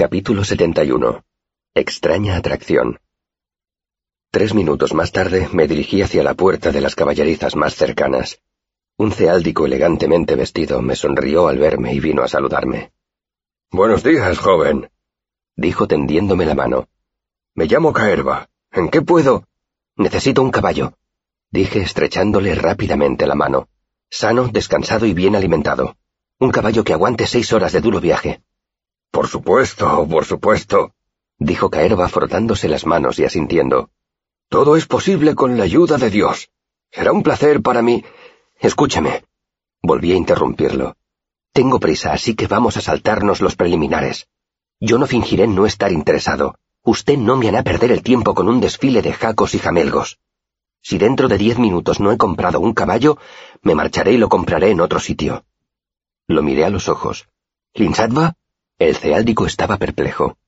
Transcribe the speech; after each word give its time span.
Capítulo 0.00 0.44
71. 0.44 1.22
Extraña 1.74 2.38
atracción. 2.38 3.00
Tres 4.30 4.54
minutos 4.54 4.94
más 4.94 5.12
tarde 5.12 5.50
me 5.52 5.68
dirigí 5.68 6.00
hacia 6.00 6.22
la 6.22 6.32
puerta 6.32 6.72
de 6.72 6.80
las 6.80 6.94
caballerizas 6.94 7.54
más 7.54 7.74
cercanas. 7.74 8.40
Un 8.96 9.12
ceáldico 9.12 9.66
elegantemente 9.66 10.36
vestido 10.36 10.80
me 10.80 10.96
sonrió 10.96 11.48
al 11.48 11.58
verme 11.58 11.92
y 11.92 12.00
vino 12.00 12.22
a 12.22 12.28
saludarme. 12.28 12.92
Buenos 13.70 14.02
días, 14.02 14.38
joven, 14.38 14.90
dijo 15.54 15.86
tendiéndome 15.86 16.46
la 16.46 16.54
mano. 16.54 16.88
Me 17.54 17.66
llamo 17.66 17.92
Caerva. 17.92 18.48
¿En 18.72 18.88
qué 18.88 19.02
puedo? 19.02 19.44
Necesito 19.96 20.40
un 20.40 20.50
caballo, 20.50 20.94
dije 21.50 21.80
estrechándole 21.80 22.54
rápidamente 22.54 23.26
la 23.26 23.34
mano. 23.34 23.68
Sano, 24.08 24.48
descansado 24.48 25.04
y 25.04 25.12
bien 25.12 25.36
alimentado. 25.36 25.98
Un 26.38 26.52
caballo 26.52 26.84
que 26.84 26.94
aguante 26.94 27.26
seis 27.26 27.52
horas 27.52 27.72
de 27.72 27.82
duro 27.82 28.00
viaje. 28.00 28.40
Por 29.10 29.26
supuesto, 29.26 30.06
por 30.08 30.24
supuesto, 30.24 30.94
dijo 31.38 31.68
Caerva 31.68 32.08
frotándose 32.08 32.68
las 32.68 32.86
manos 32.86 33.18
y 33.18 33.24
asintiendo. 33.24 33.90
Todo 34.48 34.76
es 34.76 34.86
posible 34.86 35.34
con 35.34 35.56
la 35.56 35.64
ayuda 35.64 35.96
de 35.96 36.10
Dios. 36.10 36.50
Será 36.90 37.12
un 37.12 37.22
placer 37.22 37.60
para 37.62 37.82
mí. 37.82 38.04
Escúcheme. 38.58 39.24
Volví 39.82 40.12
a 40.12 40.16
interrumpirlo. 40.16 40.96
Tengo 41.52 41.80
prisa, 41.80 42.12
así 42.12 42.34
que 42.34 42.46
vamos 42.46 42.76
a 42.76 42.80
saltarnos 42.80 43.40
los 43.40 43.56
preliminares. 43.56 44.28
Yo 44.78 44.98
no 44.98 45.06
fingiré 45.06 45.46
no 45.46 45.66
estar 45.66 45.92
interesado. 45.92 46.56
Usted 46.82 47.18
no 47.18 47.36
me 47.36 47.48
hará 47.48 47.62
perder 47.62 47.92
el 47.92 48.02
tiempo 48.02 48.34
con 48.34 48.48
un 48.48 48.60
desfile 48.60 49.02
de 49.02 49.12
jacos 49.12 49.54
y 49.54 49.58
jamelgos. 49.58 50.18
Si 50.82 50.98
dentro 50.98 51.28
de 51.28 51.36
diez 51.36 51.58
minutos 51.58 52.00
no 52.00 52.12
he 52.12 52.16
comprado 52.16 52.60
un 52.60 52.72
caballo, 52.72 53.18
me 53.62 53.74
marcharé 53.74 54.12
y 54.12 54.18
lo 54.18 54.28
compraré 54.28 54.70
en 54.70 54.80
otro 54.80 54.98
sitio. 54.98 55.44
Lo 56.26 56.42
miré 56.42 56.64
a 56.64 56.70
los 56.70 56.88
ojos. 56.88 57.28
¿Linsatva? 57.74 58.36
El 58.80 58.96
ceáldico 58.96 59.44
estaba 59.44 59.76
perplejo. 59.76 60.38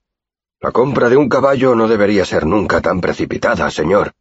La 0.59 0.72
compra 0.72 1.10
de 1.10 1.18
un 1.18 1.28
caballo 1.28 1.74
no 1.74 1.86
debería 1.86 2.24
ser 2.24 2.46
nunca 2.46 2.80
tan 2.80 3.02
precipitada, 3.02 3.70
señor. 3.70 4.14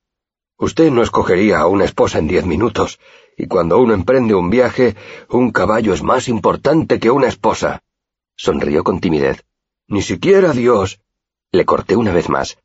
Usted 0.57 0.91
no 0.91 1.01
escogería 1.01 1.59
a 1.59 1.67
una 1.67 1.85
esposa 1.85 2.19
en 2.19 2.27
diez 2.27 2.45
minutos, 2.45 2.99
y 3.37 3.47
cuando 3.47 3.79
uno 3.79 3.93
emprende 3.93 4.35
un 4.35 4.49
viaje, 4.49 4.97
un 5.29 5.51
caballo 5.51 5.93
es 5.93 6.03
más 6.03 6.27
importante 6.27 6.99
que 6.99 7.09
una 7.09 7.29
esposa. 7.29 7.83
Sonrió 8.35 8.83
con 8.83 8.99
timidez. 8.99 9.45
Ni 9.87 10.01
siquiera 10.01 10.51
Dios. 10.51 10.99
Le 11.53 11.63
corté 11.63 11.95
una 11.95 12.11
vez 12.11 12.27
más. 12.27 12.57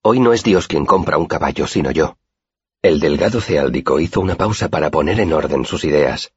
Hoy 0.00 0.20
no 0.20 0.32
es 0.32 0.42
Dios 0.42 0.68
quien 0.68 0.86
compra 0.86 1.18
un 1.18 1.26
caballo, 1.26 1.66
sino 1.66 1.90
yo. 1.90 2.16
El 2.80 2.98
delgado 2.98 3.42
ceáldico 3.42 4.00
hizo 4.00 4.22
una 4.22 4.36
pausa 4.36 4.70
para 4.70 4.90
poner 4.90 5.20
en 5.20 5.34
orden 5.34 5.66
sus 5.66 5.84
ideas. 5.84 6.32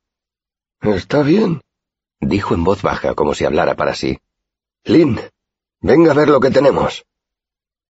Está 0.82 1.24
bien, 1.24 1.62
dijo 2.20 2.54
en 2.54 2.66
voz 2.66 2.82
baja 2.82 3.16
como 3.16 3.34
si 3.34 3.46
hablara 3.46 3.78
para 3.78 3.96
sí. 3.96 4.20
Lynn, 4.88 5.20
venga 5.82 6.12
a 6.12 6.14
ver 6.14 6.30
lo 6.30 6.40
que 6.40 6.50
tenemos. 6.50 7.06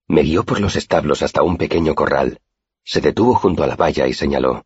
Me 0.08 0.24
guió 0.24 0.44
por 0.44 0.60
los 0.60 0.76
establos 0.76 1.22
hasta 1.22 1.44
un 1.44 1.58
pequeño 1.58 1.94
corral. 1.94 2.42
Se 2.84 3.02
detuvo 3.02 3.36
junto 3.36 3.62
a 3.62 3.68
la 3.68 3.76
valla 3.76 4.08
y 4.08 4.16
señaló. 4.16 4.66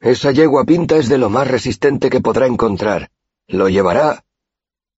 Esa 0.00 0.32
yegua 0.32 0.64
pinta 0.64 0.96
es 0.96 1.10
de 1.10 1.18
lo 1.18 1.28
más 1.28 1.46
resistente 1.46 2.08
que 2.08 2.22
podrá 2.22 2.46
encontrar. 2.46 3.10
Lo 3.46 3.68
llevará. 3.68 4.24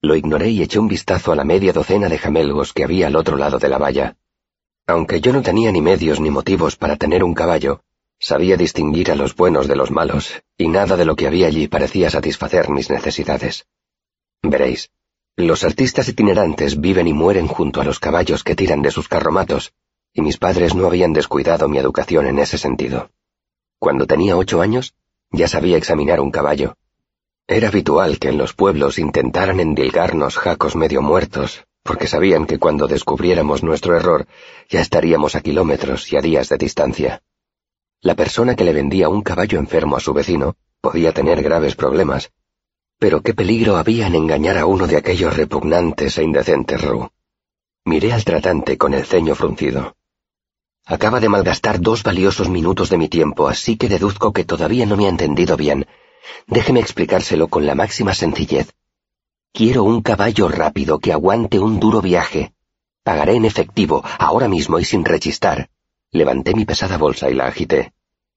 Lo 0.01 0.15
ignoré 0.15 0.51
y 0.51 0.63
eché 0.63 0.79
un 0.79 0.87
vistazo 0.87 1.33
a 1.33 1.35
la 1.35 1.43
media 1.43 1.73
docena 1.73 2.09
de 2.09 2.19
jamelgos 2.19 2.73
que 2.73 2.85
había 2.85 3.09
al 3.09 3.17
otro 3.17 3.37
lado 3.37 3.59
de 3.59 3.69
la 3.69 3.79
valla. 3.79 4.17
Aunque 4.87 5.21
yo 5.21 5.33
no 5.33 5.43
tenía 5.43 5.73
ni 5.73 5.83
medios 5.83 6.21
ni 6.21 6.31
motivos 6.31 6.77
para 6.77 6.95
tener 6.95 7.25
un 7.25 7.35
caballo, 7.35 7.83
sabía 8.21 8.57
distinguir 8.57 9.11
a 9.11 9.17
los 9.17 9.35
buenos 9.35 9.67
de 9.67 9.75
los 9.75 9.91
malos, 9.91 10.45
y 10.57 10.69
nada 10.69 10.97
de 10.97 11.05
lo 11.05 11.17
que 11.17 11.27
había 11.27 11.49
allí 11.49 11.67
parecía 11.67 12.09
satisfacer 12.09 12.71
mis 12.71 12.89
necesidades. 12.89 13.67
Veréis, 14.43 14.93
los 15.47 15.63
artistas 15.63 16.09
itinerantes 16.09 16.81
viven 16.81 17.07
y 17.07 17.13
mueren 17.13 17.47
junto 17.47 17.81
a 17.81 17.85
los 17.85 18.01
caballos 18.01 18.43
que 18.43 18.57
tiran 18.57 18.83
de 18.83 18.91
sus 18.91 19.09
carromatos, 19.09 19.73
y 20.13 20.21
mis 20.21 20.37
padres 20.37 20.75
no 20.75 20.87
habían 20.87 21.13
descuidado 21.13 21.69
mi 21.69 21.79
educación 21.79 22.27
en 22.27 22.41
ese 22.41 22.59
sentido. 22.59 23.11
Cuando 23.79 24.07
tenía 24.07 24.37
ocho 24.37 24.61
años, 24.61 24.95
ya 25.31 25.47
sabía 25.47 25.77
examinar 25.77 26.21
un 26.21 26.33
caballo. 26.33 26.75
Era 27.47 27.69
habitual 27.69 28.19
que 28.19 28.31
en 28.31 28.37
los 28.37 28.53
pueblos 28.53 28.99
intentaran 28.99 29.61
endilgarnos 29.61 30.37
jacos 30.37 30.75
medio 30.75 31.03
muertos, 31.03 31.65
porque 31.85 32.09
sabían 32.09 32.47
que 32.47 32.59
cuando 32.59 32.89
descubriéramos 32.89 33.63
nuestro 33.63 33.97
error 33.97 34.27
ya 34.69 34.81
estaríamos 34.81 35.37
a 35.37 35.41
kilómetros 35.41 36.13
y 36.13 36.17
a 36.17 36.21
días 36.21 36.49
de 36.49 36.59
distancia. 36.59 37.23
La 38.01 38.17
persona 38.17 38.57
que 38.57 38.65
le 38.65 38.73
vendía 38.73 39.09
un 39.09 39.23
caballo 39.23 39.59
enfermo 39.59 39.97
a 39.97 40.01
su 40.01 40.13
vecino 40.13 40.57
podía 40.81 41.13
tener 41.13 41.43
graves 41.43 41.77
problemas, 41.77 42.33
pero 42.99 43.23
qué 43.23 43.33
peligro 43.33 43.77
había 43.77 44.09
en 44.09 44.17
engañar 44.17 44.59
a 44.59 44.67
uno 44.67 44.87
de 44.87 44.97
aquellos 44.97 45.37
repugnantes 45.37 46.19
e 46.19 46.25
indecentes 46.25 46.81
Ru. 46.83 47.11
Miré 47.85 48.13
al 48.13 48.25
tratante 48.25 48.77
con 48.77 48.93
el 48.93 49.05
ceño 49.05 49.35
fruncido. 49.35 49.97
Acaba 50.85 51.21
de 51.21 51.29
malgastar 51.29 51.81
dos 51.81 52.03
valiosos 52.03 52.49
minutos 52.49 52.91
de 52.91 52.99
mi 52.99 53.09
tiempo, 53.09 53.47
así 53.47 53.77
que 53.77 53.89
deduzco 53.89 54.33
que 54.33 54.45
todavía 54.45 54.85
no 54.85 54.97
me 54.97 55.07
ha 55.07 55.11
entendido 55.11 55.57
bien. 55.57 55.87
Déjeme 56.47 56.81
explicárselo 56.81 57.49
con 57.49 57.67
la 57.67 57.75
máxima 57.75 58.15
sencillez. 58.15 58.73
Quiero 59.53 59.85
un 59.85 60.03
caballo 60.03 60.49
rápido 60.49 60.99
que 60.99 61.13
aguante 61.13 61.59
un 61.59 61.79
duro 61.79 62.01
viaje. 62.01 62.53
Pagaré 63.05 63.37
en 63.37 63.45
efectivo, 63.45 64.03
ahora 64.19 64.49
mismo 64.49 64.79
y 64.79 64.85
sin 64.85 65.05
rechistar. 65.05 65.71
Levanté 66.11 66.55
mi 66.55 66.65
pesada 66.65 66.97
bolsa 66.97 67.31
y 67.31 67.35
la 67.35 67.47
agité. 67.47 67.93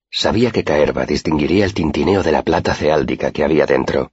Sabía 0.09 0.51
que 0.51 0.63
Caerva 0.63 1.05
distinguiría 1.05 1.65
el 1.65 1.73
tintineo 1.73 2.21
de 2.21 2.31
la 2.31 2.43
plata 2.43 2.75
ceáldica 2.75 3.31
que 3.31 3.43
había 3.43 3.65
dentro. 3.65 4.11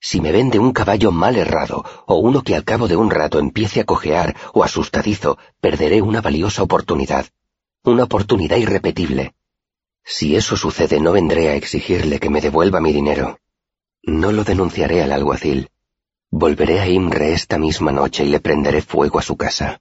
Si 0.00 0.20
me 0.20 0.30
vende 0.30 0.58
un 0.58 0.72
caballo 0.72 1.10
mal 1.10 1.36
errado, 1.36 1.84
o 2.06 2.16
uno 2.16 2.42
que 2.42 2.54
al 2.54 2.64
cabo 2.64 2.86
de 2.86 2.96
un 2.96 3.10
rato 3.10 3.38
empiece 3.38 3.80
a 3.80 3.84
cojear 3.84 4.36
o 4.52 4.62
asustadizo, 4.62 5.38
perderé 5.60 6.02
una 6.02 6.20
valiosa 6.20 6.62
oportunidad. 6.62 7.26
Una 7.82 8.04
oportunidad 8.04 8.56
irrepetible. 8.58 9.34
Si 10.04 10.36
eso 10.36 10.56
sucede 10.56 11.00
no 11.00 11.12
vendré 11.12 11.48
a 11.48 11.56
exigirle 11.56 12.20
que 12.20 12.30
me 12.30 12.40
devuelva 12.40 12.80
mi 12.80 12.92
dinero. 12.92 13.40
No 14.02 14.30
lo 14.30 14.44
denunciaré 14.44 15.02
al 15.02 15.12
alguacil. 15.12 15.70
Volveré 16.30 16.80
a 16.80 16.88
Imre 16.88 17.32
esta 17.32 17.58
misma 17.58 17.90
noche 17.90 18.24
y 18.24 18.28
le 18.28 18.40
prenderé 18.40 18.82
fuego 18.82 19.18
a 19.18 19.22
su 19.22 19.36
casa. 19.36 19.80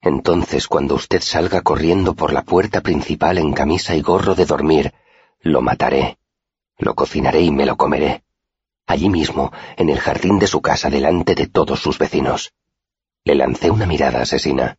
Entonces, 0.00 0.66
cuando 0.66 0.94
usted 0.94 1.20
salga 1.20 1.60
corriendo 1.60 2.14
por 2.14 2.32
la 2.32 2.42
puerta 2.42 2.80
principal 2.80 3.36
en 3.36 3.52
camisa 3.52 3.94
y 3.94 4.00
gorro 4.00 4.34
de 4.34 4.46
dormir, 4.46 4.94
lo 5.40 5.60
mataré. 5.60 6.18
Lo 6.78 6.94
cocinaré 6.94 7.42
y 7.42 7.50
me 7.50 7.66
lo 7.66 7.76
comeré 7.76 8.22
allí 8.90 9.08
mismo, 9.08 9.52
en 9.76 9.88
el 9.88 10.00
jardín 10.00 10.38
de 10.38 10.46
su 10.46 10.60
casa 10.60 10.90
delante 10.90 11.34
de 11.34 11.46
todos 11.46 11.80
sus 11.80 11.98
vecinos. 11.98 12.52
Le 13.24 13.34
lancé 13.34 13.70
una 13.70 13.86
mirada 13.86 14.22
asesina. 14.22 14.78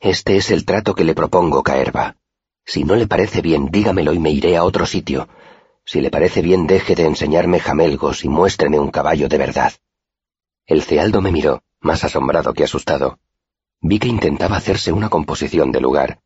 Este 0.00 0.36
es 0.36 0.50
el 0.50 0.64
trato 0.64 0.94
que 0.94 1.04
le 1.04 1.14
propongo, 1.14 1.62
Caerva. 1.62 2.16
Si 2.64 2.84
no 2.84 2.94
le 2.94 3.06
parece 3.06 3.40
bien, 3.40 3.70
dígamelo 3.70 4.12
y 4.12 4.18
me 4.18 4.30
iré 4.30 4.56
a 4.56 4.64
otro 4.64 4.84
sitio. 4.84 5.28
Si 5.84 6.00
le 6.00 6.10
parece 6.10 6.42
bien, 6.42 6.66
deje 6.66 6.94
de 6.94 7.06
enseñarme 7.06 7.60
jamelgos 7.60 8.24
y 8.24 8.28
muéstreme 8.28 8.78
un 8.78 8.90
caballo 8.90 9.28
de 9.28 9.38
verdad. 9.38 9.72
El 10.66 10.82
cealdo 10.82 11.22
me 11.22 11.32
miró, 11.32 11.62
más 11.80 12.04
asombrado 12.04 12.52
que 12.52 12.64
asustado. 12.64 13.18
Vi 13.80 13.98
que 13.98 14.08
intentaba 14.08 14.56
hacerse 14.56 14.92
una 14.92 15.08
composición 15.08 15.72
de 15.72 15.80
lugar. 15.80 16.20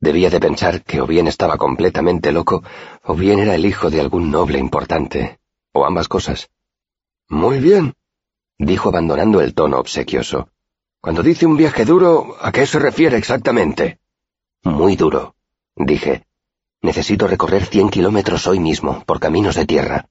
Debía 0.00 0.28
de 0.28 0.40
pensar 0.40 0.82
que 0.82 1.00
o 1.00 1.06
bien 1.06 1.28
estaba 1.28 1.56
completamente 1.56 2.32
loco, 2.32 2.62
o 3.04 3.14
bien 3.14 3.38
era 3.38 3.54
el 3.54 3.64
hijo 3.64 3.88
de 3.88 4.00
algún 4.00 4.30
noble 4.30 4.58
importante, 4.58 5.38
o 5.74 5.84
ambas 5.84 6.08
cosas. 6.08 6.48
Muy 7.28 7.58
bien, 7.58 7.94
dijo 8.58 8.88
abandonando 8.88 9.40
el 9.40 9.52
tono 9.54 9.78
obsequioso. 9.78 10.48
Cuando 11.00 11.22
dice 11.22 11.44
un 11.44 11.56
viaje 11.56 11.84
duro, 11.84 12.36
¿a 12.40 12.50
qué 12.52 12.66
se 12.66 12.78
refiere 12.78 13.18
exactamente? 13.18 13.98
Muy 14.62 14.96
duro, 14.96 15.34
dije. 15.76 16.26
Necesito 16.80 17.26
recorrer 17.26 17.66
cien 17.66 17.90
kilómetros 17.90 18.46
hoy 18.46 18.60
mismo, 18.60 19.04
por 19.04 19.20
caminos 19.20 19.56
de 19.56 19.66
tierra. 19.66 20.08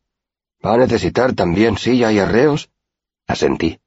¿Va 0.64 0.74
a 0.74 0.78
necesitar 0.78 1.34
también 1.34 1.78
silla 1.78 2.12
y 2.12 2.20
arreos? 2.20 2.70
Asentí. 3.26 3.80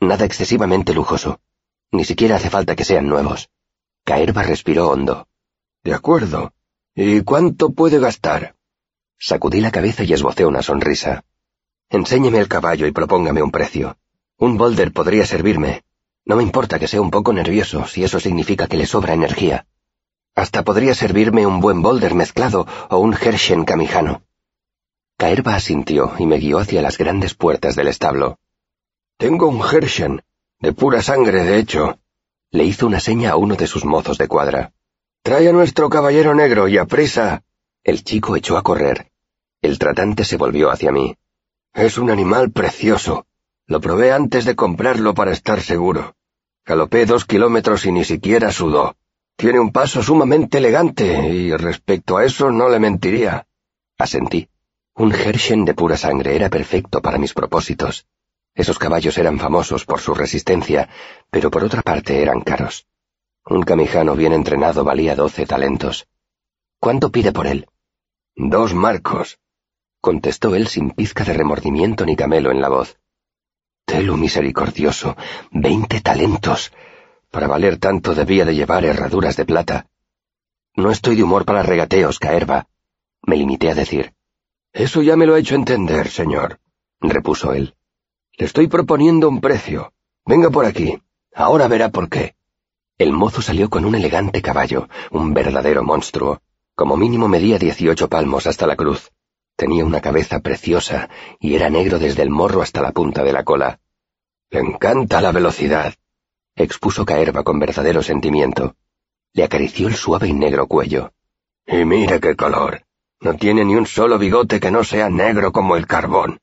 Nada 0.00 0.24
excesivamente 0.24 0.94
lujoso. 0.94 1.40
Ni 1.92 2.04
siquiera 2.04 2.36
hace 2.36 2.50
falta 2.50 2.76
que 2.76 2.84
sean 2.84 3.08
nuevos. 3.08 3.50
Caerva 4.04 4.42
respiró 4.42 4.88
hondo. 4.88 5.28
De 5.82 5.92
acuerdo. 5.92 6.52
¿Y 6.94 7.22
cuánto 7.22 7.70
puede 7.70 7.98
gastar? 7.98 8.54
Sacudí 9.22 9.60
la 9.60 9.70
cabeza 9.70 10.02
y 10.02 10.14
esbocé 10.14 10.46
una 10.46 10.62
sonrisa. 10.62 11.24
Enséñeme 11.90 12.38
el 12.38 12.48
caballo 12.48 12.86
y 12.86 12.92
propóngame 12.92 13.42
un 13.42 13.50
precio. 13.50 13.98
Un 14.38 14.56
boulder 14.56 14.92
podría 14.92 15.26
servirme. 15.26 15.84
No 16.24 16.36
me 16.36 16.42
importa 16.42 16.78
que 16.78 16.88
sea 16.88 17.02
un 17.02 17.10
poco 17.10 17.34
nervioso, 17.34 17.86
si 17.86 18.02
eso 18.02 18.18
significa 18.18 18.66
que 18.66 18.78
le 18.78 18.86
sobra 18.86 19.12
energía. 19.12 19.66
Hasta 20.34 20.64
podría 20.64 20.94
servirme 20.94 21.46
un 21.46 21.60
buen 21.60 21.82
boulder 21.82 22.14
mezclado 22.14 22.66
o 22.88 22.96
un 22.96 23.12
Hershen 23.12 23.66
camijano. 23.66 24.22
Caerva 25.18 25.54
asintió 25.54 26.14
y 26.18 26.24
me 26.24 26.38
guió 26.38 26.58
hacia 26.58 26.80
las 26.80 26.96
grandes 26.96 27.34
puertas 27.34 27.76
del 27.76 27.88
establo. 27.88 28.38
Tengo 29.18 29.48
un 29.48 29.60
Hershen, 29.60 30.22
de 30.60 30.72
pura 30.72 31.02
sangre, 31.02 31.44
de 31.44 31.58
hecho. 31.58 31.98
Le 32.52 32.64
hizo 32.64 32.86
una 32.86 33.00
seña 33.00 33.32
a 33.32 33.36
uno 33.36 33.54
de 33.54 33.66
sus 33.66 33.84
mozos 33.84 34.16
de 34.16 34.28
cuadra. 34.28 34.72
Trae 35.22 35.46
a 35.46 35.52
nuestro 35.52 35.90
caballero 35.90 36.34
negro 36.34 36.68
y 36.68 36.78
aprisa. 36.78 37.42
El 37.84 38.02
chico 38.02 38.34
echó 38.34 38.56
a 38.56 38.62
correr. 38.62 39.09
El 39.62 39.78
tratante 39.78 40.24
se 40.24 40.38
volvió 40.38 40.70
hacia 40.70 40.90
mí. 40.90 41.16
Es 41.74 41.98
un 41.98 42.10
animal 42.10 42.50
precioso. 42.50 43.26
Lo 43.66 43.80
probé 43.80 44.10
antes 44.10 44.44
de 44.46 44.56
comprarlo 44.56 45.14
para 45.14 45.32
estar 45.32 45.60
seguro. 45.60 46.16
Galopé 46.64 47.04
dos 47.04 47.26
kilómetros 47.26 47.84
y 47.84 47.92
ni 47.92 48.04
siquiera 48.04 48.52
sudó. 48.52 48.96
Tiene 49.36 49.60
un 49.60 49.70
paso 49.70 50.02
sumamente 50.02 50.58
elegante 50.58 51.28
y 51.28 51.52
respecto 51.52 52.16
a 52.16 52.24
eso 52.24 52.50
no 52.50 52.68
le 52.68 52.78
mentiría. 52.78 53.46
Asentí. 53.98 54.48
Un 54.94 55.12
Hershen 55.12 55.64
de 55.64 55.74
pura 55.74 55.96
sangre 55.96 56.34
era 56.36 56.48
perfecto 56.48 57.00
para 57.02 57.18
mis 57.18 57.34
propósitos. 57.34 58.06
Esos 58.54 58.78
caballos 58.78 59.16
eran 59.18 59.38
famosos 59.38 59.84
por 59.84 60.00
su 60.00 60.14
resistencia, 60.14 60.88
pero 61.30 61.50
por 61.50 61.64
otra 61.64 61.82
parte 61.82 62.22
eran 62.22 62.40
caros. 62.40 62.86
Un 63.46 63.62
camijano 63.62 64.14
bien 64.16 64.32
entrenado 64.32 64.84
valía 64.84 65.14
doce 65.14 65.46
talentos. 65.46 66.08
¿Cuánto 66.78 67.10
pide 67.10 67.32
por 67.32 67.46
él? 67.46 67.66
Dos 68.36 68.74
marcos, 68.74 69.38
contestó 70.00 70.54
él 70.54 70.66
sin 70.68 70.90
pizca 70.90 71.24
de 71.24 71.34
remordimiento 71.34 72.04
ni 72.04 72.16
camelo 72.16 72.50
en 72.50 72.60
la 72.60 72.68
voz. 72.68 72.98
Telo 73.84 74.16
misericordioso, 74.16 75.16
veinte 75.50 76.00
talentos. 76.00 76.72
Para 77.30 77.46
valer 77.46 77.78
tanto 77.78 78.14
debía 78.14 78.44
de 78.44 78.54
llevar 78.54 78.84
herraduras 78.84 79.36
de 79.36 79.44
plata. 79.44 79.86
No 80.74 80.90
estoy 80.90 81.16
de 81.16 81.22
humor 81.22 81.44
para 81.44 81.62
regateos, 81.62 82.18
Caerva, 82.18 82.68
me 83.22 83.36
limité 83.36 83.70
a 83.70 83.74
decir. 83.74 84.14
Eso 84.72 85.02
ya 85.02 85.16
me 85.16 85.26
lo 85.26 85.34
ha 85.34 85.38
hecho 85.38 85.54
entender, 85.54 86.08
señor, 86.08 86.60
repuso 87.00 87.52
él. 87.52 87.74
Le 88.36 88.46
estoy 88.46 88.68
proponiendo 88.68 89.28
un 89.28 89.40
precio. 89.40 89.92
Venga 90.24 90.50
por 90.50 90.64
aquí. 90.64 90.98
Ahora 91.34 91.68
verá 91.68 91.90
por 91.90 92.08
qué. 92.08 92.34
El 92.98 93.12
mozo 93.12 93.42
salió 93.42 93.68
con 93.68 93.84
un 93.84 93.94
elegante 93.94 94.42
caballo, 94.42 94.88
un 95.10 95.34
verdadero 95.34 95.82
monstruo. 95.82 96.40
Como 96.74 96.96
mínimo 96.96 97.28
medía 97.28 97.58
dieciocho 97.58 98.08
palmos 98.08 98.46
hasta 98.46 98.66
la 98.66 98.76
cruz. 98.76 99.10
Tenía 99.60 99.84
una 99.84 100.00
cabeza 100.00 100.40
preciosa 100.40 101.10
y 101.38 101.54
era 101.54 101.68
negro 101.68 101.98
desde 101.98 102.22
el 102.22 102.30
morro 102.30 102.62
hasta 102.62 102.80
la 102.80 102.92
punta 102.92 103.22
de 103.22 103.34
la 103.34 103.44
cola. 103.44 103.78
Le 104.48 104.60
encanta 104.60 105.20
la 105.20 105.32
velocidad, 105.32 105.92
expuso 106.56 107.04
Caerva 107.04 107.42
con 107.42 107.58
verdadero 107.58 108.02
sentimiento. 108.02 108.74
Le 109.34 109.44
acarició 109.44 109.88
el 109.88 109.96
suave 109.96 110.28
y 110.28 110.32
negro 110.32 110.66
cuello. 110.66 111.12
Y 111.66 111.84
mire 111.84 112.20
qué 112.20 112.34
color. 112.36 112.84
No 113.20 113.34
tiene 113.34 113.66
ni 113.66 113.74
un 113.76 113.84
solo 113.84 114.18
bigote 114.18 114.60
que 114.60 114.70
no 114.70 114.82
sea 114.82 115.10
negro 115.10 115.52
como 115.52 115.76
el 115.76 115.86
carbón. 115.86 116.40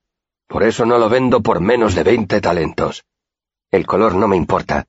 Por 0.48 0.62
eso 0.62 0.86
no 0.86 1.00
lo 1.00 1.10
vendo 1.10 1.42
por 1.42 1.60
menos 1.60 1.96
de 1.96 2.04
veinte 2.04 2.40
talentos. 2.40 3.04
El 3.72 3.88
color 3.88 4.14
no 4.14 4.28
me 4.28 4.38
importa, 4.38 4.86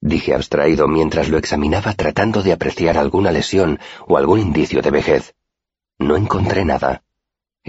dije 0.00 0.34
abstraído 0.34 0.86
mientras 0.86 1.30
lo 1.30 1.36
examinaba 1.36 1.94
tratando 1.94 2.44
de 2.44 2.52
apreciar 2.52 2.96
alguna 2.96 3.32
lesión 3.32 3.80
o 4.06 4.16
algún 4.16 4.38
indicio 4.38 4.82
de 4.82 4.92
vejez. 4.92 5.34
No 5.98 6.14
encontré 6.14 6.64
nada. 6.64 7.02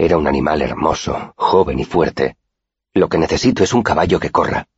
Era 0.00 0.16
un 0.16 0.28
animal 0.28 0.62
hermoso, 0.62 1.34
joven 1.36 1.80
y 1.80 1.84
fuerte. 1.84 2.36
Lo 2.94 3.08
que 3.08 3.18
necesito 3.18 3.64
es 3.64 3.72
un 3.72 3.82
caballo 3.82 4.20
que 4.20 4.30
corra. 4.30 4.68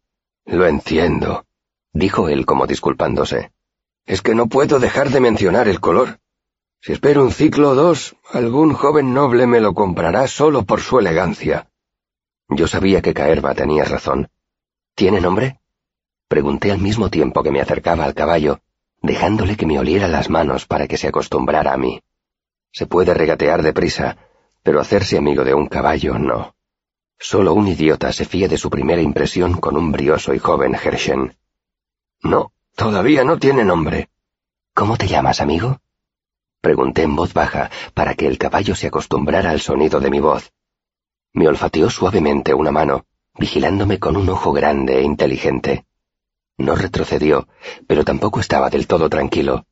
Lo 0.47 0.67
entiendo, 0.67 1.45
dijo 1.93 2.31
él 2.31 2.47
como 2.47 2.67
disculpándose. 2.67 3.53
Es 4.07 4.23
que 4.23 4.35
no 4.35 4.47
puedo 4.47 4.81
dejar 4.81 5.11
de 5.11 5.21
mencionar 5.21 5.69
el 5.69 5.79
color. 5.79 6.21
Si 6.81 6.93
espero 6.93 7.23
un 7.23 7.33
ciclo 7.33 7.73
o 7.73 7.75
dos, 7.75 8.17
algún 8.33 8.73
joven 8.73 9.13
noble 9.13 9.47
me 9.47 9.61
lo 9.61 9.75
comprará 9.75 10.27
solo 10.27 10.65
por 10.65 10.81
su 10.81 10.99
elegancia. 10.99 11.69
Yo 12.49 12.67
sabía 12.67 13.03
que 13.03 13.13
Caerva 13.13 13.55
tenía 13.55 13.85
razón. 13.85 14.31
¿Tiene 14.95 15.21
nombre? 15.21 15.61
Pregunté 16.29 16.73
al 16.73 16.79
mismo 16.79 17.11
tiempo 17.11 17.43
que 17.43 17.51
me 17.51 17.61
acercaba 17.61 18.07
al 18.07 18.15
caballo, 18.15 18.61
dejándole 19.03 19.59
que 19.59 19.67
me 19.67 19.79
oliera 19.79 20.09
las 20.09 20.31
manos 20.31 20.65
para 20.65 20.89
que 20.89 20.97
se 20.97 21.09
acostumbrara 21.09 21.75
a 21.75 21.77
mí. 21.77 22.01
Se 22.73 22.87
puede 22.87 23.13
regatear 23.13 23.63
deprisa, 23.63 24.17
pero 24.63 24.81
hacerse 24.81 25.17
amigo 25.17 25.45
de 25.45 25.55
un 25.55 25.67
caballo 25.67 26.19
no. 26.19 26.55
Solo 27.19 27.55
un 27.55 27.69
idiota 27.69 28.13
se 28.13 28.25
fía 28.25 28.49
de 28.49 28.57
su 28.57 28.71
primera 28.71 29.03
impresión 29.03 29.55
con 29.61 29.77
un 29.77 29.93
brioso 29.93 30.35
y 30.35 30.39
joven 30.39 30.75
Hershen. 30.75 31.37
No, 32.23 32.53
todavía 32.75 33.25
no 33.25 33.39
tiene 33.39 33.65
nombre. 33.65 34.09
¿Cómo 34.75 34.97
te 34.97 35.07
llamas, 35.07 35.41
amigo? 35.41 35.81
Pregunté 36.61 37.03
en 37.03 37.17
voz 37.17 37.33
baja 37.33 37.71
para 37.95 38.15
que 38.15 38.27
el 38.27 38.39
caballo 38.39 38.75
se 38.75 38.87
acostumbrara 38.87 39.51
al 39.51 39.61
sonido 39.61 40.01
de 40.01 40.11
mi 40.11 40.21
voz. 40.21 40.53
Me 41.33 41.47
olfateó 41.49 41.91
suavemente 41.91 42.55
una 42.55 42.71
mano, 42.71 43.07
vigilándome 43.39 43.99
con 43.99 44.17
un 44.17 44.29
ojo 44.29 44.53
grande 44.53 44.99
e 44.99 45.03
inteligente. 45.03 45.87
No 46.59 46.75
retrocedió, 46.75 47.49
pero 47.87 48.05
tampoco 48.05 48.41
estaba 48.41 48.69
del 48.69 48.87
todo 48.87 49.09
tranquilo. 49.09 49.67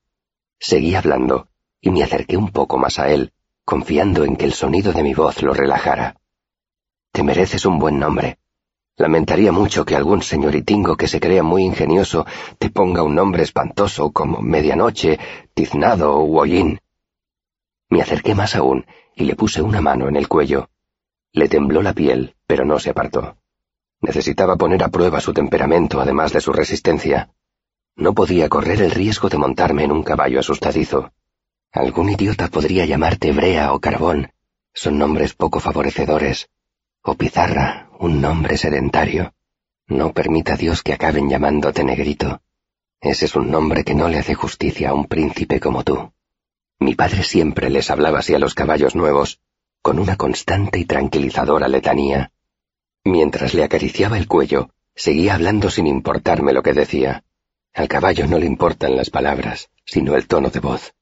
Seguí 0.58 0.94
hablando, 0.94 1.49
y 1.81 1.90
me 1.90 2.02
acerqué 2.02 2.37
un 2.37 2.50
poco 2.50 2.79
más 2.79 2.99
a 2.99 3.11
él, 3.11 3.32
confiando 3.68 4.24
en 4.24 4.34
que 4.34 4.46
el 4.46 4.54
sonido 4.54 4.94
de 4.94 5.02
mi 5.02 5.12
voz 5.12 5.42
lo 5.42 5.52
relajara. 5.52 6.16
Te 7.12 7.22
mereces 7.22 7.66
un 7.66 7.78
buen 7.78 7.98
nombre. 7.98 8.38
Lamentaría 8.96 9.52
mucho 9.52 9.84
que 9.84 9.94
algún 9.94 10.22
señoritingo 10.22 10.96
que 10.96 11.06
se 11.06 11.20
crea 11.20 11.42
muy 11.42 11.64
ingenioso 11.64 12.24
te 12.58 12.70
ponga 12.70 13.02
un 13.02 13.14
nombre 13.14 13.42
espantoso 13.42 14.10
como 14.10 14.40
Medianoche, 14.40 15.18
Tiznado 15.52 16.16
o 16.16 16.40
Hollín. 16.40 16.80
Me 17.90 18.00
acerqué 18.00 18.34
más 18.34 18.56
aún 18.56 18.86
y 19.14 19.26
le 19.26 19.36
puse 19.36 19.60
una 19.60 19.82
mano 19.82 20.08
en 20.08 20.16
el 20.16 20.28
cuello. 20.28 20.70
Le 21.34 21.50
tembló 21.50 21.82
la 21.82 21.92
piel, 21.92 22.36
pero 22.46 22.64
no 22.64 22.78
se 22.78 22.88
apartó. 22.88 23.36
Necesitaba 24.00 24.56
poner 24.56 24.82
a 24.82 24.88
prueba 24.88 25.20
su 25.20 25.34
temperamento 25.34 26.00
además 26.00 26.32
de 26.32 26.40
su 26.40 26.54
resistencia. 26.54 27.34
No 27.96 28.14
podía 28.14 28.48
correr 28.48 28.80
el 28.80 28.92
riesgo 28.92 29.28
de 29.28 29.36
montarme 29.36 29.84
en 29.84 29.92
un 29.92 30.02
caballo 30.02 30.40
asustadizo. 30.40 31.12
Algún 31.72 32.08
idiota 32.08 32.48
podría 32.48 32.86
llamarte 32.86 33.32
Brea 33.32 33.72
o 33.72 33.80
Carbón. 33.80 34.32
Son 34.72 34.98
nombres 34.98 35.34
poco 35.34 35.60
favorecedores. 35.60 36.48
O 37.02 37.14
Pizarra, 37.14 37.90
un 37.98 38.20
nombre 38.20 38.56
sedentario. 38.56 39.34
No 39.86 40.12
permita 40.12 40.56
Dios 40.56 40.82
que 40.82 40.94
acaben 40.94 41.28
llamándote 41.28 41.84
negrito. 41.84 42.40
Ese 43.00 43.26
es 43.26 43.36
un 43.36 43.50
nombre 43.50 43.84
que 43.84 43.94
no 43.94 44.08
le 44.08 44.18
hace 44.18 44.34
justicia 44.34 44.90
a 44.90 44.94
un 44.94 45.06
príncipe 45.06 45.60
como 45.60 45.84
tú. 45.84 46.12
Mi 46.80 46.94
padre 46.94 47.22
siempre 47.22 47.70
les 47.70 47.90
hablaba 47.90 48.20
así 48.20 48.34
a 48.34 48.38
los 48.38 48.54
caballos 48.54 48.94
nuevos, 48.94 49.40
con 49.82 49.98
una 49.98 50.16
constante 50.16 50.78
y 50.78 50.84
tranquilizadora 50.84 51.68
letanía. 51.68 52.32
Mientras 53.04 53.54
le 53.54 53.64
acariciaba 53.64 54.18
el 54.18 54.26
cuello, 54.26 54.70
seguía 54.94 55.34
hablando 55.34 55.70
sin 55.70 55.86
importarme 55.86 56.52
lo 56.52 56.62
que 56.62 56.72
decía. 56.72 57.24
Al 57.74 57.88
caballo 57.88 58.26
no 58.26 58.38
le 58.38 58.46
importan 58.46 58.96
las 58.96 59.10
palabras, 59.10 59.70
sino 59.84 60.16
el 60.16 60.26
tono 60.26 60.50
de 60.50 60.60
voz. 60.60 60.94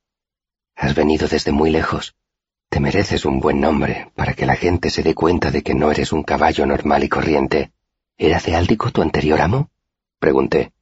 Has 0.77 0.95
venido 0.95 1.27
desde 1.27 1.53
muy 1.53 1.71
lejos. 1.71 2.15
Te 2.69 2.81
mereces 2.81 3.25
un 3.25 3.41
buen 3.41 3.61
nombre 3.61 4.13
para 4.15 4.35
que 4.35 4.45
la 4.45 4.57
gente 4.57 4.91
se 4.91 5.03
dé 5.03 5.15
cuenta 5.15 5.51
de 5.51 5.63
que 5.63 5.75
no 5.75 5.91
eres 5.91 6.13
un 6.13 6.23
caballo 6.23 6.67
normal 6.67 7.03
y 7.03 7.09
corriente. 7.09 7.73
¿Era 8.19 8.41
Ceáldico 8.41 8.91
tu 8.91 9.01
anterior 9.01 9.41
amo? 9.41 9.71
Pregunté. 10.19 10.73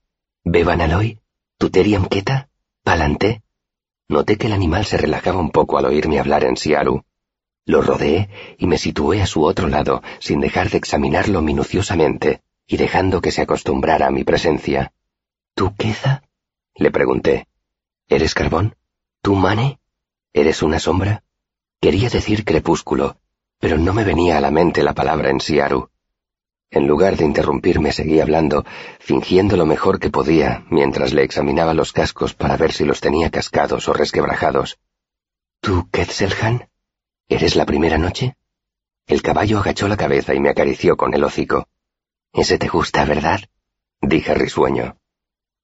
¿Beban 0.43 0.81
Aloy? 0.81 1.21
¿Tuteriam 1.59 2.07
Keta? 2.07 2.49
¿Palanté? 2.83 3.43
Noté 4.09 4.37
que 4.37 4.49
el 4.49 4.53
animal 4.53 4.85
se 4.85 4.99
relajaba 4.99 5.39
un 5.39 5.51
poco 5.51 5.79
al 5.79 5.87
oírme 5.87 6.19
hablar 6.19 6.45
en 6.45 6.57
Siaru. 6.57 7.05
Lo 7.65 7.81
rodeé 7.81 8.29
y 8.59 8.67
me 8.67 8.79
situé 8.79 9.23
a 9.23 9.27
su 9.27 9.45
otro 9.45 9.69
lado, 9.69 10.03
sin 10.19 10.41
dejar 10.41 10.71
de 10.71 10.79
examinarlo 10.79 11.41
minuciosamente 11.41 12.43
y 12.67 12.77
dejando 12.77 13.21
que 13.21 13.31
se 13.31 13.43
acostumbrara 13.43 14.09
a 14.09 14.11
mi 14.11 14.25
presencia. 14.25 14.93
¿Tú, 15.55 15.75
Queza? 15.77 16.25
Le 16.75 16.91
pregunté. 16.91 17.47
¿Eres 18.09 18.35
carbón? 18.35 18.77
¿Tú, 19.23 19.35
Mane? 19.35 19.79
¿Eres 20.37 20.63
una 20.63 20.81
sombra? 20.81 21.23
Quería 21.81 22.11
decir 22.11 22.45
crepúsculo, 22.45 23.19
pero 23.61 23.79
no 23.79 23.95
me 23.95 24.03
venía 24.03 24.37
a 24.37 24.41
la 24.41 24.51
mente 24.51 24.83
la 24.83 24.93
palabra 24.93 25.31
en 25.31 25.41
Siaru. 25.41 25.91
En 26.73 26.89
lugar 26.89 27.17
de 27.17 27.25
interrumpirme 27.25 27.93
seguí 27.93 28.19
hablando, 28.19 28.65
fingiendo 28.99 29.57
lo 29.57 29.65
mejor 29.65 30.01
que 30.01 30.11
podía 30.11 30.65
mientras 30.71 31.13
le 31.13 31.23
examinaba 31.23 31.73
los 31.73 31.93
cascos 31.93 32.35
para 32.35 32.57
ver 32.57 32.73
si 32.73 32.85
los 32.85 33.01
tenía 33.01 33.31
cascados 33.31 33.89
o 33.89 33.93
resquebrajados. 33.93 34.81
¿Tú, 35.61 35.89
Quetzalhan? 35.93 36.69
¿Eres 37.29 37.55
la 37.55 37.65
primera 37.65 37.97
noche? 37.97 38.37
El 39.07 39.23
caballo 39.23 39.61
agachó 39.61 39.87
la 39.87 39.97
cabeza 39.97 40.35
y 40.35 40.41
me 40.41 40.51
acarició 40.51 40.97
con 40.97 41.15
el 41.15 41.23
hocico. 41.23 41.69
Ese 42.33 42.59
te 42.59 42.67
gusta, 42.67 43.05
¿verdad? 43.05 43.39
dije 44.01 44.35
risueño. 44.35 44.99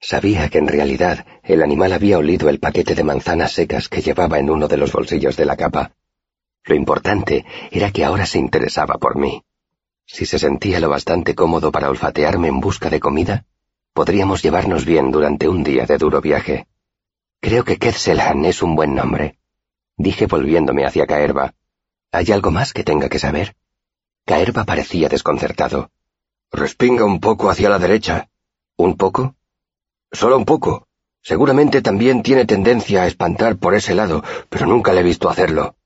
Sabía 0.00 0.48
que 0.48 0.58
en 0.58 0.66
realidad 0.66 1.26
el 1.42 1.62
animal 1.62 1.92
había 1.92 2.18
olido 2.18 2.48
el 2.48 2.58
paquete 2.58 2.94
de 2.94 3.04
manzanas 3.04 3.52
secas 3.52 3.88
que 3.88 4.00
llevaba 4.00 4.38
en 4.38 4.48
uno 4.48 4.66
de 4.66 4.78
los 4.78 4.92
bolsillos 4.92 5.36
de 5.36 5.44
la 5.44 5.56
capa. 5.56 5.92
Lo 6.64 6.74
importante 6.74 7.44
era 7.70 7.92
que 7.92 8.04
ahora 8.04 8.24
se 8.24 8.38
interesaba 8.38 8.96
por 8.98 9.16
mí. 9.16 9.42
Si 10.06 10.24
se 10.24 10.38
sentía 10.38 10.80
lo 10.80 10.88
bastante 10.88 11.34
cómodo 11.34 11.70
para 11.70 11.90
olfatearme 11.90 12.48
en 12.48 12.60
busca 12.60 12.88
de 12.88 12.98
comida, 12.98 13.44
podríamos 13.92 14.42
llevarnos 14.42 14.84
bien 14.84 15.10
durante 15.10 15.48
un 15.48 15.62
día 15.62 15.84
de 15.84 15.98
duro 15.98 16.20
viaje. 16.20 16.66
Creo 17.40 17.64
que 17.64 17.78
Quetzalhan 17.78 18.44
es 18.44 18.62
un 18.62 18.74
buen 18.76 18.94
nombre, 18.94 19.38
dije 19.96 20.26
volviéndome 20.26 20.86
hacia 20.86 21.06
Caerva. 21.06 21.54
¿Hay 22.10 22.32
algo 22.32 22.50
más 22.50 22.72
que 22.72 22.84
tenga 22.84 23.08
que 23.08 23.18
saber? 23.18 23.54
Caerva 24.24 24.64
parecía 24.64 25.08
desconcertado. 25.08 25.90
Respinga 26.50 27.04
un 27.04 27.20
poco 27.20 27.50
hacia 27.50 27.68
la 27.68 27.78
derecha. 27.78 28.30
¿Un 28.76 28.96
poco? 28.96 29.36
Solo 30.12 30.36
un 30.36 30.44
poco. 30.44 30.86
Seguramente 31.22 31.82
también 31.82 32.22
tiene 32.22 32.46
tendencia 32.46 33.02
a 33.02 33.06
espantar 33.06 33.56
por 33.56 33.74
ese 33.74 33.94
lado, 33.94 34.24
pero 34.48 34.66
nunca 34.66 34.92
le 34.92 35.00
he 35.00 35.04
visto 35.04 35.28
hacerlo. 35.28 35.76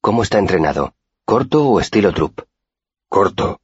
¿Cómo 0.00 0.22
está 0.22 0.38
entrenado? 0.38 0.94
¿Corto 1.24 1.68
o 1.68 1.80
estilo 1.80 2.12
trup? 2.12 2.42
Corto. 3.08 3.60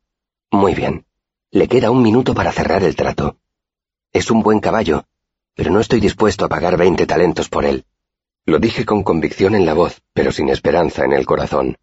Muy 0.51 0.75
bien. 0.75 1.07
Le 1.51 1.69
queda 1.69 1.91
un 1.91 2.03
minuto 2.03 2.35
para 2.35 2.53
cerrar 2.53 2.83
el 2.83 2.97
trato. 2.97 3.37
Es 4.13 4.31
un 4.31 4.43
buen 4.43 4.61
caballo, 4.61 5.05
pero 5.55 5.71
no 5.71 5.81
estoy 5.81 6.01
dispuesto 6.01 6.45
a 6.45 6.49
pagar 6.49 6.77
veinte 6.77 7.07
talentos 7.07 7.49
por 7.49 7.65
él. 7.65 7.85
Lo 8.45 8.59
dije 8.59 8.85
con 8.85 9.05
convicción 9.05 9.55
en 9.55 9.65
la 9.65 9.75
voz, 9.75 10.03
pero 10.13 10.33
sin 10.33 10.49
esperanza 10.49 11.05
en 11.05 11.13
el 11.13 11.25
corazón. 11.25 11.79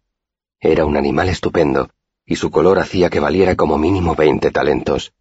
Era 0.60 0.84
un 0.84 0.96
animal 0.96 1.28
estupendo, 1.28 1.90
y 2.26 2.36
su 2.36 2.50
color 2.50 2.78
hacía 2.78 3.08
que 3.08 3.20
valiera 3.20 3.56
como 3.56 3.78
mínimo 3.78 4.14
veinte 4.14 4.50
talentos. 4.50 5.14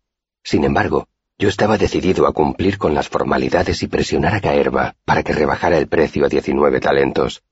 Sin 0.44 0.66
embargo, 0.66 1.08
yo 1.40 1.48
estaba 1.50 1.78
decidido 1.78 2.28
a 2.28 2.34
cumplir 2.34 2.78
con 2.78 2.94
las 2.94 3.08
formalidades 3.08 3.82
y 3.82 3.88
presionar 3.88 4.36
a 4.36 4.42
Caerva 4.42 4.96
para 5.06 5.24
que 5.24 5.34
rebajara 5.34 5.78
el 5.78 5.88
precio 5.88 6.26
a 6.26 6.30
diecinueve 6.30 6.82
talentos. 6.82 7.44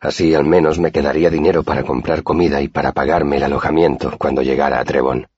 Así 0.00 0.34
al 0.34 0.44
menos 0.44 0.78
me 0.78 0.90
quedaría 0.90 1.30
dinero 1.30 1.62
para 1.62 1.84
comprar 1.84 2.22
comida 2.24 2.60
y 2.60 2.68
para 2.68 2.92
pagarme 2.92 3.36
el 3.36 3.44
alojamiento 3.44 4.18
cuando 4.18 4.42
llegara 4.42 4.80
a 4.80 4.84
Trebón. 4.84 5.28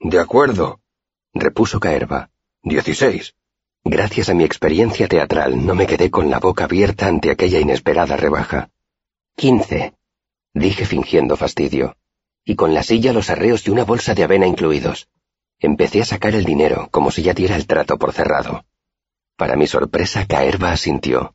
De 0.00 0.18
acuerdo, 0.18 0.80
repuso 1.32 1.78
Caerva. 1.78 2.30
Dieciséis. 2.62 3.34
Gracias 3.84 4.28
a 4.28 4.34
mi 4.34 4.44
experiencia 4.44 5.08
teatral 5.08 5.64
no 5.64 5.74
me 5.74 5.86
quedé 5.86 6.10
con 6.10 6.28
la 6.28 6.40
boca 6.40 6.64
abierta 6.64 7.06
ante 7.06 7.30
aquella 7.30 7.60
inesperada 7.60 8.16
rebaja. 8.16 8.70
Quince, 9.36 9.94
dije 10.52 10.84
fingiendo 10.84 11.36
fastidio 11.36 11.96
y 12.44 12.56
con 12.56 12.74
la 12.74 12.82
silla, 12.82 13.12
los 13.12 13.30
arreos 13.30 13.66
y 13.68 13.70
una 13.70 13.84
bolsa 13.84 14.14
de 14.14 14.24
avena 14.24 14.46
incluidos. 14.46 15.08
Empecé 15.62 16.00
a 16.00 16.06
sacar 16.06 16.34
el 16.34 16.44
dinero 16.44 16.88
como 16.90 17.10
si 17.10 17.22
ya 17.22 17.34
diera 17.34 17.54
el 17.54 17.66
trato 17.66 17.98
por 17.98 18.12
cerrado. 18.12 18.64
Para 19.36 19.56
mi 19.56 19.66
sorpresa, 19.66 20.26
Caerva 20.26 20.72
asintió. 20.72 21.34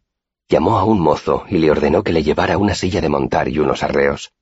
Llamó 0.49 0.79
a 0.79 0.83
un 0.83 0.99
mozo 0.99 1.45
y 1.47 1.59
le 1.59 1.69
ordenó 1.69 2.03
que 2.03 2.11
le 2.11 2.23
llevara 2.23 2.57
una 2.57 2.73
silla 2.73 3.01
de 3.01 3.09
montar 3.09 3.47
y 3.49 3.59
unos 3.59 3.83
arreos. 3.83 4.33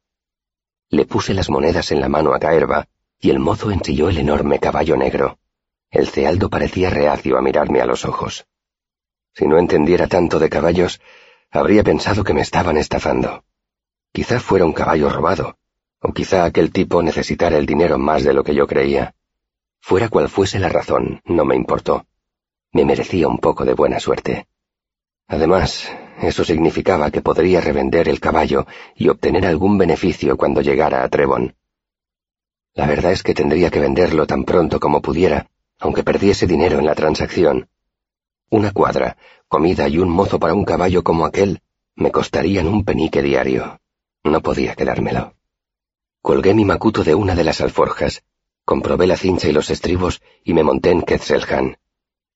Le 0.89 1.05
puse 1.05 1.33
las 1.33 1.49
monedas 1.49 1.91
en 1.91 1.99
la 1.99 2.07
mano 2.07 2.33
a 2.33 2.39
Caerva 2.39 2.87
y 3.19 3.29
el 3.29 3.39
mozo 3.39 3.71
ensilló 3.71 4.09
el 4.09 4.17
enorme 4.17 4.59
caballo 4.59 4.95
negro. 4.95 5.37
El 5.91 6.07
cealdo 6.07 6.49
parecía 6.49 6.89
reacio 6.89 7.37
a 7.37 7.41
mirarme 7.41 7.81
a 7.81 7.85
los 7.85 8.05
ojos. 8.05 8.45
Si 9.33 9.47
no 9.47 9.57
entendiera 9.57 10.07
tanto 10.07 10.39
de 10.39 10.49
caballos, 10.49 11.01
habría 11.51 11.83
pensado 11.83 12.23
que 12.23 12.33
me 12.33 12.41
estaban 12.41 12.77
estafando. 12.77 13.43
Quizá 14.13 14.39
fuera 14.39 14.65
un 14.65 14.73
caballo 14.73 15.09
robado, 15.09 15.57
o 15.99 16.13
quizá 16.13 16.45
aquel 16.45 16.71
tipo 16.71 17.01
necesitara 17.01 17.57
el 17.57 17.65
dinero 17.65 17.97
más 17.97 18.23
de 18.23 18.33
lo 18.33 18.43
que 18.43 18.55
yo 18.55 18.67
creía. 18.67 19.15
Fuera 19.85 20.07
cual 20.07 20.29
fuese 20.29 20.59
la 20.59 20.69
razón, 20.69 21.19
no 21.25 21.43
me 21.43 21.57
importó. 21.57 22.05
Me 22.71 22.85
merecía 22.85 23.27
un 23.27 23.37
poco 23.37 23.65
de 23.65 23.73
buena 23.73 23.99
suerte. 23.99 24.47
Además, 25.27 25.91
eso 26.21 26.45
significaba 26.45 27.11
que 27.11 27.21
podría 27.21 27.59
revender 27.59 28.07
el 28.07 28.21
caballo 28.21 28.65
y 28.95 29.09
obtener 29.09 29.45
algún 29.45 29.77
beneficio 29.77 30.37
cuando 30.37 30.61
llegara 30.61 31.03
a 31.03 31.09
Trebón. 31.09 31.57
La 32.73 32.87
verdad 32.87 33.11
es 33.11 33.23
que 33.23 33.33
tendría 33.33 33.69
que 33.71 33.81
venderlo 33.81 34.25
tan 34.25 34.45
pronto 34.45 34.79
como 34.79 35.01
pudiera, 35.01 35.49
aunque 35.79 36.01
perdiese 36.01 36.47
dinero 36.47 36.79
en 36.79 36.85
la 36.85 36.95
transacción. 36.95 37.67
Una 38.49 38.71
cuadra, 38.71 39.17
comida 39.49 39.89
y 39.89 39.97
un 39.97 40.07
mozo 40.07 40.39
para 40.39 40.53
un 40.53 40.63
caballo 40.63 41.03
como 41.03 41.25
aquel 41.25 41.61
me 41.95 42.09
costarían 42.09 42.69
un 42.69 42.85
penique 42.85 43.21
diario. 43.21 43.81
No 44.23 44.41
podía 44.41 44.75
quedármelo. 44.75 45.35
Colgué 46.21 46.53
mi 46.53 46.63
macuto 46.63 47.03
de 47.03 47.15
una 47.15 47.35
de 47.35 47.43
las 47.43 47.59
alforjas, 47.59 48.23
comprobé 48.65 49.07
la 49.07 49.17
cincha 49.17 49.49
y 49.49 49.51
los 49.51 49.69
estribos 49.69 50.21
y 50.43 50.53
me 50.53 50.63
monté 50.63 50.91
en 50.91 51.01
Quetzalhan. 51.01 51.77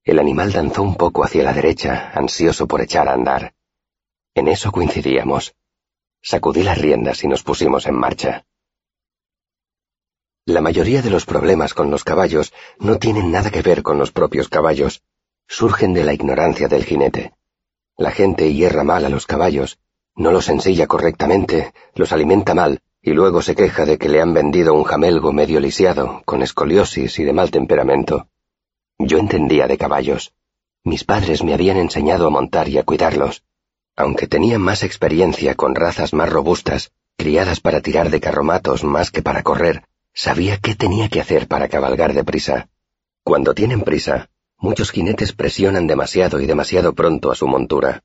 El 0.04 0.20
animal 0.20 0.52
danzó 0.52 0.84
un 0.84 0.96
poco 0.96 1.24
hacia 1.24 1.44
la 1.44 1.54
derecha, 1.54 2.12
ansioso 2.14 2.68
por 2.68 2.82
echar 2.82 3.08
a 3.08 3.14
andar. 3.14 3.54
En 4.34 4.48
eso 4.48 4.72
coincidíamos. 4.72 5.56
Sacudí 6.22 6.64
las 6.64 6.78
riendas 6.78 7.24
y 7.24 7.28
nos 7.28 7.44
pusimos 7.44 7.86
en 7.88 7.96
marcha. 7.96 8.46
La 10.46 10.62
mayoría 10.62 11.02
de 11.02 11.10
los 11.10 11.26
problemas 11.26 11.74
con 11.74 11.92
los 11.92 12.04
caballos 12.04 12.54
no 12.80 13.00
tienen 13.00 13.32
nada 13.32 13.52
que 13.52 13.62
ver 13.62 13.84
con 13.84 13.98
los 13.98 14.12
propios 14.12 14.48
caballos, 14.48 15.04
surgen 15.48 15.94
de 15.94 16.06
la 16.06 16.14
ignorancia 16.14 16.68
del 16.68 16.86
jinete. 16.86 17.34
La 17.98 18.12
gente 18.12 18.54
hierra 18.54 18.84
mal 18.84 19.04
a 19.06 19.10
los 19.10 19.26
caballos, 19.26 19.80
no 20.16 20.32
los 20.32 20.48
ensilla 20.50 20.88
correctamente, 20.88 21.74
los 21.96 22.12
alimenta 22.12 22.54
mal 22.54 22.82
y 23.02 23.12
luego 23.12 23.42
se 23.42 23.56
queja 23.56 23.86
de 23.86 23.98
que 23.98 24.10
le 24.10 24.22
han 24.22 24.34
vendido 24.34 24.74
un 24.74 24.84
jamelgo 24.84 25.32
medio 25.32 25.60
lisiado, 25.60 26.22
con 26.26 26.42
escoliosis 26.42 27.20
y 27.20 27.24
de 27.24 27.34
mal 27.34 27.52
temperamento. 27.52 28.28
Yo 28.98 29.18
entendía 29.18 29.68
de 29.68 29.78
caballos. 29.78 30.34
Mis 30.84 31.04
padres 31.04 31.44
me 31.44 31.54
habían 31.54 31.78
enseñado 31.78 32.28
a 32.28 32.30
montar 32.30 32.68
y 32.70 32.78
a 32.78 32.84
cuidarlos. 32.84 33.44
Aunque 33.96 34.28
tenía 34.28 34.60
más 34.60 34.84
experiencia 34.84 35.56
con 35.56 35.76
razas 35.76 36.14
más 36.14 36.30
robustas, 36.30 36.92
criadas 37.16 37.60
para 37.60 37.82
tirar 37.82 38.10
de 38.10 38.20
carromatos 38.20 38.84
más 38.84 39.12
que 39.12 39.22
para 39.22 39.44
correr, 39.44 39.84
sabía 40.14 40.58
qué 40.58 40.76
tenía 40.76 41.10
que 41.10 41.22
hacer 41.22 41.48
para 41.48 41.68
cabalgar 41.68 42.14
deprisa. 42.14 42.70
Cuando 43.24 43.54
tienen 43.54 43.82
prisa, 43.82 44.30
muchos 44.58 44.92
jinetes 44.92 45.34
presionan 45.34 45.88
demasiado 45.88 46.40
y 46.42 46.46
demasiado 46.46 46.94
pronto 46.94 47.32
a 47.32 47.36
su 47.36 47.48
montura. 47.48 48.04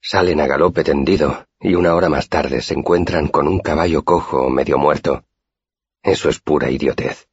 Salen 0.00 0.40
a 0.40 0.46
galope 0.46 0.84
tendido 0.84 1.47
y 1.60 1.74
una 1.74 1.94
hora 1.94 2.08
más 2.08 2.28
tarde 2.28 2.62
se 2.62 2.74
encuentran 2.74 3.28
con 3.28 3.48
un 3.48 3.58
caballo 3.58 4.04
cojo 4.04 4.42
o 4.42 4.50
medio 4.50 4.78
muerto. 4.78 5.24
Eso 6.02 6.28
es 6.28 6.38
pura 6.38 6.70
idiotez. 6.70 7.28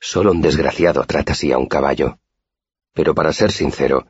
Solo 0.00 0.32
un 0.32 0.40
desgraciado 0.40 1.04
trata 1.04 1.32
así 1.32 1.52
a 1.52 1.58
un 1.58 1.66
caballo. 1.66 2.18
Pero 2.94 3.14
para 3.14 3.32
ser 3.32 3.52
sincero, 3.52 4.06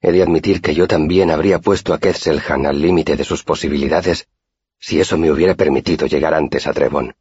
he 0.00 0.10
de 0.10 0.22
admitir 0.22 0.60
que 0.60 0.74
yo 0.74 0.88
también 0.88 1.30
habría 1.30 1.60
puesto 1.60 1.94
a 1.94 1.98
Ketzelhan 1.98 2.66
al 2.66 2.80
límite 2.80 3.16
de 3.16 3.24
sus 3.24 3.44
posibilidades 3.44 4.28
si 4.78 5.00
eso 5.00 5.16
me 5.16 5.30
hubiera 5.30 5.54
permitido 5.54 6.06
llegar 6.06 6.34
antes 6.34 6.66
a 6.66 6.72
Trebon. 6.72 7.14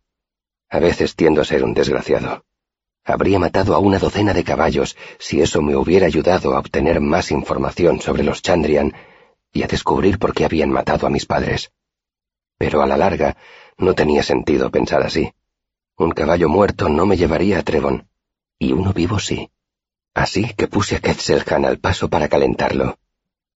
A 0.69 0.79
veces 0.79 1.15
tiendo 1.15 1.41
a 1.41 1.45
ser 1.45 1.63
un 1.63 1.73
desgraciado. 1.73 2.43
Habría 3.03 3.37
matado 3.37 3.75
a 3.75 3.79
una 3.79 3.99
docena 3.99 4.33
de 4.33 4.43
caballos 4.43 4.97
si 5.19 5.39
eso 5.41 5.61
me 5.61 5.75
hubiera 5.75 6.07
ayudado 6.07 6.55
a 6.55 6.59
obtener 6.59 6.99
más 6.99 7.31
información 7.31 8.01
sobre 8.01 8.23
los 8.23 8.41
Chandrian 8.41 8.93
y 9.53 9.63
a 9.63 9.67
descubrir 9.67 10.17
por 10.17 10.33
qué 10.33 10.43
habían 10.43 10.71
matado 10.71 11.05
a 11.05 11.09
mis 11.09 11.25
padres. 11.25 11.71
Pero 12.57 12.81
a 12.81 12.87
la 12.87 12.97
larga 12.97 13.37
no 13.77 13.93
tenía 13.93 14.23
sentido 14.23 14.71
pensar 14.71 15.03
así. 15.03 15.33
Un 15.97 16.11
caballo 16.11 16.49
muerto 16.49 16.89
no 16.89 17.05
me 17.05 17.17
llevaría 17.17 17.59
a 17.59 17.63
Trevon, 17.63 18.07
y 18.59 18.71
uno 18.73 18.93
vivo 18.93 19.19
sí. 19.19 19.49
Así 20.13 20.53
que 20.53 20.67
puse 20.67 20.95
a 20.95 20.99
Ketzelhan 20.99 21.65
al 21.65 21.79
paso 21.79 22.09
para 22.09 22.29
calentarlo. 22.29 22.97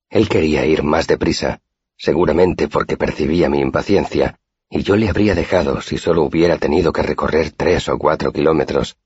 Él 0.10 0.28
quería 0.28 0.66
ir 0.66 0.84
más 0.84 1.08
deprisa, 1.08 1.62
seguramente 1.98 2.68
porque 2.68 2.98
percibía 2.98 3.50
mi 3.50 3.60
impaciencia, 3.60 4.40
y 4.70 4.84
yo 4.84 4.96
le 4.96 5.10
habría 5.10 5.36
dejado 5.36 5.82
si 5.82 5.98
solo 5.98 6.24
hubiera 6.24 6.58
tenido 6.58 6.92
que 6.92 7.02
recorrer 7.02 7.52
tres 7.52 7.90
o 7.90 7.98
cuatro 7.98 8.32
kilómetros. 8.32 8.98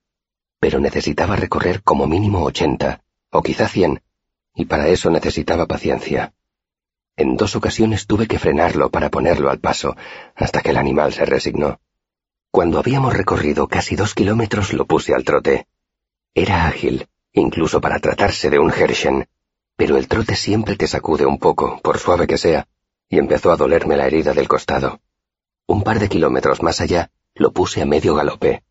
Pero 0.60 0.80
necesitaba 0.80 1.36
recorrer 1.36 1.84
como 1.84 2.08
mínimo 2.08 2.44
ochenta, 2.44 3.04
o 3.32 3.42
quizá 3.42 3.68
cien, 3.68 4.02
y 4.56 4.66
para 4.66 4.88
eso 4.88 5.10
necesitaba 5.10 5.66
paciencia. 5.66 6.34
En 7.16 7.38
dos 7.38 7.56
ocasiones 7.56 8.08
tuve 8.08 8.28
que 8.28 8.40
frenarlo 8.40 8.90
para 8.90 9.10
ponerlo 9.10 9.50
al 9.50 9.60
paso, 9.60 9.96
hasta 10.36 10.62
que 10.62 10.72
el 10.72 10.78
animal 10.78 11.14
se 11.14 11.26
resignó. 11.26 11.80
Cuando 12.50 12.80
habíamos 12.80 13.14
recorrido 13.14 13.68
casi 13.68 13.96
dos 13.96 14.14
kilómetros 14.14 14.74
lo 14.74 14.86
puse 14.86 15.14
al 15.14 15.24
trote. 15.24 15.68
Era 16.36 16.68
ágil, 16.68 17.08
incluso 17.32 17.82
para 17.82 18.00
tratarse 18.00 18.50
de 18.50 18.60
un 18.60 18.72
Hershen, 18.72 19.28
pero 19.76 19.98
el 19.98 20.08
trote 20.08 20.36
siempre 20.36 20.76
te 20.76 20.88
sacude 20.88 21.26
un 21.26 21.40
poco, 21.40 21.80
por 21.82 21.98
suave 21.98 22.28
que 22.28 22.38
sea, 22.38 22.68
y 23.10 23.18
empezó 23.18 23.52
a 23.52 23.58
dolerme 23.58 23.98
la 23.98 24.06
herida 24.06 24.34
del 24.34 24.48
costado. 24.48 25.00
Un 25.66 25.84
par 25.84 26.00
de 26.00 26.10
kilómetros 26.10 26.62
más 26.62 26.80
allá, 26.80 27.10
lo 27.36 27.52
puse 27.52 27.82
a 27.82 27.86
medio 27.86 28.16
galope. 28.16 28.64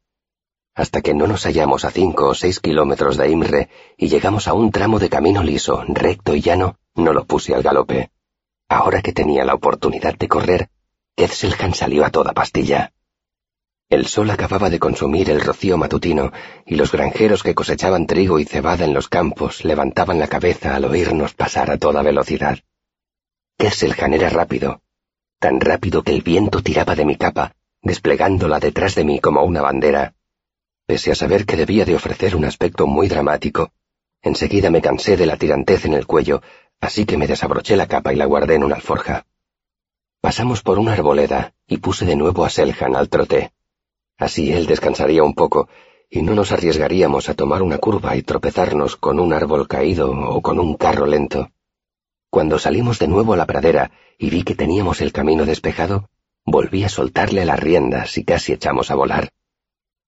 Hasta 0.75 1.01
que 1.03 1.13
no 1.13 1.27
nos 1.27 1.45
hallamos 1.45 1.85
a 1.85 1.91
cinco 1.91 2.29
o 2.29 2.35
seis 2.35 2.61
kilómetros 2.61 3.17
de 3.17 3.29
Imre 3.29 3.69
y 3.97 4.09
llegamos 4.09 4.47
a 4.47 4.55
un 4.55 4.71
tramo 4.71 5.01
de 5.01 5.11
camino 5.11 5.43
liso, 5.43 5.85
recto 5.89 6.37
y 6.37 6.41
llano, 6.41 6.79
no 6.95 7.13
lo 7.13 7.25
puse 7.25 7.53
al 7.55 7.63
galope. 7.63 8.12
Ahora 8.73 9.02
que 9.02 9.12
tenía 9.12 9.45
la 9.45 9.52
oportunidad 9.52 10.17
de 10.17 10.29
correr, 10.29 10.71
Ketzelhan 11.14 11.75
salió 11.75 12.07
a 12.07 12.11
toda 12.11 12.33
pastilla. 12.33 12.95
El 13.91 14.07
sol 14.07 14.31
acababa 14.31 14.71
de 14.71 14.79
consumir 14.79 15.29
el 15.29 15.43
rocío 15.43 15.76
matutino 15.76 16.33
y 16.64 16.76
los 16.76 16.91
granjeros 16.91 17.43
que 17.43 17.55
cosechaban 17.55 18.07
trigo 18.07 18.38
y 18.38 18.47
cebada 18.47 18.87
en 18.87 18.95
los 18.95 19.09
campos 19.11 19.67
levantaban 19.67 20.19
la 20.19 20.26
cabeza 20.26 20.75
al 20.75 20.87
oírnos 20.87 21.35
pasar 21.35 21.71
a 21.71 21.76
toda 21.76 22.00
velocidad. 22.00 22.61
Ketzelhan 23.59 24.14
era 24.14 24.31
rápido, 24.31 24.81
tan 25.38 25.61
rápido 25.61 26.02
que 26.02 26.12
el 26.12 26.23
viento 26.23 26.62
tiraba 26.62 26.95
de 26.95 27.05
mi 27.05 27.17
capa, 27.17 27.55
desplegándola 27.83 28.59
detrás 28.59 28.95
de 28.95 29.05
mí 29.05 29.21
como 29.21 29.45
una 29.45 29.61
bandera. 29.61 30.14
Pese 30.87 31.12
a 31.12 31.14
saber 31.14 31.45
que 31.45 31.57
debía 31.57 31.85
de 31.85 31.95
ofrecer 31.95 32.35
un 32.35 32.47
aspecto 32.47 32.87
muy 32.87 33.09
dramático, 33.09 33.71
enseguida 34.23 34.71
me 34.71 34.81
cansé 34.81 35.19
de 35.19 35.26
la 35.26 35.37
tirantez 35.37 35.85
en 35.85 35.93
el 35.93 36.07
cuello 36.07 36.41
así 36.83 37.07
que 37.07 37.17
me 37.17 37.29
desabroché 37.29 37.77
la 37.77 37.87
capa 37.87 38.12
y 38.12 38.17
la 38.17 38.27
guardé 38.27 38.57
en 38.57 38.65
una 38.65 38.75
alforja. 38.75 39.25
Pasamos 40.21 40.62
por 40.62 40.79
una 40.79 40.93
arboleda 40.93 41.55
y 41.67 41.79
puse 41.79 42.05
de 42.05 42.17
nuevo 42.17 42.45
a 42.45 42.51
Seljan 42.51 42.97
al 42.97 43.09
trote. 43.09 43.53
Así 44.19 44.53
él 44.53 44.67
descansaría 44.67 45.23
un 45.23 45.35
poco 45.35 45.69
y 46.11 46.23
no 46.23 46.35
nos 46.35 46.51
arriesgaríamos 46.53 47.29
a 47.29 47.35
tomar 47.35 47.62
una 47.62 47.79
curva 47.79 48.17
y 48.17 48.23
tropezarnos 48.23 48.97
con 48.97 49.21
un 49.21 49.33
árbol 49.33 49.69
caído 49.69 50.11
o 50.11 50.43
con 50.43 50.59
un 50.59 50.75
carro 50.75 51.07
lento. 51.07 51.51
Cuando 52.29 52.59
salimos 52.59 52.99
de 52.99 53.09
nuevo 53.09 53.33
a 53.33 53.37
la 53.37 53.47
pradera 53.47 53.93
y 54.19 54.31
vi 54.31 54.43
que 54.43 54.57
teníamos 54.57 55.01
el 55.01 55.12
camino 55.12 55.47
despejado, 55.47 56.11
volví 56.45 56.83
a 56.83 56.89
soltarle 56.89 57.45
las 57.45 57.61
riendas 57.61 58.19
y 58.19 58.25
casi 58.25 58.53
echamos 58.53 58.91
a 58.91 58.97
volar. 58.97 59.31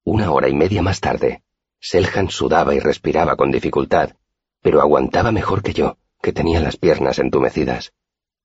Una 0.02 0.32
hora 0.32 0.48
y 0.48 0.54
media 0.54 0.82
más 0.82 1.00
tarde, 1.00 1.42
Seljan 1.78 2.30
sudaba 2.30 2.74
y 2.74 2.80
respiraba 2.80 3.36
con 3.36 3.52
dificultad, 3.52 4.16
pero 4.60 4.80
aguantaba 4.80 5.30
mejor 5.32 5.62
que 5.62 5.72
yo, 5.72 5.98
que 6.24 6.32
tenía 6.32 6.58
las 6.58 6.78
piernas 6.78 7.18
entumecidas. 7.18 7.92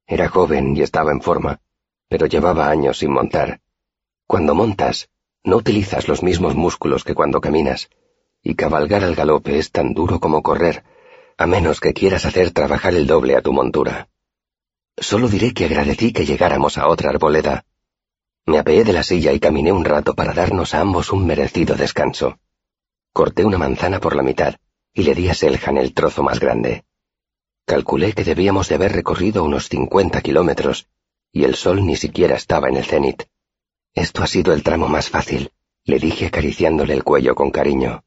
Era 0.06 0.28
joven 0.28 0.76
y 0.76 0.82
estaba 0.82 1.14
en 1.14 1.22
forma, 1.22 1.62
pero 2.10 2.26
llevaba 2.26 2.70
años 2.70 2.98
sin 2.98 3.14
montar. 3.14 3.62
Cuando 4.28 4.54
montas, 4.54 5.08
no 5.46 5.56
utilizas 5.56 6.10
los 6.10 6.22
mismos 6.22 6.56
músculos 6.56 7.06
que 7.06 7.16
cuando 7.16 7.40
caminas, 7.40 7.90
y 8.44 8.56
cabalgar 8.56 9.06
al 9.06 9.16
galope 9.16 9.58
es 9.58 9.72
tan 9.72 9.94
duro 9.94 10.20
como 10.20 10.44
correr, 10.44 10.84
a 11.38 11.48
menos 11.48 11.80
que 11.80 11.94
quieras 11.94 12.26
hacer 12.26 12.52
trabajar 12.52 12.96
el 12.96 13.08
doble 13.08 13.38
a 13.38 13.42
tu 13.42 13.54
montura. 13.54 14.10
Solo 14.98 15.30
diré 15.30 15.54
que 15.54 15.64
agradecí 15.64 16.12
que 16.12 16.26
llegáramos 16.26 16.78
a 16.78 16.90
otra 16.90 17.12
arboleda. 17.12 17.64
Me 18.46 18.60
apeé 18.60 18.84
de 18.84 18.92
la 18.92 19.04
silla 19.04 19.32
y 19.32 19.40
caminé 19.40 19.72
un 19.72 19.86
rato 19.86 20.16
para 20.16 20.34
darnos 20.34 20.74
a 20.74 20.82
ambos 20.82 21.14
un 21.14 21.26
merecido 21.26 21.76
descanso. 21.76 22.40
Corté 23.14 23.46
una 23.46 23.58
manzana 23.58 24.02
por 24.02 24.18
la 24.18 24.24
mitad 24.24 24.56
y 24.94 25.04
le 25.04 25.16
di 25.16 25.30
a 25.30 25.34
Seljan 25.34 25.78
el 25.78 25.94
trozo 25.94 26.24
más 26.24 26.42
grande. 26.42 26.84
Calculé 27.70 28.14
que 28.14 28.24
debíamos 28.24 28.68
de 28.68 28.74
haber 28.74 28.94
recorrido 28.94 29.44
unos 29.44 29.70
cincuenta 29.70 30.22
kilómetros, 30.22 30.88
y 31.32 31.44
el 31.44 31.54
sol 31.54 31.86
ni 31.86 31.98
siquiera 31.98 32.36
estaba 32.36 32.68
en 32.68 32.78
el 32.78 32.84
cenit. 32.84 33.26
Esto 33.94 34.24
ha 34.24 34.28
sido 34.28 34.54
el 34.54 34.64
tramo 34.64 34.88
más 34.88 35.12
fácil, 35.12 35.52
le 35.84 36.00
dije 36.00 36.26
acariciándole 36.26 36.96
el 36.96 37.04
cuello 37.04 37.36
con 37.36 37.52
cariño. 37.52 38.04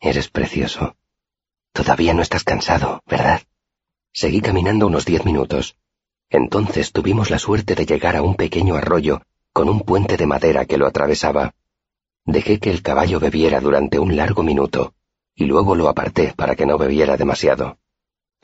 Eres 0.00 0.30
precioso. 0.30 0.96
Todavía 1.74 2.14
no 2.14 2.22
estás 2.22 2.42
cansado, 2.42 3.02
¿verdad? 3.06 3.42
Seguí 4.14 4.40
caminando 4.40 4.86
unos 4.86 5.04
diez 5.04 5.26
minutos. 5.26 5.76
Entonces 6.30 6.92
tuvimos 6.92 7.28
la 7.28 7.38
suerte 7.38 7.74
de 7.74 7.84
llegar 7.84 8.16
a 8.16 8.22
un 8.22 8.34
pequeño 8.34 8.76
arroyo 8.76 9.20
con 9.52 9.68
un 9.68 9.80
puente 9.82 10.16
de 10.16 10.26
madera 10.26 10.64
que 10.64 10.78
lo 10.78 10.86
atravesaba. 10.86 11.54
Dejé 12.24 12.60
que 12.60 12.70
el 12.70 12.80
caballo 12.80 13.20
bebiera 13.20 13.60
durante 13.60 13.98
un 13.98 14.16
largo 14.16 14.42
minuto, 14.42 14.94
y 15.34 15.44
luego 15.44 15.74
lo 15.74 15.90
aparté 15.90 16.32
para 16.34 16.56
que 16.56 16.64
no 16.64 16.78
bebiera 16.78 17.18
demasiado. 17.18 17.76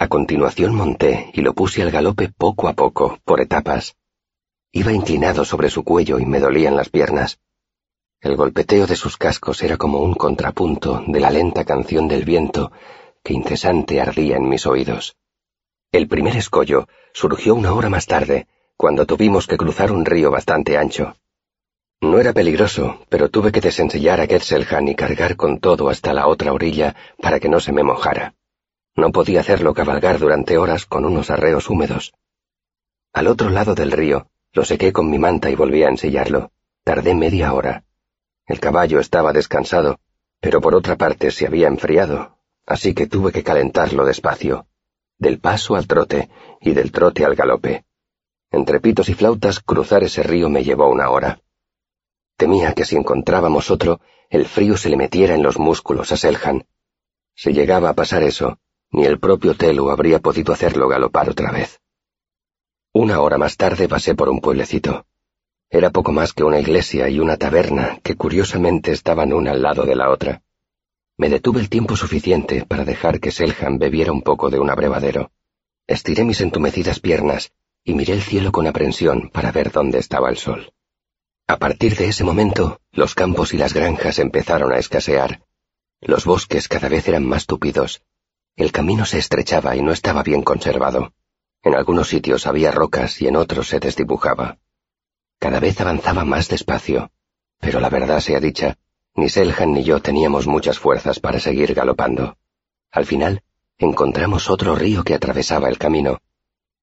A 0.01 0.07
continuación 0.07 0.77
monté 0.77 1.33
y 1.35 1.41
lo 1.41 1.55
puse 1.55 1.83
al 1.83 1.91
galope 1.91 2.29
poco 2.29 2.69
a 2.69 2.73
poco, 2.73 3.19
por 3.25 3.41
etapas. 3.41 3.97
Iba 4.71 4.93
inclinado 4.93 5.45
sobre 5.45 5.71
su 5.71 5.83
cuello 5.83 6.21
y 6.21 6.25
me 6.25 6.39
dolían 6.39 6.77
las 6.77 6.89
piernas. 6.89 7.41
El 8.21 8.37
golpeteo 8.37 8.87
de 8.87 8.95
sus 8.95 9.17
cascos 9.17 9.61
era 9.61 9.77
como 9.77 9.99
un 9.99 10.15
contrapunto 10.15 11.03
de 11.05 11.19
la 11.19 11.33
lenta 11.33 11.65
canción 11.65 12.07
del 12.07 12.25
viento 12.25 12.71
que 13.25 13.35
incesante 13.35 14.01
ardía 14.01 14.37
en 14.37 14.49
mis 14.49 14.67
oídos. 14.67 15.17
El 15.91 16.07
primer 16.07 16.37
escollo 16.37 16.87
surgió 17.13 17.57
una 17.57 17.75
hora 17.75 17.89
más 17.89 18.07
tarde, 18.07 18.47
cuando 18.77 19.05
tuvimos 19.05 19.49
que 19.49 19.57
cruzar 19.57 19.91
un 19.91 20.05
río 20.05 20.31
bastante 20.31 20.79
ancho. 20.79 21.17
No 22.01 22.21
era 22.21 22.33
peligroso, 22.33 23.01
pero 23.09 23.31
tuve 23.31 23.51
que 23.51 23.61
desensillar 23.61 24.21
a 24.21 24.29
Ketzelhan 24.29 24.87
y 24.87 24.95
cargar 24.95 25.35
con 25.35 25.59
todo 25.59 25.89
hasta 25.89 26.15
la 26.15 26.29
otra 26.29 26.53
orilla 26.53 26.95
para 27.21 27.41
que 27.41 27.49
no 27.49 27.59
se 27.59 27.73
me 27.73 27.83
mojara. 27.83 28.37
No 28.99 29.13
podía 29.13 29.39
hacerlo 29.39 29.75
cabalgar 29.75 30.19
durante 30.19 30.59
horas 30.59 30.85
con 30.85 31.05
unos 31.05 31.31
arreos 31.31 31.71
húmedos. 31.71 32.15
Al 33.13 33.29
otro 33.29 33.49
lado 33.49 33.77
del 33.77 33.93
río, 33.93 34.27
lo 34.53 34.65
sequé 34.65 34.93
con 34.93 35.09
mi 35.09 35.21
manta 35.21 35.51
y 35.51 35.55
volví 35.55 35.85
a 35.85 35.89
ensillarlo. 35.89 36.51
Tardé 36.83 37.15
media 37.15 37.55
hora. 37.55 37.85
El 38.45 38.59
caballo 38.59 38.99
estaba 38.99 39.33
descansado, 39.33 40.01
pero 40.41 40.61
por 40.61 40.75
otra 40.75 40.97
parte 40.97 41.31
se 41.31 41.47
había 41.47 41.69
enfriado, 41.69 42.39
así 42.67 42.93
que 42.93 43.07
tuve 43.07 43.31
que 43.31 43.45
calentarlo 43.45 44.05
despacio, 44.05 44.67
del 45.17 45.39
paso 45.39 45.77
al 45.77 45.87
trote 45.87 46.29
y 46.61 46.73
del 46.73 46.91
trote 46.91 47.25
al 47.25 47.37
galope. 47.37 47.85
Entre 48.51 48.81
pitos 48.81 49.09
y 49.11 49.15
flautas 49.15 49.61
cruzar 49.61 50.03
ese 50.03 50.25
río 50.25 50.49
me 50.49 50.65
llevó 50.65 50.91
una 50.91 51.09
hora. 51.11 51.41
Temía 52.37 52.75
que 52.75 52.85
si 52.85 52.97
encontrábamos 52.97 53.71
otro, 53.71 54.01
el 54.29 54.45
frío 54.47 54.77
se 54.77 54.89
le 54.89 54.97
metiera 54.97 55.37
en 55.37 55.45
los 55.45 55.57
músculos 55.57 56.11
a 56.11 56.17
Seljan. 56.17 56.67
Si 57.37 57.53
llegaba 57.53 57.91
a 57.91 57.95
pasar 57.95 58.25
eso, 58.25 58.59
ni 58.91 59.05
el 59.05 59.19
propio 59.19 59.55
Telu 59.55 59.91
habría 59.91 60.19
podido 60.19 60.53
hacerlo 60.53 60.89
galopar 60.89 61.31
otra 61.31 61.51
vez. 61.53 61.81
Una 62.93 63.21
hora 63.21 63.39
más 63.39 63.57
tarde 63.57 63.89
pasé 63.89 64.15
por 64.15 64.29
un 64.29 64.41
pueblecito. 64.41 65.07
Era 65.71 65.91
poco 65.91 66.13
más 66.13 66.33
que 66.33 66.45
una 66.45 66.59
iglesia 66.59 67.09
y 67.09 67.21
una 67.21 67.37
taberna 67.37 68.01
que 68.03 68.17
curiosamente 68.17 68.93
estaban 68.93 69.33
una 69.33 69.51
al 69.51 69.63
lado 69.63 69.85
de 69.85 69.95
la 69.95 70.11
otra. 70.11 70.43
Me 71.19 71.29
detuve 71.29 71.61
el 71.61 71.69
tiempo 71.69 71.97
suficiente 71.97 72.65
para 72.65 72.85
dejar 72.85 73.21
que 73.21 73.31
Seljan 73.31 73.79
bebiera 73.79 74.13
un 74.13 74.23
poco 74.23 74.49
de 74.49 74.59
un 74.59 74.71
abrevadero. 74.71 75.31
Estiré 75.87 76.25
mis 76.25 76.41
entumecidas 76.41 77.01
piernas 77.01 77.53
y 77.85 77.95
miré 77.95 78.15
el 78.15 78.23
cielo 78.23 78.53
con 78.53 78.67
aprensión 78.67 79.31
para 79.31 79.53
ver 79.53 79.71
dónde 79.71 79.99
estaba 79.99 80.31
el 80.31 80.39
sol. 80.39 80.73
A 81.47 81.59
partir 81.59 81.97
de 81.97 82.09
ese 82.09 82.25
momento, 82.25 82.81
los 82.93 83.15
campos 83.15 83.53
y 83.53 83.59
las 83.59 83.75
granjas 83.75 84.19
empezaron 84.19 84.73
a 84.73 84.79
escasear. 84.79 85.43
Los 86.01 86.25
bosques 86.25 86.69
cada 86.69 86.89
vez 86.89 87.09
eran 87.09 87.27
más 87.27 87.47
túpidos 87.47 88.03
el 88.59 88.73
camino 88.73 89.05
se 89.05 89.19
estrechaba 89.19 89.77
y 89.77 89.83
no 89.83 89.93
estaba 89.93 90.25
bien 90.25 90.43
conservado. 90.43 91.13
En 91.63 91.77
algunos 91.77 92.09
sitios 92.09 92.45
había 92.45 92.73
rocas 92.73 93.23
y 93.23 93.29
en 93.29 93.37
otros 93.37 93.69
se 93.69 93.79
desdibujaba. 93.79 94.59
Cada 95.39 95.61
vez 95.61 95.81
avanzaba 95.81 96.25
más 96.25 96.49
despacio, 96.49 97.13
pero 97.61 97.79
la 97.79 97.89
verdad 97.89 98.19
sea 98.19 98.41
dicha, 98.41 98.77
ni 99.15 99.29
Seljan 99.29 99.73
ni 99.73 99.85
yo 99.85 100.03
teníamos 100.03 100.49
muchas 100.49 100.77
fuerzas 100.77 101.21
para 101.21 101.39
seguir 101.39 101.73
galopando. 101.73 102.37
Al 102.91 103.07
final, 103.07 103.45
encontramos 103.79 104.51
otro 104.51 104.75
río 104.75 105.05
que 105.05 105.15
atravesaba 105.15 105.69
el 105.69 105.79
camino. 105.79 106.19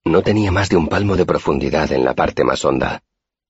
No 0.06 0.22
tenía 0.22 0.54
más 0.54 0.70
de 0.70 0.78
un 0.78 0.88
palmo 0.88 1.18
de 1.18 1.26
profundidad 1.26 1.92
en 1.92 2.06
la 2.06 2.14
parte 2.14 2.46
más 2.46 2.64
honda. 2.64 3.04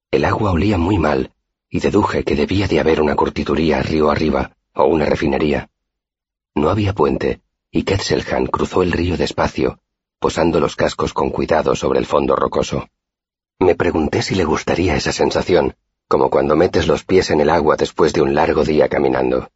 El 0.09 0.25
agua 0.25 0.51
olía 0.51 0.79
muy 0.79 0.97
mal, 0.97 1.31
y 1.69 1.79
deduje 1.79 2.23
que 2.23 2.35
debía 2.35 2.67
de 2.67 2.79
haber 2.79 3.01
una 3.01 3.15
curtiduría 3.15 3.83
río 3.83 4.09
arriba, 4.09 4.57
o 4.73 4.85
una 4.85 5.05
refinería. 5.05 5.69
No 6.55 6.69
había 6.69 6.93
puente, 6.93 7.41
y 7.75 7.83
Ketzelhan 7.83 8.45
cruzó 8.45 8.83
el 8.83 8.93
río 8.93 9.17
despacio, 9.17 9.79
posando 10.19 10.61
los 10.61 10.77
cascos 10.77 11.13
con 11.13 11.29
cuidado 11.29 11.75
sobre 11.75 11.99
el 11.99 12.05
fondo 12.05 12.33
rocoso. 12.33 12.87
Me 13.59 13.75
pregunté 13.75 14.21
si 14.21 14.33
le 14.33 14.45
gustaría 14.45 14.95
esa 14.95 15.11
sensación, 15.11 15.75
como 16.07 16.29
cuando 16.29 16.55
metes 16.55 16.87
los 16.87 17.03
pies 17.03 17.31
en 17.31 17.41
el 17.41 17.49
agua 17.49 17.75
después 17.75 18.13
de 18.13 18.21
un 18.21 18.33
largo 18.33 18.63
día 18.63 18.87
caminando. 18.87 19.49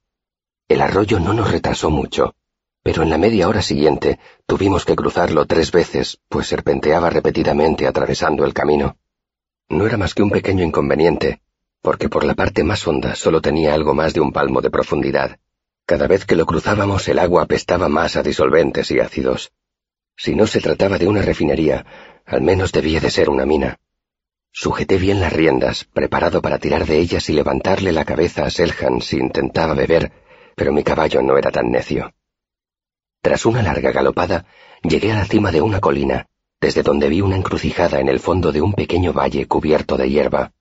El 0.67 0.81
arroyo 0.81 1.17
no 1.21 1.33
nos 1.33 1.49
retrasó 1.49 1.89
mucho, 1.91 2.35
pero 2.83 3.03
en 3.03 3.09
la 3.09 3.17
media 3.17 3.47
hora 3.47 3.61
siguiente 3.61 4.19
tuvimos 4.45 4.83
que 4.83 4.97
cruzarlo 4.97 5.45
tres 5.45 5.71
veces, 5.71 6.19
pues 6.27 6.47
serpenteaba 6.47 7.09
repetidamente 7.09 7.87
atravesando 7.87 8.43
el 8.43 8.53
camino. 8.53 8.97
No 9.69 9.87
era 9.87 9.95
más 9.95 10.13
que 10.13 10.23
un 10.23 10.29
pequeño 10.29 10.65
inconveniente, 10.65 11.39
porque 11.81 12.09
por 12.09 12.25
la 12.25 12.33
parte 12.33 12.65
más 12.65 12.85
honda 12.85 13.15
solo 13.15 13.39
tenía 13.39 13.73
algo 13.73 13.93
más 13.93 14.13
de 14.13 14.19
un 14.19 14.33
palmo 14.33 14.59
de 14.59 14.69
profundidad, 14.69 15.39
cada 15.89 16.05
vez 16.05 16.23
que 16.23 16.35
lo 16.35 16.45
cruzábamos 16.45 17.07
el 17.07 17.17
agua 17.17 17.41
apestaba 17.41 17.89
más 17.89 18.15
a 18.15 18.21
disolventes 18.21 18.91
y 18.91 18.99
ácidos. 18.99 19.51
Si 20.15 20.35
no 20.35 20.45
se 20.45 20.61
trataba 20.61 20.99
de 20.99 21.07
una 21.07 21.23
refinería, 21.23 21.83
al 22.27 22.41
menos 22.43 22.71
debía 22.71 22.99
de 22.99 23.09
ser 23.09 23.27
una 23.27 23.43
mina. 23.47 23.79
Sujeté 24.51 24.99
bien 24.99 25.19
las 25.19 25.33
riendas, 25.33 25.85
preparado 25.85 26.43
para 26.43 26.59
tirar 26.59 26.85
de 26.85 26.99
ellas 26.99 27.27
y 27.31 27.33
levantarle 27.33 27.91
la 27.91 28.05
cabeza 28.05 28.45
a 28.45 28.51
Seljan 28.51 29.01
si 29.01 29.17
intentaba 29.17 29.73
beber, 29.73 30.11
pero 30.55 30.71
mi 30.71 30.83
caballo 30.83 31.23
no 31.23 31.39
era 31.39 31.49
tan 31.49 31.71
necio. 31.71 32.13
Tras 33.23 33.47
una 33.47 33.63
larga 33.63 33.91
galopada, 33.91 34.45
llegué 34.83 35.11
a 35.11 35.15
la 35.15 35.25
cima 35.25 35.51
de 35.51 35.63
una 35.63 35.79
colina, 35.79 36.27
desde 36.61 36.83
donde 36.83 37.09
vi 37.09 37.21
una 37.21 37.35
encrucijada 37.35 37.99
en 37.99 38.09
el 38.09 38.19
fondo 38.19 38.51
de 38.51 38.61
un 38.61 38.73
pequeño 38.73 39.11
valle 39.11 39.47
cubierto 39.47 39.97
de 39.97 40.07
hierba. 40.07 40.51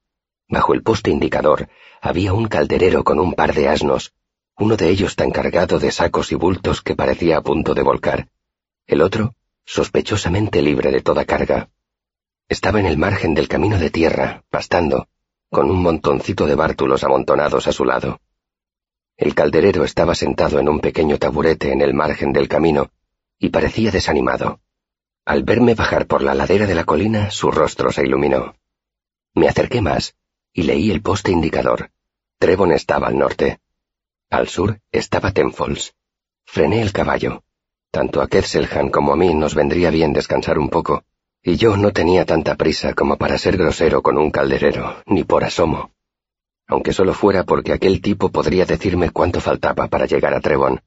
Bajo 0.48 0.72
el 0.72 0.82
poste 0.82 1.10
indicador 1.10 1.68
había 2.00 2.32
un 2.32 2.48
calderero 2.48 3.04
con 3.04 3.20
un 3.20 3.34
par 3.34 3.52
de 3.52 3.68
asnos, 3.68 4.14
uno 4.58 4.76
de 4.76 4.88
ellos 4.88 5.16
tan 5.16 5.30
cargado 5.30 5.78
de 5.78 5.90
sacos 5.90 6.32
y 6.32 6.34
bultos 6.34 6.82
que 6.82 6.96
parecía 6.96 7.38
a 7.38 7.42
punto 7.42 7.74
de 7.74 7.82
volcar, 7.82 8.28
el 8.86 9.02
otro 9.02 9.34
sospechosamente 9.64 10.62
libre 10.62 10.90
de 10.90 11.02
toda 11.02 11.26
carga. 11.26 11.68
Estaba 12.48 12.80
en 12.80 12.86
el 12.86 12.96
margen 12.96 13.34
del 13.34 13.46
camino 13.46 13.78
de 13.78 13.90
tierra, 13.90 14.42
pastando, 14.48 15.08
con 15.50 15.70
un 15.70 15.82
montoncito 15.82 16.46
de 16.46 16.54
bártulos 16.54 17.04
amontonados 17.04 17.68
a 17.68 17.72
su 17.72 17.84
lado. 17.84 18.18
El 19.18 19.34
calderero 19.34 19.84
estaba 19.84 20.14
sentado 20.14 20.58
en 20.58 20.70
un 20.70 20.80
pequeño 20.80 21.18
taburete 21.18 21.70
en 21.70 21.82
el 21.82 21.92
margen 21.92 22.32
del 22.32 22.48
camino, 22.48 22.90
y 23.38 23.50
parecía 23.50 23.90
desanimado. 23.90 24.60
Al 25.26 25.42
verme 25.42 25.74
bajar 25.74 26.06
por 26.06 26.22
la 26.22 26.34
ladera 26.34 26.66
de 26.66 26.74
la 26.74 26.84
colina, 26.84 27.30
su 27.30 27.50
rostro 27.50 27.92
se 27.92 28.06
iluminó. 28.06 28.54
Me 29.34 29.48
acerqué 29.48 29.82
más, 29.82 30.14
y 30.54 30.62
leí 30.62 30.90
el 30.90 31.02
poste 31.02 31.30
indicador. 31.30 31.90
Trevon 32.38 32.72
estaba 32.72 33.08
al 33.08 33.18
norte. 33.18 33.60
Al 34.30 34.46
sur 34.48 34.78
estaba 34.92 35.32
Tenfolds. 35.32 35.94
Frené 36.44 36.82
el 36.82 36.92
caballo. 36.92 37.42
Tanto 37.90 38.20
a 38.20 38.28
Ketzelhan 38.28 38.90
como 38.90 39.14
a 39.14 39.16
mí 39.16 39.34
nos 39.34 39.54
vendría 39.54 39.90
bien 39.90 40.12
descansar 40.12 40.58
un 40.58 40.68
poco, 40.68 41.04
y 41.42 41.56
yo 41.56 41.78
no 41.78 41.92
tenía 41.92 42.26
tanta 42.26 42.54
prisa 42.54 42.92
como 42.92 43.16
para 43.16 43.38
ser 43.38 43.56
grosero 43.56 44.02
con 44.02 44.18
un 44.18 44.30
calderero, 44.30 45.02
ni 45.06 45.24
por 45.24 45.44
asomo. 45.44 45.92
Aunque 46.66 46.92
solo 46.92 47.14
fuera 47.14 47.44
porque 47.44 47.72
aquel 47.72 48.02
tipo 48.02 48.28
podría 48.30 48.66
decirme 48.66 49.10
cuánto 49.10 49.40
faltaba 49.40 49.86
para 49.86 50.04
llegar 50.04 50.34
a 50.34 50.40
Trevon. 50.40 50.82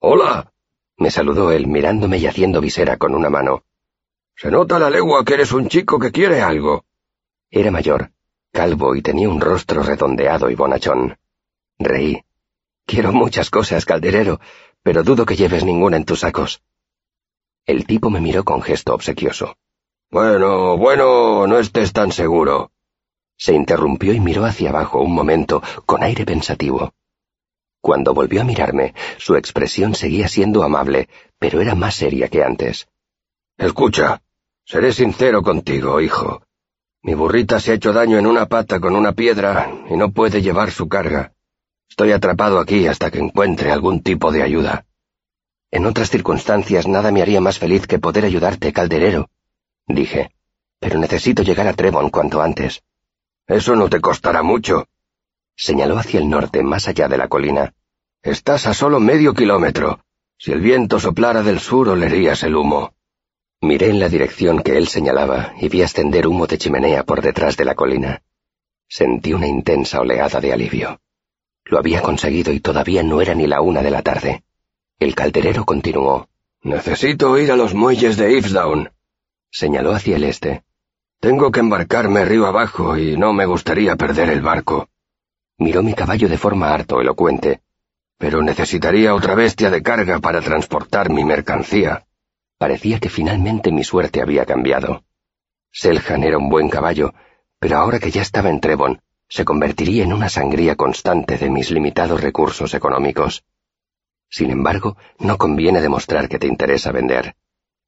¡Hola! 0.00 0.52
me 0.98 1.10
saludó 1.12 1.52
él 1.52 1.68
mirándome 1.68 2.18
y 2.18 2.26
haciendo 2.26 2.60
visera 2.60 2.96
con 2.96 3.14
una 3.14 3.30
mano. 3.30 3.62
Se 4.34 4.50
nota 4.50 4.80
la 4.80 4.90
legua 4.90 5.24
que 5.24 5.34
eres 5.34 5.52
un 5.52 5.68
chico 5.68 6.00
que 6.00 6.10
quiere 6.10 6.40
algo. 6.42 6.84
Era 7.48 7.70
mayor, 7.70 8.10
calvo 8.50 8.96
y 8.96 9.02
tenía 9.02 9.28
un 9.28 9.40
rostro 9.40 9.84
redondeado 9.84 10.50
y 10.50 10.56
bonachón. 10.56 11.16
Reí. 11.78 12.22
Quiero 12.86 13.12
muchas 13.12 13.50
cosas, 13.50 13.84
calderero, 13.84 14.40
pero 14.82 15.02
dudo 15.02 15.26
que 15.26 15.34
lleves 15.34 15.64
ninguna 15.64 15.96
en 15.96 16.04
tus 16.04 16.20
sacos. 16.20 16.62
El 17.66 17.84
tipo 17.84 18.10
me 18.10 18.20
miró 18.20 18.44
con 18.44 18.62
gesto 18.62 18.94
obsequioso. 18.94 19.56
Bueno, 20.08 20.76
bueno, 20.76 21.48
no 21.48 21.58
estés 21.58 21.92
tan 21.92 22.12
seguro. 22.12 22.70
Se 23.36 23.52
interrumpió 23.52 24.14
y 24.14 24.20
miró 24.20 24.44
hacia 24.44 24.70
abajo 24.70 25.00
un 25.00 25.12
momento, 25.12 25.60
con 25.84 26.04
aire 26.04 26.24
pensativo. 26.24 26.94
Cuando 27.80 28.14
volvió 28.14 28.42
a 28.42 28.44
mirarme, 28.44 28.94
su 29.18 29.34
expresión 29.34 29.96
seguía 29.96 30.28
siendo 30.28 30.62
amable, 30.62 31.08
pero 31.40 31.60
era 31.60 31.74
más 31.74 31.96
seria 31.96 32.28
que 32.28 32.44
antes. 32.44 32.88
Escucha, 33.58 34.22
seré 34.64 34.92
sincero 34.92 35.42
contigo, 35.42 36.00
hijo. 36.00 36.42
Mi 37.02 37.14
burrita 37.14 37.58
se 37.58 37.72
ha 37.72 37.74
hecho 37.74 37.92
daño 37.92 38.16
en 38.16 38.26
una 38.26 38.46
pata 38.46 38.78
con 38.78 38.94
una 38.94 39.12
piedra 39.12 39.72
y 39.90 39.96
no 39.96 40.12
puede 40.12 40.40
llevar 40.40 40.70
su 40.70 40.88
carga. 40.88 41.35
Estoy 41.88 42.12
atrapado 42.12 42.58
aquí 42.58 42.86
hasta 42.86 43.10
que 43.10 43.18
encuentre 43.18 43.72
algún 43.72 44.02
tipo 44.02 44.32
de 44.32 44.42
ayuda. 44.42 44.86
En 45.70 45.86
otras 45.86 46.10
circunstancias 46.10 46.86
nada 46.86 47.10
me 47.10 47.22
haría 47.22 47.40
más 47.40 47.58
feliz 47.58 47.86
que 47.86 47.98
poder 47.98 48.24
ayudarte, 48.24 48.72
calderero, 48.72 49.28
dije. 49.86 50.30
Pero 50.78 50.98
necesito 50.98 51.42
llegar 51.42 51.66
a 51.66 51.72
Trevon 51.72 52.10
cuanto 52.10 52.42
antes. 52.42 52.82
Eso 53.46 53.76
no 53.76 53.88
te 53.88 54.00
costará 54.00 54.42
mucho. 54.42 54.86
Señaló 55.56 55.98
hacia 55.98 56.20
el 56.20 56.28
norte, 56.28 56.62
más 56.62 56.86
allá 56.86 57.08
de 57.08 57.16
la 57.16 57.28
colina. 57.28 57.72
Estás 58.22 58.66
a 58.66 58.74
solo 58.74 59.00
medio 59.00 59.32
kilómetro. 59.32 60.00
Si 60.38 60.52
el 60.52 60.60
viento 60.60 61.00
soplara 61.00 61.42
del 61.42 61.60
sur 61.60 61.88
olerías 61.88 62.42
el 62.42 62.56
humo. 62.56 62.94
Miré 63.62 63.88
en 63.88 64.00
la 64.00 64.10
dirección 64.10 64.62
que 64.62 64.76
él 64.76 64.86
señalaba 64.86 65.54
y 65.58 65.68
vi 65.70 65.82
ascender 65.82 66.26
humo 66.26 66.46
de 66.46 66.58
chimenea 66.58 67.04
por 67.04 67.22
detrás 67.22 67.56
de 67.56 67.64
la 67.64 67.74
colina. 67.74 68.22
Sentí 68.86 69.32
una 69.32 69.46
intensa 69.46 70.00
oleada 70.00 70.40
de 70.40 70.52
alivio. 70.52 71.00
Lo 71.68 71.78
había 71.78 72.00
conseguido 72.00 72.52
y 72.52 72.60
todavía 72.60 73.02
no 73.02 73.20
era 73.20 73.34
ni 73.34 73.48
la 73.48 73.60
una 73.60 73.82
de 73.82 73.90
la 73.90 74.02
tarde. 74.02 74.44
El 75.00 75.16
calderero 75.16 75.64
continuó. 75.64 76.28
Necesito 76.62 77.36
ir 77.38 77.50
a 77.50 77.56
los 77.56 77.74
muelles 77.74 78.16
de 78.16 78.38
Ifsdown. 78.38 78.92
Señaló 79.50 79.92
hacia 79.92 80.16
el 80.16 80.24
este. 80.24 80.62
Tengo 81.18 81.50
que 81.50 81.60
embarcarme 81.60 82.24
río 82.24 82.46
abajo 82.46 82.96
y 82.96 83.16
no 83.16 83.32
me 83.32 83.46
gustaría 83.46 83.96
perder 83.96 84.30
el 84.30 84.42
barco. 84.42 84.88
Miró 85.58 85.82
mi 85.82 85.94
caballo 85.94 86.28
de 86.28 86.38
forma 86.38 86.72
harto 86.72 87.00
elocuente. 87.00 87.62
Pero 88.16 88.42
necesitaría 88.42 89.14
otra 89.14 89.34
bestia 89.34 89.70
de 89.70 89.82
carga 89.82 90.20
para 90.20 90.40
transportar 90.40 91.10
mi 91.10 91.24
mercancía. 91.24 92.06
Parecía 92.58 93.00
que 93.00 93.08
finalmente 93.08 93.72
mi 93.72 93.82
suerte 93.82 94.22
había 94.22 94.46
cambiado. 94.46 95.02
Seljan 95.72 96.22
era 96.22 96.38
un 96.38 96.48
buen 96.48 96.68
caballo, 96.68 97.12
pero 97.58 97.76
ahora 97.78 97.98
que 97.98 98.10
ya 98.10 98.22
estaba 98.22 98.50
en 98.50 98.60
Trevon, 98.60 99.02
se 99.28 99.44
convertiría 99.44 100.04
en 100.04 100.12
una 100.12 100.28
sangría 100.28 100.76
constante 100.76 101.38
de 101.38 101.50
mis 101.50 101.70
limitados 101.70 102.20
recursos 102.20 102.74
económicos. 102.74 103.44
Sin 104.28 104.50
embargo, 104.50 104.96
no 105.18 105.38
conviene 105.38 105.80
demostrar 105.80 106.28
que 106.28 106.38
te 106.38 106.46
interesa 106.46 106.92
vender. 106.92 107.36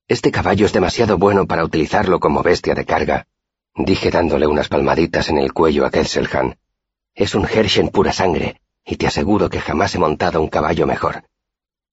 Este 0.06 0.30
caballo 0.30 0.66
es 0.66 0.72
demasiado 0.72 1.18
bueno 1.18 1.46
para 1.46 1.64
utilizarlo 1.64 2.20
como 2.20 2.42
bestia 2.42 2.74
de 2.74 2.84
carga, 2.84 3.26
dije 3.74 4.10
dándole 4.10 4.46
unas 4.46 4.68
palmaditas 4.68 5.28
en 5.28 5.38
el 5.38 5.52
cuello 5.52 5.84
a 5.84 5.90
Ketselhan. 5.90 6.58
Es 7.14 7.34
un 7.34 7.46
Hershen 7.46 7.90
pura 7.90 8.12
sangre, 8.12 8.60
y 8.84 8.96
te 8.96 9.06
aseguro 9.06 9.50
que 9.50 9.60
jamás 9.60 9.94
he 9.94 9.98
montado 9.98 10.40
un 10.40 10.48
caballo 10.48 10.86
mejor. 10.86 11.24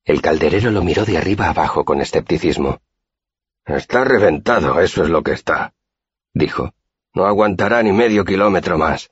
El 0.03 0.21
calderero 0.21 0.71
lo 0.71 0.83
miró 0.83 1.03
de 1.03 1.17
arriba 1.17 1.49
abajo 1.49 1.83
con 1.83 1.99
escepticismo. 1.99 2.79
Está 3.65 4.03
reventado, 4.03 4.79
eso 4.79 5.03
es 5.03 5.09
lo 5.09 5.23
que 5.23 5.31
está, 5.31 5.73
dijo. 6.33 6.73
No 7.13 7.25
aguantará 7.25 7.81
ni 7.81 7.91
medio 7.91 8.25
kilómetro 8.25 8.77
más. 8.77 9.09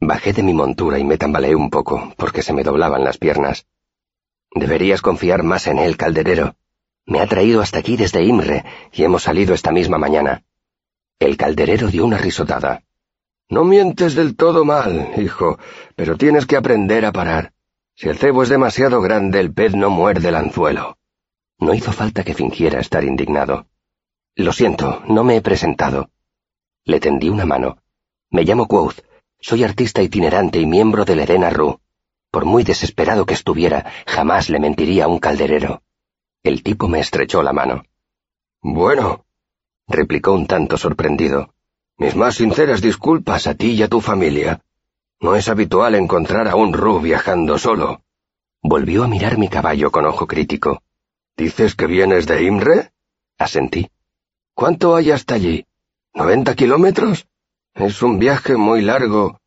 Bajé 0.00 0.32
de 0.32 0.42
mi 0.42 0.54
montura 0.54 0.98
y 0.98 1.04
me 1.04 1.18
tambaleé 1.18 1.54
un 1.54 1.68
poco, 1.68 2.14
porque 2.16 2.42
se 2.42 2.54
me 2.54 2.62
doblaban 2.62 3.04
las 3.04 3.18
piernas. 3.18 3.66
Deberías 4.50 5.02
confiar 5.02 5.42
más 5.42 5.66
en 5.66 5.78
él, 5.78 5.98
calderero. 5.98 6.56
Me 7.04 7.20
ha 7.20 7.26
traído 7.26 7.60
hasta 7.60 7.78
aquí 7.78 7.96
desde 7.96 8.24
Imre, 8.24 8.64
y 8.92 9.04
hemos 9.04 9.24
salido 9.24 9.52
esta 9.52 9.72
misma 9.72 9.98
mañana. 9.98 10.42
El 11.18 11.36
calderero 11.36 11.88
dio 11.88 12.06
una 12.06 12.16
risotada. 12.16 12.82
No 13.50 13.64
mientes 13.64 14.14
del 14.14 14.36
todo 14.36 14.64
mal, 14.64 15.12
hijo, 15.18 15.58
pero 15.96 16.16
tienes 16.16 16.46
que 16.46 16.56
aprender 16.56 17.04
a 17.04 17.12
parar. 17.12 17.52
Si 17.94 18.08
el 18.08 18.16
cebo 18.16 18.42
es 18.42 18.48
demasiado 18.48 19.02
grande, 19.02 19.38
el 19.38 19.52
pez 19.52 19.74
no 19.74 19.90
muerde 19.90 20.30
el 20.30 20.36
anzuelo. 20.36 20.96
No 21.58 21.74
hizo 21.74 21.92
falta 21.92 22.24
que 22.24 22.32
fingiera 22.32 22.80
estar 22.80 23.04
indignado. 23.04 23.66
Lo 24.34 24.54
siento, 24.54 25.02
no 25.08 25.24
me 25.24 25.36
he 25.36 25.42
presentado. 25.42 26.08
Le 26.84 27.00
tendí 27.00 27.28
una 27.28 27.44
mano. 27.44 27.82
Me 28.30 28.44
llamo 28.44 28.66
Quoth. 28.66 29.09
Soy 29.42 29.64
artista 29.64 30.02
itinerante 30.02 30.60
y 30.60 30.66
miembro 30.66 31.06
del 31.06 31.20
Edena 31.20 31.48
Ru. 31.48 31.80
Por 32.30 32.44
muy 32.44 32.62
desesperado 32.62 33.24
que 33.24 33.34
estuviera, 33.34 33.90
jamás 34.06 34.50
le 34.50 34.60
mentiría 34.60 35.06
a 35.06 35.08
un 35.08 35.18
calderero. 35.18 35.82
El 36.42 36.62
tipo 36.62 36.88
me 36.88 37.00
estrechó 37.00 37.42
la 37.42 37.54
mano. 37.54 37.84
Bueno, 38.60 39.24
replicó 39.88 40.32
un 40.32 40.46
tanto 40.46 40.76
sorprendido. 40.76 41.54
Mis 41.96 42.14
más 42.14 42.36
sinceras 42.36 42.82
disculpas 42.82 43.46
a 43.46 43.54
ti 43.54 43.72
y 43.72 43.82
a 43.82 43.88
tu 43.88 44.00
familia. 44.02 44.60
No 45.20 45.34
es 45.34 45.48
habitual 45.48 45.94
encontrar 45.94 46.46
a 46.46 46.54
un 46.54 46.74
Ru 46.74 47.00
viajando 47.00 47.58
solo. 47.58 48.02
Volvió 48.62 49.04
a 49.04 49.08
mirar 49.08 49.38
mi 49.38 49.48
caballo 49.48 49.90
con 49.90 50.04
ojo 50.04 50.26
crítico. 50.26 50.82
¿Dices 51.34 51.74
que 51.74 51.86
vienes 51.86 52.26
de 52.26 52.42
Imre? 52.44 52.92
Asentí. 53.38 53.90
¿Cuánto 54.52 54.94
hay 54.94 55.10
hasta 55.10 55.34
allí? 55.34 55.64
¿Noventa 56.12 56.54
kilómetros? 56.54 57.26
Es 57.74 58.02
un 58.02 58.18
viaje 58.18 58.56
muy 58.56 58.82
largo. 58.82 59.40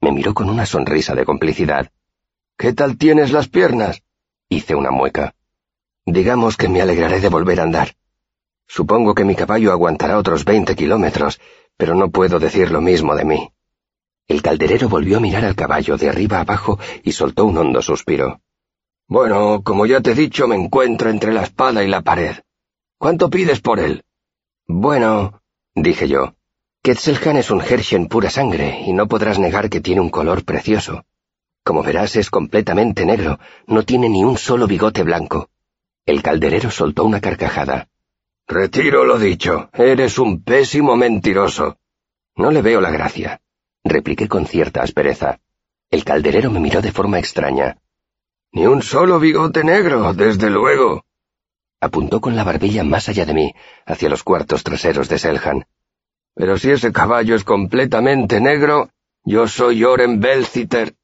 Me 0.00 0.12
miró 0.12 0.34
con 0.34 0.50
una 0.50 0.66
sonrisa 0.66 1.14
de 1.14 1.24
complicidad. 1.24 1.90
¿Qué 2.58 2.72
tal 2.72 2.98
tienes 2.98 3.32
las 3.32 3.48
piernas? 3.48 4.02
Hice 4.48 4.74
una 4.74 4.90
mueca. 4.90 5.34
Digamos 6.04 6.56
que 6.56 6.68
me 6.68 6.82
alegraré 6.82 7.20
de 7.20 7.28
volver 7.28 7.60
a 7.60 7.62
andar. 7.62 7.94
Supongo 8.66 9.14
que 9.14 9.24
mi 9.24 9.34
caballo 9.34 9.72
aguantará 9.72 10.18
otros 10.18 10.44
veinte 10.44 10.74
kilómetros, 10.74 11.40
pero 11.76 11.94
no 11.94 12.10
puedo 12.10 12.38
decir 12.38 12.70
lo 12.70 12.80
mismo 12.80 13.14
de 13.14 13.24
mí. 13.24 13.50
El 14.26 14.42
calderero 14.42 14.88
volvió 14.88 15.18
a 15.18 15.20
mirar 15.20 15.44
al 15.44 15.54
caballo 15.54 15.96
de 15.96 16.08
arriba 16.08 16.40
abajo 16.40 16.78
y 17.02 17.12
soltó 17.12 17.44
un 17.44 17.56
hondo 17.56 17.82
suspiro. 17.82 18.40
Bueno, 19.06 19.62
como 19.62 19.86
ya 19.86 20.00
te 20.00 20.12
he 20.12 20.14
dicho, 20.14 20.48
me 20.48 20.56
encuentro 20.56 21.10
entre 21.10 21.32
la 21.32 21.42
espada 21.42 21.84
y 21.84 21.88
la 21.88 22.02
pared. 22.02 22.36
¿Cuánto 22.98 23.30
pides 23.30 23.60
por 23.60 23.80
él? 23.80 24.02
Bueno, 24.66 25.42
dije 25.74 26.08
yo. 26.08 26.34
Quetzalhan 26.84 27.38
es 27.38 27.50
un 27.50 27.60
Hershen 27.60 28.06
pura 28.06 28.30
sangre 28.30 28.84
y 28.86 28.92
no 28.92 29.08
podrás 29.08 29.38
negar 29.38 29.70
que 29.70 29.80
tiene 29.80 30.00
un 30.02 30.10
color 30.10 30.44
precioso. 30.44 31.04
Como 31.64 31.82
verás, 31.82 32.14
es 32.14 32.30
completamente 32.30 33.06
negro, 33.06 33.40
no 33.66 33.82
tiene 33.84 34.08
ni 34.08 34.22
un 34.22 34.36
solo 34.36 34.66
bigote 34.66 35.02
blanco. 35.02 35.48
El 36.06 36.22
calderero 36.22 36.70
soltó 36.70 37.04
una 37.04 37.20
carcajada. 37.20 37.88
Retiro 38.46 39.04
lo 39.04 39.18
dicho, 39.18 39.70
eres 39.72 40.18
un 40.18 40.44
pésimo 40.44 40.94
mentiroso. 40.94 41.78
No 42.36 42.50
le 42.50 42.62
veo 42.62 42.80
la 42.80 42.90
gracia 42.90 43.40
repliqué 43.84 44.28
con 44.28 44.46
cierta 44.46 44.82
aspereza. 44.82 45.40
El 45.90 46.04
calderero 46.04 46.50
me 46.50 46.58
miró 46.58 46.80
de 46.80 46.90
forma 46.90 47.18
extraña. 47.18 47.78
Ni 48.52 48.66
un 48.66 48.82
solo 48.82 49.20
bigote 49.20 49.62
negro, 49.62 50.14
desde 50.14 50.50
luego. 50.50 51.04
Apuntó 51.80 52.20
con 52.20 52.34
la 52.34 52.44
barbilla 52.44 52.82
más 52.82 53.08
allá 53.08 53.26
de 53.26 53.34
mí, 53.34 53.54
hacia 53.84 54.08
los 54.08 54.22
cuartos 54.22 54.64
traseros 54.64 55.08
de 55.08 55.18
Seljan. 55.18 55.66
Pero 56.34 56.58
si 56.58 56.70
ese 56.70 56.92
caballo 56.92 57.36
es 57.36 57.44
completamente 57.44 58.40
negro, 58.40 58.90
yo 59.24 59.46
soy 59.46 59.84
Oren 59.84 60.20
Belciter. 60.20 60.94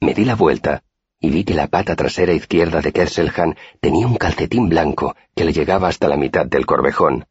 Me 0.00 0.14
di 0.14 0.24
la 0.24 0.34
vuelta 0.34 0.82
y 1.20 1.30
vi 1.30 1.44
que 1.44 1.54
la 1.54 1.66
pata 1.66 1.96
trasera 1.96 2.32
izquierda 2.32 2.80
de 2.80 2.92
Kerselhan 2.92 3.56
tenía 3.80 4.06
un 4.06 4.16
calcetín 4.16 4.68
blanco 4.68 5.16
que 5.34 5.44
le 5.44 5.52
llegaba 5.52 5.88
hasta 5.88 6.08
la 6.08 6.16
mitad 6.16 6.46
del 6.46 6.66
corvejón. 6.66 7.26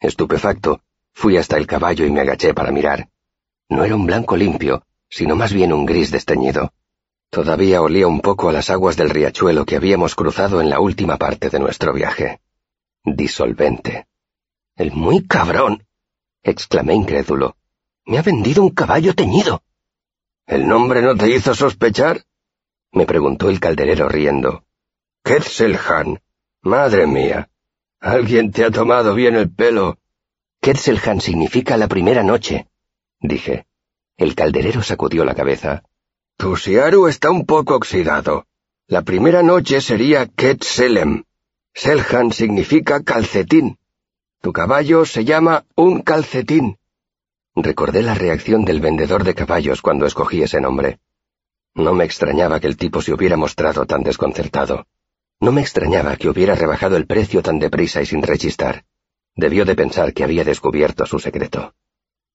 Estupefacto, 0.00 0.80
fui 1.12 1.36
hasta 1.36 1.56
el 1.56 1.66
caballo 1.66 2.04
y 2.06 2.10
me 2.10 2.20
agaché 2.20 2.54
para 2.54 2.72
mirar. 2.72 3.08
No 3.68 3.84
era 3.84 3.94
un 3.94 4.06
blanco 4.06 4.36
limpio, 4.36 4.84
sino 5.08 5.36
más 5.36 5.52
bien 5.52 5.72
un 5.72 5.86
gris 5.86 6.10
desteñido. 6.10 6.72
Todavía 7.30 7.82
olía 7.82 8.08
un 8.08 8.20
poco 8.20 8.48
a 8.48 8.52
las 8.52 8.70
aguas 8.70 8.96
del 8.96 9.10
riachuelo 9.10 9.64
que 9.64 9.76
habíamos 9.76 10.16
cruzado 10.16 10.60
en 10.60 10.68
la 10.68 10.80
última 10.80 11.16
parte 11.16 11.48
de 11.48 11.60
nuestro 11.60 11.92
viaje. 11.92 12.40
Disolvente. 13.04 14.06
El 14.74 14.92
muy 14.92 15.26
cabrón. 15.26 15.84
Exclamé 16.42 16.94
incrédulo. 16.94 17.56
Me 18.06 18.18
ha 18.18 18.22
vendido 18.22 18.62
un 18.62 18.70
caballo 18.70 19.14
teñido. 19.14 19.62
¿El 20.46 20.66
nombre 20.66 21.02
no 21.02 21.16
te 21.16 21.28
hizo 21.28 21.54
sospechar? 21.54 22.24
me 22.92 23.06
preguntó 23.06 23.48
el 23.50 23.60
calderero 23.60 24.08
riendo. 24.08 24.64
Quetzalhan. 25.22 26.20
Madre 26.62 27.06
mía. 27.06 27.48
Alguien 28.00 28.50
te 28.50 28.64
ha 28.64 28.70
tomado 28.70 29.14
bien 29.14 29.36
el 29.36 29.50
pelo. 29.50 29.98
Quetzalhan 30.60 31.20
significa 31.20 31.76
la 31.76 31.88
primera 31.88 32.22
noche, 32.22 32.66
dije. 33.20 33.66
El 34.16 34.34
calderero 34.34 34.82
sacudió 34.82 35.24
la 35.24 35.34
cabeza. 35.34 35.82
Tu 36.36 36.56
siaru 36.56 37.08
está 37.08 37.30
un 37.30 37.46
poco 37.46 37.74
oxidado. 37.74 38.46
La 38.86 39.02
primera 39.02 39.42
noche 39.42 39.80
sería 39.80 40.26
Ketselem. 40.26 41.24
Selhan 41.72 42.32
significa 42.32 43.02
calcetín. 43.02 43.78
Tu 44.42 44.54
caballo 44.54 45.04
se 45.04 45.26
llama 45.26 45.66
un 45.74 46.00
calcetín. 46.00 46.78
Recordé 47.54 48.02
la 48.02 48.14
reacción 48.14 48.64
del 48.64 48.80
vendedor 48.80 49.22
de 49.22 49.34
caballos 49.34 49.82
cuando 49.82 50.06
escogí 50.06 50.42
ese 50.42 50.62
nombre. 50.62 50.98
No 51.74 51.92
me 51.92 52.04
extrañaba 52.04 52.58
que 52.58 52.66
el 52.66 52.78
tipo 52.78 53.02
se 53.02 53.12
hubiera 53.12 53.36
mostrado 53.36 53.84
tan 53.84 54.02
desconcertado. 54.02 54.86
No 55.40 55.52
me 55.52 55.60
extrañaba 55.60 56.16
que 56.16 56.30
hubiera 56.30 56.54
rebajado 56.54 56.96
el 56.96 57.06
precio 57.06 57.42
tan 57.42 57.58
deprisa 57.58 58.00
y 58.00 58.06
sin 58.06 58.22
rechistar. 58.22 58.84
Debió 59.34 59.66
de 59.66 59.74
pensar 59.74 60.14
que 60.14 60.24
había 60.24 60.44
descubierto 60.44 61.04
su 61.04 61.18
secreto. 61.18 61.74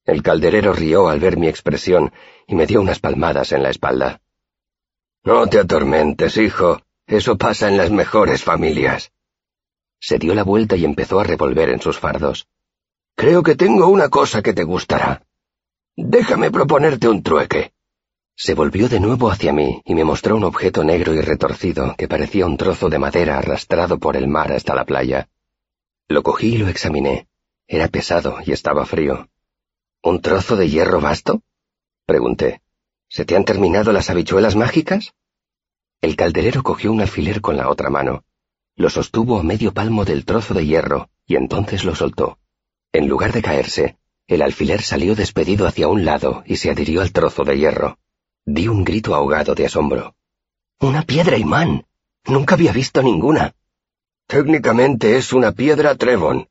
El 0.04 0.22
calderero 0.22 0.74
rió 0.74 1.08
al 1.08 1.20
ver 1.20 1.38
mi 1.38 1.48
expresión 1.48 2.14
y 2.46 2.54
me 2.54 2.68
dio 2.68 2.82
unas 2.82 3.00
palmadas 3.00 3.52
en 3.52 3.64
la 3.64 3.72
espalda. 3.72 4.22
No 5.24 5.48
te 5.48 5.58
atormentes, 5.58 6.38
hijo. 6.38 6.82
Eso 7.08 7.36
pasa 7.36 7.68
en 7.68 7.78
las 7.78 7.90
mejores 7.90 8.44
familias. 8.44 9.12
Se 10.00 10.18
dio 10.20 10.36
la 10.36 10.44
vuelta 10.44 10.76
y 10.76 10.86
empezó 10.86 11.20
a 11.20 11.24
revolver 11.24 11.70
en 11.70 11.82
sus 11.82 12.00
fardos. 12.00 12.48
Creo 13.16 13.44
que 13.44 13.56
tengo 13.56 13.88
una 13.88 14.10
cosa 14.10 14.42
que 14.42 14.54
te 14.54 14.64
gustará. 14.64 15.26
Déjame 15.96 16.52
proponerte 16.52 17.08
un 17.08 17.24
trueque. 17.24 17.72
Se 18.36 18.54
volvió 18.54 18.90
de 18.90 19.00
nuevo 19.00 19.32
hacia 19.32 19.54
mí 19.54 19.82
y 19.86 19.96
me 19.96 20.04
mostró 20.04 20.36
un 20.36 20.44
objeto 20.44 20.84
negro 20.84 21.14
y 21.14 21.22
retorcido 21.22 21.96
que 21.98 22.10
parecía 22.10 22.46
un 22.46 22.58
trozo 22.58 22.90
de 22.90 23.00
madera 23.00 23.38
arrastrado 23.38 23.98
por 23.98 24.18
el 24.18 24.28
mar 24.28 24.52
hasta 24.52 24.76
la 24.76 24.84
playa. 24.84 25.30
Lo 26.10 26.22
cogí 26.22 26.56
y 26.56 26.58
lo 26.58 26.68
examiné. 26.68 27.28
Era 27.68 27.88
pesado 27.88 28.38
y 28.46 28.52
estaba 28.52 28.86
frío. 28.86 29.30
¿Un 30.04 30.22
trozo 30.22 30.58
de 30.58 30.70
hierro 30.70 31.00
vasto? 31.00 31.42
Pregunté. 32.06 32.62
¿Se 33.08 33.24
te 33.24 33.36
han 33.36 33.46
terminado 33.46 33.94
las 33.94 34.10
habichuelas 34.10 34.56
mágicas? 34.56 35.14
El 36.02 36.18
calderero 36.18 36.62
cogió 36.62 36.92
un 36.92 37.02
alfiler 37.02 37.40
con 37.40 37.56
la 37.56 37.70
otra 37.70 37.90
mano. 37.90 38.24
Lo 38.76 38.90
sostuvo 38.90 39.40
a 39.40 39.44
medio 39.44 39.74
palmo 39.74 40.06
del 40.06 40.26
trozo 40.26 40.54
de 40.54 40.66
hierro 40.66 41.10
y 41.26 41.36
entonces 41.36 41.84
lo 41.84 41.96
soltó. 41.96 42.38
En 42.92 43.08
lugar 43.08 43.32
de 43.32 43.42
caerse, 43.42 43.98
el 44.28 44.42
alfiler 44.42 44.82
salió 44.82 45.16
despedido 45.16 45.68
hacia 45.68 45.88
un 45.88 46.06
lado 46.06 46.44
y 46.46 46.58
se 46.58 46.70
adhirió 46.70 47.02
al 47.02 47.12
trozo 47.12 47.44
de 47.44 47.58
hierro. 47.58 47.98
Di 48.46 48.68
un 48.68 48.84
grito 48.84 49.16
ahogado 49.16 49.56
de 49.56 49.66
asombro. 49.66 50.16
Una 50.80 51.04
piedra 51.04 51.38
imán. 51.38 51.86
Nunca 52.26 52.56
había 52.56 52.72
visto 52.72 53.02
ninguna. 53.02 53.56
Técnicamente 54.28 55.18
es 55.18 55.34
una 55.34 55.52
piedra 55.52 55.96
Trevon, 55.96 56.48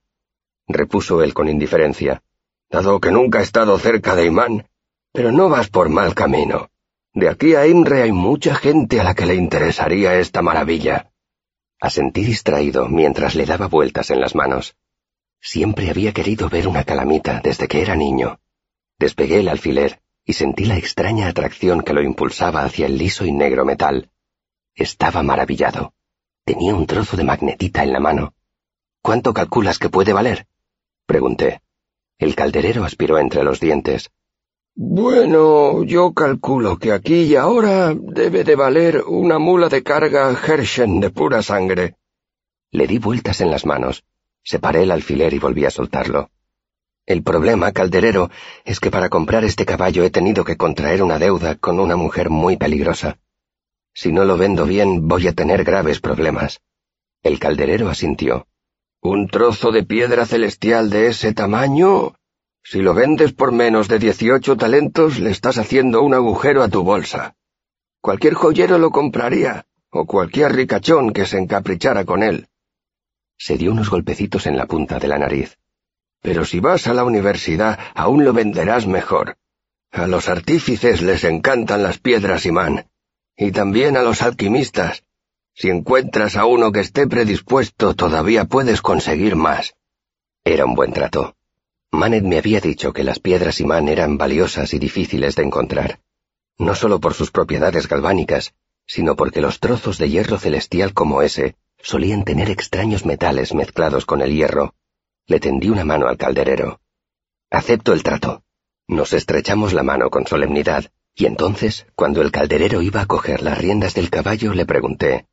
repuso 0.68 1.22
él 1.22 1.34
con 1.34 1.48
indiferencia, 1.48 2.22
dado 2.70 3.00
que 3.00 3.10
nunca 3.10 3.40
he 3.40 3.42
estado 3.42 3.78
cerca 3.78 4.14
de 4.14 4.26
imán, 4.26 4.68
pero 5.12 5.32
no 5.32 5.48
vas 5.48 5.68
por 5.68 5.88
mal 5.88 6.14
camino. 6.14 6.70
De 7.12 7.28
aquí 7.28 7.54
a 7.54 7.66
Imre 7.66 8.02
hay 8.02 8.12
mucha 8.12 8.54
gente 8.54 9.00
a 9.00 9.04
la 9.04 9.14
que 9.14 9.26
le 9.26 9.34
interesaría 9.34 10.18
esta 10.18 10.42
maravilla. 10.42 11.10
Asentí 11.80 12.24
distraído 12.24 12.88
mientras 12.88 13.34
le 13.34 13.46
daba 13.46 13.66
vueltas 13.66 14.10
en 14.10 14.20
las 14.20 14.34
manos. 14.34 14.76
Siempre 15.40 15.90
había 15.90 16.12
querido 16.12 16.48
ver 16.48 16.66
una 16.66 16.84
calamita 16.84 17.40
desde 17.42 17.68
que 17.68 17.82
era 17.82 17.94
niño. 17.94 18.40
Despegué 18.98 19.40
el 19.40 19.48
alfiler 19.48 20.00
y 20.24 20.32
sentí 20.32 20.64
la 20.64 20.78
extraña 20.78 21.28
atracción 21.28 21.82
que 21.82 21.92
lo 21.92 22.02
impulsaba 22.02 22.64
hacia 22.64 22.86
el 22.86 22.96
liso 22.96 23.26
y 23.26 23.32
negro 23.32 23.64
metal. 23.64 24.10
Estaba 24.74 25.22
maravillado. 25.22 25.94
Tenía 26.44 26.74
un 26.74 26.86
trozo 26.86 27.16
de 27.16 27.24
magnetita 27.24 27.82
en 27.82 27.92
la 27.92 28.00
mano. 28.00 28.34
¿Cuánto 29.02 29.34
calculas 29.34 29.78
que 29.78 29.90
puede 29.90 30.12
valer? 30.12 30.46
Pregunté. 31.06 31.60
El 32.18 32.34
calderero 32.34 32.84
aspiró 32.84 33.18
entre 33.18 33.44
los 33.44 33.60
dientes. 33.60 34.10
Bueno, 34.76 35.84
yo 35.84 36.12
calculo 36.14 36.78
que 36.78 36.90
aquí 36.90 37.22
y 37.22 37.36
ahora 37.36 37.94
debe 37.94 38.42
de 38.42 38.56
valer 38.56 39.04
una 39.06 39.38
mula 39.38 39.68
de 39.68 39.84
carga 39.84 40.32
Hershen 40.32 40.98
de 40.98 41.10
pura 41.10 41.42
sangre. 41.42 41.94
Le 42.72 42.88
di 42.88 42.98
vueltas 42.98 43.40
en 43.40 43.52
las 43.52 43.66
manos, 43.66 44.02
separé 44.42 44.82
el 44.82 44.90
alfiler 44.90 45.32
y 45.32 45.38
volví 45.38 45.64
a 45.64 45.70
soltarlo. 45.70 46.30
El 47.06 47.22
problema, 47.22 47.70
calderero, 47.70 48.30
es 48.64 48.80
que 48.80 48.90
para 48.90 49.08
comprar 49.10 49.44
este 49.44 49.64
caballo 49.64 50.02
he 50.02 50.10
tenido 50.10 50.42
que 50.44 50.56
contraer 50.56 51.04
una 51.04 51.20
deuda 51.20 51.54
con 51.54 51.78
una 51.78 51.94
mujer 51.94 52.28
muy 52.28 52.56
peligrosa. 52.56 53.18
Si 53.92 54.10
no 54.10 54.24
lo 54.24 54.36
vendo 54.36 54.64
bien, 54.64 55.06
voy 55.06 55.28
a 55.28 55.34
tener 55.34 55.62
graves 55.62 56.00
problemas. 56.00 56.62
El 57.22 57.38
calderero 57.38 57.90
asintió. 57.90 58.48
¿Un 59.00 59.28
trozo 59.28 59.70
de 59.70 59.84
piedra 59.84 60.26
celestial 60.26 60.90
de 60.90 61.08
ese 61.08 61.32
tamaño? 61.32 62.14
Si 62.66 62.80
lo 62.80 62.94
vendes 62.94 63.34
por 63.34 63.52
menos 63.52 63.88
de 63.88 63.98
dieciocho 63.98 64.56
talentos, 64.56 65.18
le 65.18 65.30
estás 65.30 65.58
haciendo 65.58 66.02
un 66.02 66.14
agujero 66.14 66.62
a 66.62 66.68
tu 66.68 66.82
bolsa. 66.82 67.36
Cualquier 68.00 68.32
joyero 68.32 68.78
lo 68.78 68.90
compraría, 68.90 69.66
o 69.90 70.06
cualquier 70.06 70.52
ricachón 70.52 71.12
que 71.12 71.26
se 71.26 71.38
encaprichara 71.38 72.06
con 72.06 72.22
él. 72.22 72.48
Se 73.36 73.58
dio 73.58 73.70
unos 73.70 73.90
golpecitos 73.90 74.46
en 74.46 74.56
la 74.56 74.64
punta 74.64 74.98
de 74.98 75.08
la 75.08 75.18
nariz. 75.18 75.58
Pero 76.22 76.46
si 76.46 76.58
vas 76.58 76.86
a 76.86 76.94
la 76.94 77.04
universidad, 77.04 77.78
aún 77.94 78.24
lo 78.24 78.32
venderás 78.32 78.86
mejor. 78.86 79.36
A 79.92 80.06
los 80.06 80.30
artífices 80.30 81.02
les 81.02 81.22
encantan 81.24 81.82
las 81.82 81.98
piedras 81.98 82.46
imán, 82.46 82.86
y 83.36 83.52
también 83.52 83.98
a 83.98 84.02
los 84.02 84.22
alquimistas. 84.22 85.04
Si 85.52 85.68
encuentras 85.68 86.36
a 86.36 86.46
uno 86.46 86.72
que 86.72 86.80
esté 86.80 87.06
predispuesto, 87.06 87.94
todavía 87.94 88.46
puedes 88.46 88.80
conseguir 88.80 89.36
más. 89.36 89.74
Era 90.44 90.64
un 90.64 90.74
buen 90.74 90.94
trato. 90.94 91.36
Manet 91.94 92.24
me 92.24 92.38
había 92.38 92.60
dicho 92.60 92.92
que 92.92 93.04
las 93.04 93.18
piedras 93.18 93.60
imán 93.60 93.88
eran 93.88 94.18
valiosas 94.18 94.74
y 94.74 94.78
difíciles 94.78 95.36
de 95.36 95.44
encontrar, 95.44 96.00
no 96.58 96.74
solo 96.74 97.00
por 97.00 97.14
sus 97.14 97.30
propiedades 97.30 97.88
galvánicas, 97.88 98.54
sino 98.86 99.16
porque 99.16 99.40
los 99.40 99.60
trozos 99.60 99.98
de 99.98 100.10
hierro 100.10 100.38
celestial 100.38 100.92
como 100.92 101.22
ese 101.22 101.56
solían 101.80 102.24
tener 102.24 102.50
extraños 102.50 103.04
metales 103.04 103.54
mezclados 103.54 104.06
con 104.06 104.20
el 104.22 104.34
hierro, 104.34 104.74
le 105.26 105.40
tendí 105.40 105.70
una 105.70 105.84
mano 105.84 106.06
al 106.06 106.16
calderero. 106.16 106.80
Acepto 107.50 107.92
el 107.92 108.02
trato. 108.02 108.42
Nos 108.86 109.12
estrechamos 109.12 109.72
la 109.72 109.82
mano 109.82 110.10
con 110.10 110.26
solemnidad, 110.26 110.90
y 111.14 111.26
entonces, 111.26 111.86
cuando 111.94 112.20
el 112.20 112.32
calderero 112.32 112.82
iba 112.82 113.00
a 113.00 113.06
coger 113.06 113.42
las 113.42 113.56
riendas 113.56 113.94
del 113.94 114.10
caballo, 114.10 114.52
le 114.52 114.66
pregunté, 114.66 115.26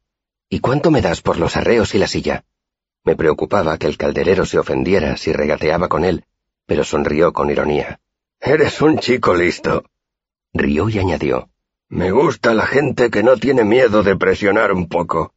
¿Y 0.50 0.60
cuánto 0.60 0.91
me 0.91 1.02
das 1.02 1.21
por 1.21 1.38
los 1.38 1.58
arreos 1.58 1.95
y 1.95 1.97
la 1.97 2.08
silla? 2.08 2.45
Me 3.04 3.15
preocupaba 3.15 3.78
que 3.78 3.88
el 3.88 3.97
calderero 3.97 4.45
se 4.45 4.60
ofendiera 4.60 5.17
si 5.17 5.34
regateaba 5.34 5.89
con 5.89 6.06
él, 6.06 6.26
pero 6.71 6.86
sonrió 6.86 7.34
con 7.34 7.49
ironía. 7.49 7.99
Eres 8.39 8.81
un 8.81 8.97
chico 8.97 9.34
listo. 9.34 9.84
Rió 10.53 10.88
y 10.88 10.99
añadió, 10.99 11.49
Me 11.89 12.12
gusta 12.12 12.53
la 12.53 12.65
gente 12.65 13.10
que 13.10 13.23
no 13.23 13.36
tiene 13.36 13.65
miedo 13.65 14.03
de 14.03 14.15
presionar 14.15 14.71
un 14.71 14.88
poco. 14.88 15.34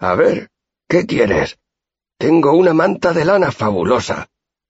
A 0.00 0.16
ver, 0.16 0.50
¿qué 0.88 1.06
quieres? 1.06 1.60
Tengo 2.18 2.56
una 2.56 2.74
manta 2.74 3.12
de 3.12 3.24
lana 3.24 3.52
fabulosa. 3.52 4.26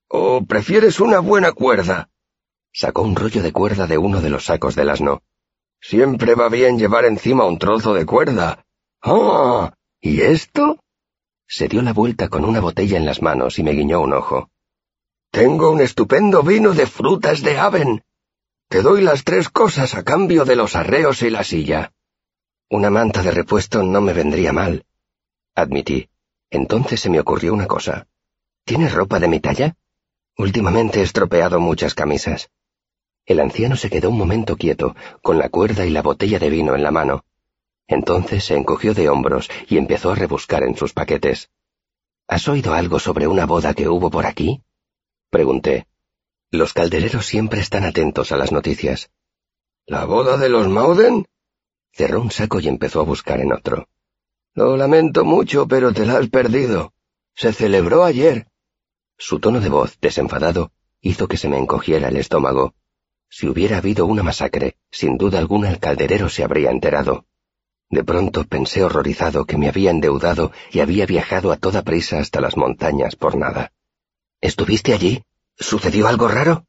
¿O 0.06 0.44
prefieres 0.44 1.00
una 1.00 1.20
buena 1.20 1.52
cuerda? 1.52 2.10
Sacó 2.74 3.00
un 3.00 3.16
rollo 3.16 3.42
de 3.42 3.52
cuerda 3.52 3.86
de 3.86 3.96
uno 3.96 4.20
de 4.20 4.28
los 4.28 4.44
sacos 4.44 4.74
del 4.74 4.90
asno. 4.90 5.22
Siempre 5.80 6.34
va 6.34 6.50
bien 6.50 6.78
llevar 6.78 7.06
encima 7.06 7.46
un 7.46 7.58
trozo 7.58 7.94
de 7.94 8.04
cuerda. 8.04 8.66
¡Ah! 9.00 9.72
¿Y 9.98 10.20
esto? 10.20 10.78
Se 11.46 11.68
dio 11.68 11.80
la 11.80 11.94
vuelta 11.94 12.28
con 12.28 12.44
una 12.44 12.60
botella 12.60 12.98
en 12.98 13.06
las 13.06 13.22
manos 13.22 13.58
y 13.58 13.62
me 13.62 13.72
guiñó 13.72 14.02
un 14.02 14.12
ojo. 14.12 14.50
Tengo 15.32 15.70
un 15.70 15.80
estupendo 15.80 16.42
vino 16.42 16.74
de 16.74 16.86
frutas 16.86 17.40
de 17.40 17.56
Aven. 17.58 18.04
Te 18.68 18.82
doy 18.82 19.00
las 19.00 19.24
tres 19.24 19.48
cosas 19.48 19.94
a 19.94 20.02
cambio 20.02 20.44
de 20.44 20.56
los 20.56 20.76
arreos 20.76 21.22
y 21.22 21.30
la 21.30 21.42
silla. 21.42 21.94
Una 22.68 22.90
manta 22.90 23.22
de 23.22 23.30
repuesto 23.30 23.82
no 23.82 24.02
me 24.02 24.12
vendría 24.12 24.52
mal, 24.52 24.84
admití. 25.54 26.10
Entonces 26.50 27.00
se 27.00 27.08
me 27.08 27.18
ocurrió 27.18 27.54
una 27.54 27.66
cosa. 27.66 28.08
¿Tienes 28.66 28.92
ropa 28.92 29.18
de 29.20 29.28
mi 29.28 29.40
talla? 29.40 29.74
Últimamente 30.36 31.00
he 31.00 31.02
estropeado 31.02 31.58
muchas 31.60 31.94
camisas. 31.94 32.50
El 33.24 33.40
anciano 33.40 33.76
se 33.76 33.88
quedó 33.88 34.10
un 34.10 34.18
momento 34.18 34.58
quieto, 34.58 34.94
con 35.22 35.38
la 35.38 35.48
cuerda 35.48 35.86
y 35.86 35.90
la 35.90 36.02
botella 36.02 36.38
de 36.38 36.50
vino 36.50 36.74
en 36.74 36.82
la 36.82 36.90
mano. 36.90 37.24
Entonces 37.86 38.44
se 38.44 38.56
encogió 38.56 38.92
de 38.92 39.08
hombros 39.08 39.48
y 39.66 39.78
empezó 39.78 40.12
a 40.12 40.14
rebuscar 40.14 40.62
en 40.62 40.76
sus 40.76 40.92
paquetes. 40.92 41.48
¿Has 42.28 42.48
oído 42.48 42.74
algo 42.74 42.98
sobre 42.98 43.26
una 43.26 43.46
boda 43.46 43.72
que 43.72 43.88
hubo 43.88 44.10
por 44.10 44.26
aquí? 44.26 44.62
Pregunté. 45.32 45.86
Los 46.50 46.74
caldereros 46.74 47.24
siempre 47.24 47.60
están 47.60 47.84
atentos 47.84 48.32
a 48.32 48.36
las 48.36 48.52
noticias. 48.52 49.10
¿La 49.86 50.04
boda 50.04 50.36
de 50.36 50.50
los 50.50 50.68
Mauden? 50.68 51.24
Cerró 51.90 52.20
un 52.20 52.30
saco 52.30 52.60
y 52.60 52.68
empezó 52.68 53.00
a 53.00 53.04
buscar 53.04 53.40
en 53.40 53.54
otro. 53.54 53.88
Lo 54.52 54.76
lamento 54.76 55.24
mucho, 55.24 55.66
pero 55.66 55.94
te 55.94 56.04
la 56.04 56.18
has 56.18 56.28
perdido. 56.28 56.92
Se 57.34 57.54
celebró 57.54 58.04
ayer. 58.04 58.46
Su 59.16 59.40
tono 59.40 59.60
de 59.60 59.70
voz, 59.70 59.98
desenfadado, 60.02 60.70
hizo 61.00 61.26
que 61.28 61.38
se 61.38 61.48
me 61.48 61.56
encogiera 61.56 62.08
el 62.08 62.18
estómago. 62.18 62.74
Si 63.30 63.48
hubiera 63.48 63.78
habido 63.78 64.04
una 64.04 64.22
masacre, 64.22 64.76
sin 64.90 65.16
duda 65.16 65.38
alguna 65.38 65.70
el 65.70 65.78
calderero 65.78 66.28
se 66.28 66.44
habría 66.44 66.70
enterado. 66.70 67.24
De 67.88 68.04
pronto 68.04 68.44
pensé 68.44 68.84
horrorizado 68.84 69.46
que 69.46 69.56
me 69.56 69.70
había 69.70 69.92
endeudado 69.92 70.52
y 70.70 70.80
había 70.80 71.06
viajado 71.06 71.52
a 71.52 71.56
toda 71.56 71.80
prisa 71.80 72.18
hasta 72.18 72.42
las 72.42 72.58
montañas 72.58 73.16
por 73.16 73.34
nada. 73.34 73.72
¿Estuviste 74.42 74.92
allí? 74.92 75.22
¿Sucedió 75.56 76.08
algo 76.08 76.26
raro? 76.26 76.66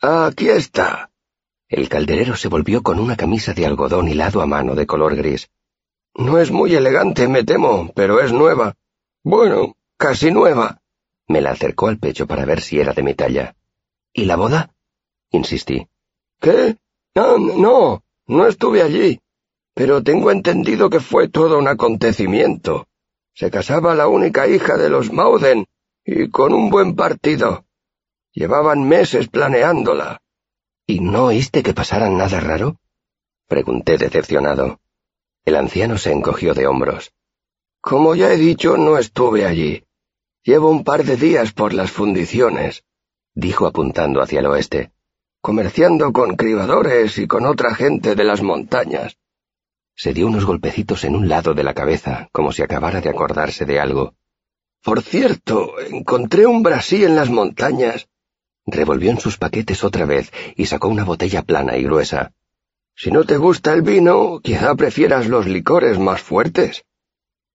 Aquí 0.00 0.48
está. 0.48 1.10
El 1.68 1.88
calderero 1.88 2.36
se 2.36 2.46
volvió 2.46 2.84
con 2.84 3.00
una 3.00 3.16
camisa 3.16 3.52
de 3.52 3.66
algodón 3.66 4.06
hilado 4.06 4.40
a 4.40 4.46
mano 4.46 4.76
de 4.76 4.86
color 4.86 5.16
gris. 5.16 5.50
No 6.14 6.38
es 6.38 6.52
muy 6.52 6.72
elegante, 6.72 7.26
me 7.26 7.42
temo, 7.42 7.90
pero 7.96 8.20
es 8.20 8.32
nueva. 8.32 8.76
Bueno, 9.24 9.74
casi 9.96 10.30
nueva. 10.30 10.82
Me 11.26 11.40
la 11.40 11.50
acercó 11.50 11.88
al 11.88 11.98
pecho 11.98 12.28
para 12.28 12.44
ver 12.44 12.60
si 12.60 12.78
era 12.78 12.92
de 12.92 13.02
mi 13.02 13.14
talla. 13.14 13.56
¿Y 14.12 14.26
la 14.26 14.36
boda? 14.36 14.72
Insistí. 15.30 15.88
¿Qué? 16.40 16.76
No, 17.16 17.38
no, 17.38 18.04
no 18.28 18.46
estuve 18.46 18.82
allí. 18.82 19.20
Pero 19.74 20.04
tengo 20.04 20.30
entendido 20.30 20.88
que 20.90 21.00
fue 21.00 21.26
todo 21.28 21.58
un 21.58 21.66
acontecimiento. 21.66 22.86
Se 23.32 23.50
casaba 23.50 23.96
la 23.96 24.06
única 24.06 24.46
hija 24.46 24.76
de 24.76 24.90
los 24.90 25.12
Mauden, 25.12 25.66
y 26.04 26.28
con 26.28 26.52
un 26.52 26.70
buen 26.70 26.94
partido. 26.94 27.64
Llevaban 28.32 28.86
meses 28.86 29.28
planeándola. 29.28 30.20
¿Y 30.86 31.00
no 31.00 31.26
oíste 31.26 31.62
que 31.62 31.72
pasara 31.72 32.10
nada 32.10 32.40
raro? 32.40 32.76
Pregunté 33.48 33.96
decepcionado. 33.96 34.80
El 35.44 35.56
anciano 35.56 35.96
se 35.96 36.12
encogió 36.12 36.52
de 36.54 36.66
hombros. 36.66 37.12
Como 37.80 38.14
ya 38.14 38.32
he 38.32 38.36
dicho, 38.36 38.76
no 38.76 38.98
estuve 38.98 39.46
allí. 39.46 39.84
Llevo 40.42 40.70
un 40.70 40.84
par 40.84 41.04
de 41.04 41.16
días 41.16 41.52
por 41.52 41.72
las 41.72 41.90
fundiciones, 41.90 42.84
dijo 43.34 43.66
apuntando 43.66 44.20
hacia 44.20 44.40
el 44.40 44.46
oeste, 44.46 44.92
comerciando 45.40 46.12
con 46.12 46.36
cribadores 46.36 47.16
y 47.18 47.26
con 47.26 47.46
otra 47.46 47.74
gente 47.74 48.14
de 48.14 48.24
las 48.24 48.42
montañas. 48.42 49.16
Se 49.96 50.12
dio 50.12 50.26
unos 50.26 50.44
golpecitos 50.44 51.04
en 51.04 51.16
un 51.16 51.28
lado 51.28 51.54
de 51.54 51.62
la 51.62 51.72
cabeza, 51.72 52.28
como 52.32 52.52
si 52.52 52.62
acabara 52.62 53.00
de 53.00 53.10
acordarse 53.10 53.64
de 53.64 53.80
algo. 53.80 54.14
Por 54.84 55.00
cierto, 55.00 55.80
encontré 55.80 56.46
un 56.46 56.62
brasí 56.62 57.04
en 57.04 57.16
las 57.16 57.30
montañas. 57.30 58.06
Revolvió 58.66 59.10
en 59.10 59.18
sus 59.18 59.38
paquetes 59.38 59.82
otra 59.82 60.04
vez 60.04 60.30
y 60.56 60.66
sacó 60.66 60.88
una 60.88 61.04
botella 61.04 61.40
plana 61.40 61.78
y 61.78 61.84
gruesa. 61.84 62.34
Si 62.94 63.10
no 63.10 63.24
te 63.24 63.38
gusta 63.38 63.72
el 63.72 63.80
vino, 63.80 64.40
quizá 64.40 64.74
prefieras 64.74 65.26
los 65.26 65.46
licores 65.46 65.98
más 65.98 66.20
fuertes. 66.20 66.84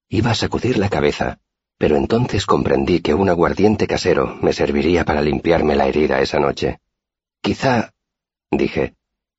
Iba 0.10 0.32
a 0.32 0.36
sacudir 0.36 0.80
la 0.80 0.90
cabeza, 0.90 1.40
pero 1.78 1.98
entonces 1.98 2.48
comprendí 2.48 3.00
que 3.02 3.14
un 3.14 3.30
aguardiente 3.30 3.86
casero 3.86 4.40
me 4.42 4.52
serviría 4.52 5.06
para 5.06 5.22
limpiarme 5.22 5.76
la 5.76 5.86
herida 5.86 6.22
esa 6.22 6.40
noche. 6.40 6.80
Quizá, 7.42 7.94
dije, 8.50 8.96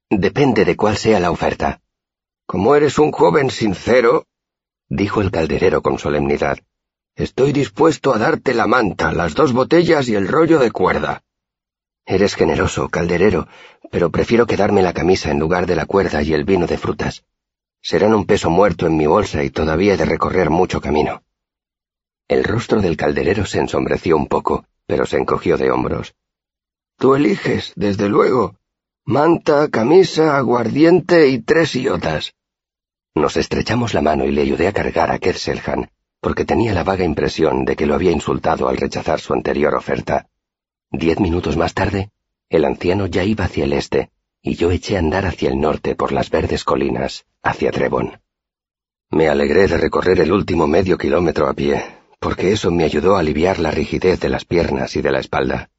depende 0.09 0.64
de 0.64 0.76
cuál 0.76 0.96
sea 0.96 1.18
la 1.18 1.33
oferta. 1.33 1.81
Como 2.46 2.76
eres 2.76 3.00
un 3.00 3.11
joven 3.11 3.50
sincero, 3.50 4.26
dijo 4.88 5.20
el 5.20 5.33
calderero 5.33 5.83
con 5.83 5.98
solemnidad, 5.98 6.59
estoy 7.14 7.53
dispuesto 7.53 8.14
a 8.14 8.18
darte 8.18 8.55
la 8.55 8.66
manta, 8.66 9.12
las 9.12 9.35
dos 9.35 9.53
botellas 9.53 10.09
y 10.09 10.14
el 10.14 10.29
rollo 10.29 10.59
de 10.59 10.70
cuerda. 10.70 11.23
Eres 12.07 12.35
generoso, 12.35 12.88
calderero, 12.88 13.46
pero 13.90 14.11
prefiero 14.11 14.46
quedarme 14.46 14.83
la 14.83 14.92
camisa 14.92 15.31
en 15.31 15.38
lugar 15.38 15.66
de 15.66 15.77
la 15.77 15.87
cuerda 15.87 16.23
y 16.23 16.33
el 16.33 16.44
vino 16.44 16.66
de 16.66 16.79
frutas. 16.79 17.25
Serán 17.83 18.14
un 18.14 18.27
peso 18.27 18.51
muerto 18.51 18.87
en 18.87 18.96
mi 18.96 19.07
bolsa 19.07 19.42
y 19.42 19.51
todavía 19.51 19.94
he 19.94 19.96
de 19.96 20.05
recorrer 20.05 20.51
mucho 20.51 20.81
camino. 20.81 21.23
El 22.29 22.44
rostro 22.44 22.81
del 22.81 22.96
calderero 22.96 23.46
se 23.46 23.59
ensombreció 23.59 24.16
un 24.16 24.27
poco, 24.27 24.64
pero 24.87 25.07
se 25.07 25.16
encogió 25.16 25.57
de 25.57 25.70
hombros. 25.70 26.14
Tú 26.99 27.14
eliges, 27.14 27.73
desde 27.77 28.09
luego. 28.09 28.57
Manta, 29.05 29.68
camisa, 29.68 30.37
aguardiente 30.37 31.29
y 31.29 31.40
tres 31.40 31.75
iotas. 31.75 32.35
Nos 33.14 33.37
estrechamos 33.37 33.94
la 33.94 34.03
mano 34.03 34.27
y 34.27 34.33
le 34.33 34.42
ayudé 34.42 34.68
a 34.68 34.73
cargar 34.73 35.11
a 35.11 35.18
Ketselhan, 35.18 35.90
porque 36.20 36.44
tenía 36.44 36.72
la 36.72 36.85
vaga 36.85 37.04
impresión 37.04 37.64
de 37.64 37.76
que 37.76 37.87
lo 37.87 37.94
había 37.94 38.11
insultado 38.11 38.68
al 38.68 38.76
rechazar 38.76 39.20
su 39.20 39.33
anterior 39.33 39.74
oferta. 39.74 40.28
Diez 40.90 41.18
minutos 41.20 41.56
más 41.56 41.74
tarde, 41.74 42.11
el 42.48 42.64
anciano 42.64 43.06
ya 43.06 43.24
iba 43.24 43.44
hacia 43.44 43.64
el 43.64 43.72
este, 43.72 44.11
y 44.42 44.54
yo 44.54 44.70
eché 44.70 44.96
a 44.96 44.98
andar 45.00 45.26
hacia 45.26 45.50
el 45.50 45.61
norte 45.61 45.94
por 45.94 46.12
las 46.12 46.30
verdes 46.30 46.64
colinas, 46.64 47.26
hacia 47.42 47.70
Trebon. 47.70 48.20
Me 49.11 49.28
alegré 49.28 49.66
de 49.66 49.76
recorrer 49.76 50.20
el 50.20 50.33
último 50.33 50.66
medio 50.66 50.98
kilómetro 50.98 51.48
a 51.48 51.54
pie, 51.54 51.85
porque 52.18 52.52
eso 52.52 52.70
me 52.70 52.85
ayudó 52.85 53.16
a 53.16 53.20
aliviar 53.20 53.59
la 53.59 53.70
rigidez 53.70 54.20
de 54.20 54.28
las 54.28 54.44
piernas 54.44 54.96
y 54.96 55.02
de 55.02 55.11
la 55.11 55.20
espalda. 55.20 55.70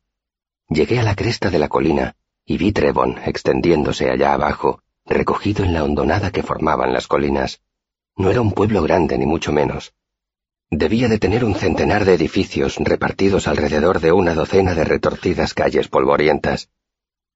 Llegué 0.70 1.00
a 1.00 1.04
la 1.04 1.16
cresta 1.16 1.50
de 1.50 1.60
la 1.60 1.70
colina 1.70 2.16
y 2.46 2.58
vi 2.58 2.72
Trebon 2.72 3.18
extendiéndose 3.26 4.10
allá 4.10 4.34
abajo, 4.34 4.82
recogido 5.06 5.64
en 5.64 5.74
la 5.74 5.84
hondonada 5.84 6.32
que 6.32 6.44
formaban 6.44 6.94
las 6.94 7.08
colinas. 7.08 7.62
No 8.18 8.30
era 8.30 8.42
un 8.42 8.52
pueblo 8.52 8.82
grande 8.82 9.18
ni 9.18 9.26
mucho 9.26 9.52
menos. 9.52 9.94
Debía 10.74 11.10
de 11.10 11.20
tener 11.20 11.44
un 11.44 11.54
centenar 11.54 12.06
de 12.06 12.14
edificios 12.14 12.78
repartidos 12.78 13.50
alrededor 13.50 14.00
de 14.00 14.14
una 14.14 14.34
docena 14.34 14.74
de 14.74 14.86
retorcidas 14.86 15.54
calles 15.54 15.90
polvorientas, 15.90 16.70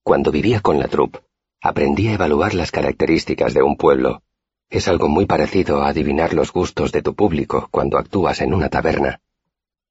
cuando 0.03 0.31
vivía 0.31 0.61
con 0.61 0.79
la 0.79 0.87
troupe, 0.87 1.19
aprendí 1.61 2.07
a 2.07 2.13
evaluar 2.13 2.53
las 2.53 2.71
características 2.71 3.53
de 3.53 3.61
un 3.61 3.75
pueblo. 3.75 4.23
Es 4.69 4.87
algo 4.87 5.09
muy 5.09 5.25
parecido 5.25 5.81
a 5.81 5.89
adivinar 5.89 6.33
los 6.33 6.53
gustos 6.53 6.93
de 6.93 7.01
tu 7.01 7.13
público 7.13 7.67
cuando 7.71 7.97
actúas 7.97 8.39
en 8.39 8.53
una 8.53 8.69
taberna. 8.69 9.19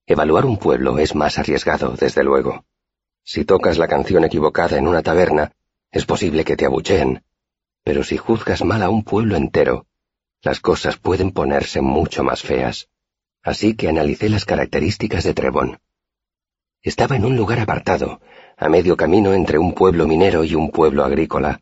Evaluar 0.06 0.46
un 0.46 0.56
pueblo 0.56 0.98
es 0.98 1.14
más 1.14 1.38
arriesgado, 1.38 1.96
desde 2.00 2.24
luego. 2.24 2.64
Si 3.24 3.44
tocas 3.44 3.76
la 3.76 3.88
canción 3.88 4.24
equivocada 4.24 4.78
en 4.78 4.88
una 4.88 5.02
taberna, 5.02 5.52
es 5.90 6.06
posible 6.06 6.44
que 6.46 6.56
te 6.56 6.64
abucheen. 6.64 7.22
Pero 7.82 8.04
si 8.04 8.16
juzgas 8.16 8.64
mal 8.64 8.82
a 8.82 8.88
un 8.88 9.04
pueblo 9.04 9.36
entero, 9.36 9.86
las 10.40 10.60
cosas 10.60 10.96
pueden 10.96 11.30
ponerse 11.30 11.82
mucho 11.82 12.24
más 12.24 12.40
feas. 12.40 12.88
Así 13.44 13.74
que 13.74 13.88
analicé 13.88 14.30
las 14.30 14.46
características 14.46 15.22
de 15.22 15.34
Trebón. 15.34 15.78
Estaba 16.82 17.14
en 17.16 17.26
un 17.26 17.36
lugar 17.36 17.60
apartado, 17.60 18.20
a 18.56 18.68
medio 18.70 18.96
camino 18.96 19.34
entre 19.34 19.58
un 19.58 19.74
pueblo 19.74 20.06
minero 20.08 20.44
y 20.44 20.54
un 20.54 20.70
pueblo 20.70 21.04
agrícola. 21.04 21.60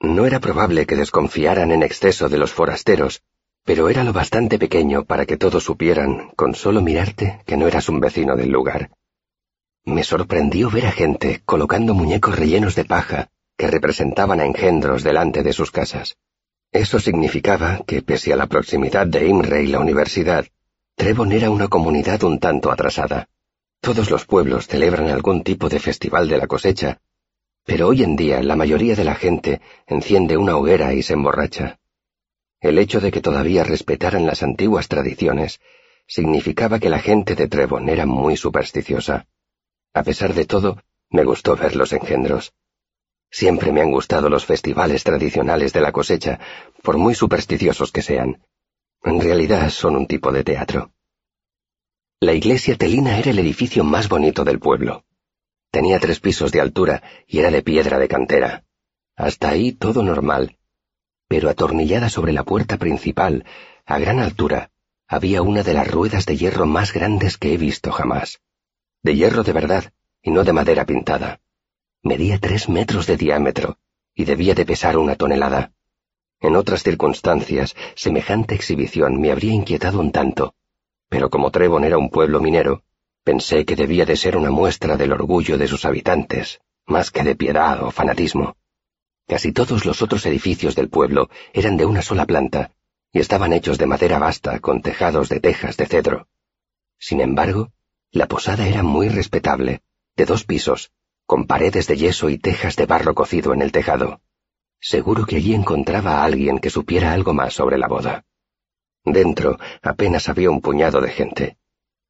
No 0.00 0.26
era 0.26 0.40
probable 0.40 0.84
que 0.84 0.96
desconfiaran 0.96 1.70
en 1.70 1.84
exceso 1.84 2.28
de 2.28 2.38
los 2.38 2.52
forasteros, 2.52 3.22
pero 3.64 3.88
era 3.88 4.02
lo 4.02 4.12
bastante 4.12 4.58
pequeño 4.58 5.04
para 5.04 5.26
que 5.26 5.36
todos 5.36 5.64
supieran, 5.64 6.30
con 6.36 6.54
solo 6.54 6.82
mirarte, 6.82 7.40
que 7.46 7.56
no 7.56 7.68
eras 7.68 7.88
un 7.88 8.00
vecino 8.00 8.36
del 8.36 8.50
lugar. 8.50 8.90
Me 9.84 10.02
sorprendió 10.02 10.70
ver 10.70 10.86
a 10.86 10.92
gente 10.92 11.40
colocando 11.44 11.94
muñecos 11.94 12.36
rellenos 12.36 12.74
de 12.74 12.84
paja 12.84 13.28
que 13.56 13.68
representaban 13.68 14.40
a 14.40 14.44
engendros 14.44 15.04
delante 15.04 15.44
de 15.44 15.52
sus 15.52 15.70
casas. 15.70 16.16
Eso 16.72 16.98
significaba 16.98 17.80
que, 17.86 18.02
pese 18.02 18.32
a 18.32 18.36
la 18.36 18.48
proximidad 18.48 19.06
de 19.06 19.26
Imre 19.28 19.62
y 19.62 19.68
la 19.68 19.78
universidad, 19.78 20.46
Trevon 20.96 21.30
era 21.32 21.50
una 21.50 21.68
comunidad 21.68 22.24
un 22.24 22.40
tanto 22.40 22.72
atrasada. 22.72 23.28
Todos 23.82 24.10
los 24.10 24.24
pueblos 24.24 24.66
celebran 24.66 25.08
algún 25.08 25.44
tipo 25.44 25.68
de 25.68 25.78
festival 25.78 26.26
de 26.26 26.38
la 26.38 26.46
cosecha, 26.46 27.00
pero 27.66 27.88
hoy 27.88 28.02
en 28.02 28.16
día 28.16 28.42
la 28.42 28.56
mayoría 28.56 28.96
de 28.96 29.04
la 29.04 29.14
gente 29.14 29.60
enciende 29.86 30.38
una 30.38 30.56
hoguera 30.56 30.94
y 30.94 31.02
se 31.02 31.12
emborracha. 31.12 31.78
El 32.60 32.78
hecho 32.78 33.00
de 33.00 33.10
que 33.10 33.20
todavía 33.20 33.62
respetaran 33.62 34.24
las 34.24 34.42
antiguas 34.42 34.88
tradiciones 34.88 35.60
significaba 36.06 36.78
que 36.78 36.88
la 36.88 37.00
gente 37.00 37.34
de 37.34 37.46
Trevon 37.46 37.90
era 37.90 38.06
muy 38.06 38.36
supersticiosa. 38.38 39.26
A 39.92 40.02
pesar 40.02 40.32
de 40.32 40.46
todo, 40.46 40.82
me 41.10 41.24
gustó 41.24 41.56
ver 41.56 41.76
los 41.76 41.92
engendros. 41.92 42.54
Siempre 43.30 43.70
me 43.70 43.82
han 43.82 43.90
gustado 43.90 44.30
los 44.30 44.46
festivales 44.46 45.04
tradicionales 45.04 45.74
de 45.74 45.80
la 45.82 45.92
cosecha, 45.92 46.40
por 46.82 46.96
muy 46.96 47.14
supersticiosos 47.14 47.92
que 47.92 48.00
sean. 48.00 48.40
En 49.02 49.20
realidad 49.20 49.70
son 49.70 49.96
un 49.96 50.06
tipo 50.06 50.32
de 50.32 50.44
teatro. 50.44 50.92
La 52.20 52.32
iglesia 52.32 52.76
telina 52.76 53.18
era 53.18 53.30
el 53.30 53.38
edificio 53.38 53.84
más 53.84 54.08
bonito 54.08 54.44
del 54.44 54.58
pueblo. 54.58 55.04
Tenía 55.70 56.00
tres 56.00 56.20
pisos 56.20 56.50
de 56.50 56.60
altura 56.60 57.02
y 57.26 57.38
era 57.38 57.50
de 57.50 57.62
piedra 57.62 57.98
de 57.98 58.08
cantera. 58.08 58.64
Hasta 59.16 59.50
ahí 59.50 59.72
todo 59.72 60.02
normal. 60.02 60.56
Pero 61.28 61.50
atornillada 61.50 62.08
sobre 62.08 62.32
la 62.32 62.44
puerta 62.44 62.78
principal, 62.78 63.44
a 63.84 63.98
gran 63.98 64.18
altura, 64.20 64.70
había 65.06 65.42
una 65.42 65.62
de 65.62 65.74
las 65.74 65.88
ruedas 65.88 66.26
de 66.26 66.36
hierro 66.36 66.66
más 66.66 66.92
grandes 66.92 67.36
que 67.36 67.52
he 67.52 67.56
visto 67.56 67.92
jamás. 67.92 68.40
De 69.02 69.14
hierro 69.14 69.42
de 69.42 69.52
verdad, 69.52 69.92
y 70.22 70.30
no 70.30 70.42
de 70.42 70.52
madera 70.52 70.84
pintada. 70.86 71.40
Medía 72.02 72.38
tres 72.38 72.68
metros 72.68 73.06
de 73.06 73.16
diámetro, 73.16 73.78
y 74.14 74.24
debía 74.24 74.54
de 74.54 74.64
pesar 74.64 74.96
una 74.96 75.16
tonelada. 75.16 75.72
En 76.40 76.54
otras 76.56 76.82
circunstancias, 76.82 77.74
semejante 77.94 78.54
exhibición 78.54 79.20
me 79.20 79.30
habría 79.32 79.52
inquietado 79.52 80.00
un 80.00 80.12
tanto, 80.12 80.54
pero 81.08 81.30
como 81.30 81.50
Trevon 81.50 81.84
era 81.84 81.98
un 81.98 82.10
pueblo 82.10 82.40
minero, 82.40 82.82
pensé 83.24 83.64
que 83.64 83.76
debía 83.76 84.04
de 84.04 84.16
ser 84.16 84.36
una 84.36 84.50
muestra 84.50 84.96
del 84.96 85.12
orgullo 85.12 85.56
de 85.58 85.68
sus 85.68 85.84
habitantes, 85.84 86.60
más 86.86 87.10
que 87.10 87.24
de 87.24 87.34
piedad 87.36 87.82
o 87.82 87.90
fanatismo. 87.90 88.56
Casi 89.26 89.52
todos 89.52 89.84
los 89.84 90.02
otros 90.02 90.24
edificios 90.26 90.74
del 90.74 90.88
pueblo 90.88 91.28
eran 91.52 91.76
de 91.76 91.86
una 91.86 92.02
sola 92.02 92.26
planta, 92.26 92.70
y 93.12 93.20
estaban 93.20 93.52
hechos 93.52 93.78
de 93.78 93.86
madera 93.86 94.18
basta 94.18 94.60
con 94.60 94.82
tejados 94.82 95.28
de 95.28 95.40
tejas 95.40 95.76
de 95.76 95.86
cedro. 95.86 96.28
Sin 96.98 97.20
embargo, 97.20 97.72
la 98.10 98.28
posada 98.28 98.68
era 98.68 98.82
muy 98.82 99.08
respetable, 99.08 99.82
de 100.16 100.26
dos 100.26 100.44
pisos, 100.44 100.92
con 101.24 101.46
paredes 101.46 101.86
de 101.86 101.96
yeso 101.96 102.30
y 102.30 102.38
tejas 102.38 102.76
de 102.76 102.86
barro 102.86 103.14
cocido 103.14 103.52
en 103.52 103.62
el 103.62 103.72
tejado. 103.72 104.20
Seguro 104.80 105.26
que 105.26 105.36
allí 105.36 105.54
encontraba 105.54 106.18
a 106.18 106.24
alguien 106.24 106.58
que 106.58 106.70
supiera 106.70 107.12
algo 107.12 107.32
más 107.32 107.54
sobre 107.54 107.78
la 107.78 107.88
boda. 107.88 108.24
Dentro 109.04 109.58
apenas 109.82 110.28
había 110.28 110.50
un 110.50 110.60
puñado 110.60 111.00
de 111.00 111.10
gente. 111.10 111.56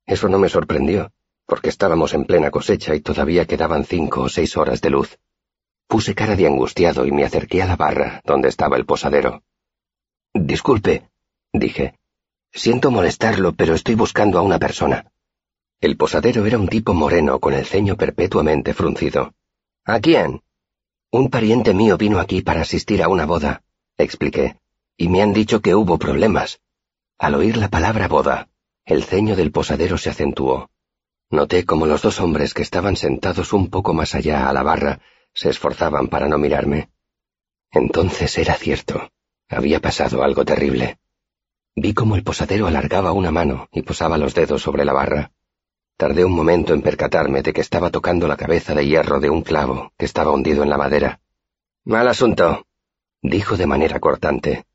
Eso 0.07 0.29
no 0.29 0.39
me 0.39 0.49
sorprendió, 0.49 1.13
porque 1.47 1.69
estábamos 1.69 2.15
en 2.15 2.25
plena 2.25 2.51
cosecha 2.51 2.95
y 2.95 3.01
todavía 3.01 3.47
quedaban 3.47 3.85
cinco 3.85 4.23
o 4.23 4.29
seis 4.29 4.57
horas 4.57 4.81
de 4.81 4.91
luz. 4.91 5.19
Puse 5.87 6.15
cara 6.15 6.35
de 6.37 6.47
angustiado 6.47 7.07
y 7.07 7.13
me 7.13 7.25
acerqué 7.25 7.63
a 7.63 7.67
la 7.67 7.77
barra 7.77 8.23
donde 8.25 8.49
estaba 8.49 8.77
el 8.77 8.87
posadero. 8.87 9.43
Disculpe, 10.35 11.09
dije. 11.53 11.99
Siento 12.53 12.91
molestarlo, 12.91 13.53
pero 13.53 13.75
estoy 13.75 13.95
buscando 13.95 14.39
a 14.39 14.43
una 14.43 14.59
persona. 14.59 15.13
El 15.81 15.97
posadero 15.97 16.47
era 16.47 16.59
un 16.59 16.69
tipo 16.69 16.95
moreno 16.95 17.39
con 17.39 17.53
el 17.53 17.67
ceño 17.67 17.97
perpetuamente 17.97 18.73
fruncido. 18.73 19.35
¿A 19.85 20.01
quién? 20.01 20.43
Un 21.17 21.31
pariente 21.31 21.73
mío 21.73 21.97
vino 21.97 22.21
aquí 22.21 22.43
para 22.43 22.61
asistir 22.61 23.03
a 23.03 23.09
una 23.09 23.25
boda, 23.25 23.63
expliqué, 23.97 24.59
y 24.99 25.09
me 25.09 25.23
han 25.23 25.33
dicho 25.33 25.63
que 25.63 25.75
hubo 25.75 25.99
problemas. 25.99 26.61
Al 27.17 27.37
oír 27.37 27.57
la 27.57 27.71
palabra 27.71 28.07
boda, 28.07 28.51
El 28.85 29.03
ceño 29.03 29.35
del 29.35 29.51
posadero 29.51 29.97
se 29.97 30.11
acentuó. 30.11 30.69
Noté 31.31 31.65
como 31.65 31.87
los 31.87 32.03
dos 32.03 32.21
hombres 32.21 32.53
que 32.53 32.61
estaban 32.61 32.97
sentados 32.97 33.55
un 33.55 33.71
poco 33.71 33.95
más 33.95 34.15
allá 34.15 34.47
a 34.47 34.53
la 34.53 34.63
barra 34.63 35.01
se 35.33 35.49
esforzaban 35.49 36.09
para 36.09 36.29
no 36.29 36.37
mirarme. 36.37 36.91
Entonces 37.71 38.37
era 38.37 38.53
cierto. 38.53 39.11
Había 39.49 39.81
pasado 39.81 40.23
algo 40.23 40.45
terrible. 40.45 40.99
Vi 41.75 41.95
como 41.95 42.17
el 42.17 42.25
posadero 42.25 42.67
alargaba 42.67 43.13
una 43.13 43.31
mano 43.31 43.71
y 43.73 43.81
posaba 43.81 44.19
los 44.19 44.35
dedos 44.35 44.61
sobre 44.61 44.85
la 44.85 44.93
barra. 44.93 45.33
Tardé 45.97 46.27
un 46.27 46.33
momento 46.33 46.75
en 46.75 46.83
percatarme 46.83 47.41
de 47.43 47.55
que 47.55 47.63
estaba 47.63 47.91
tocando 47.91 48.29
la 48.29 48.37
cabeza 48.37 48.75
de 48.75 48.87
hierro 48.87 49.19
de 49.19 49.31
un 49.31 49.41
clavo 49.41 49.93
que 49.97 50.05
estaba 50.05 50.33
hundido 50.33 50.63
en 50.63 50.69
la 50.69 50.77
madera. 50.77 51.21
Mal 51.85 52.07
asunto, 52.09 52.67
dijo 53.23 53.57
de 53.57 53.67
manera 53.67 53.99
cortante. 53.99 54.67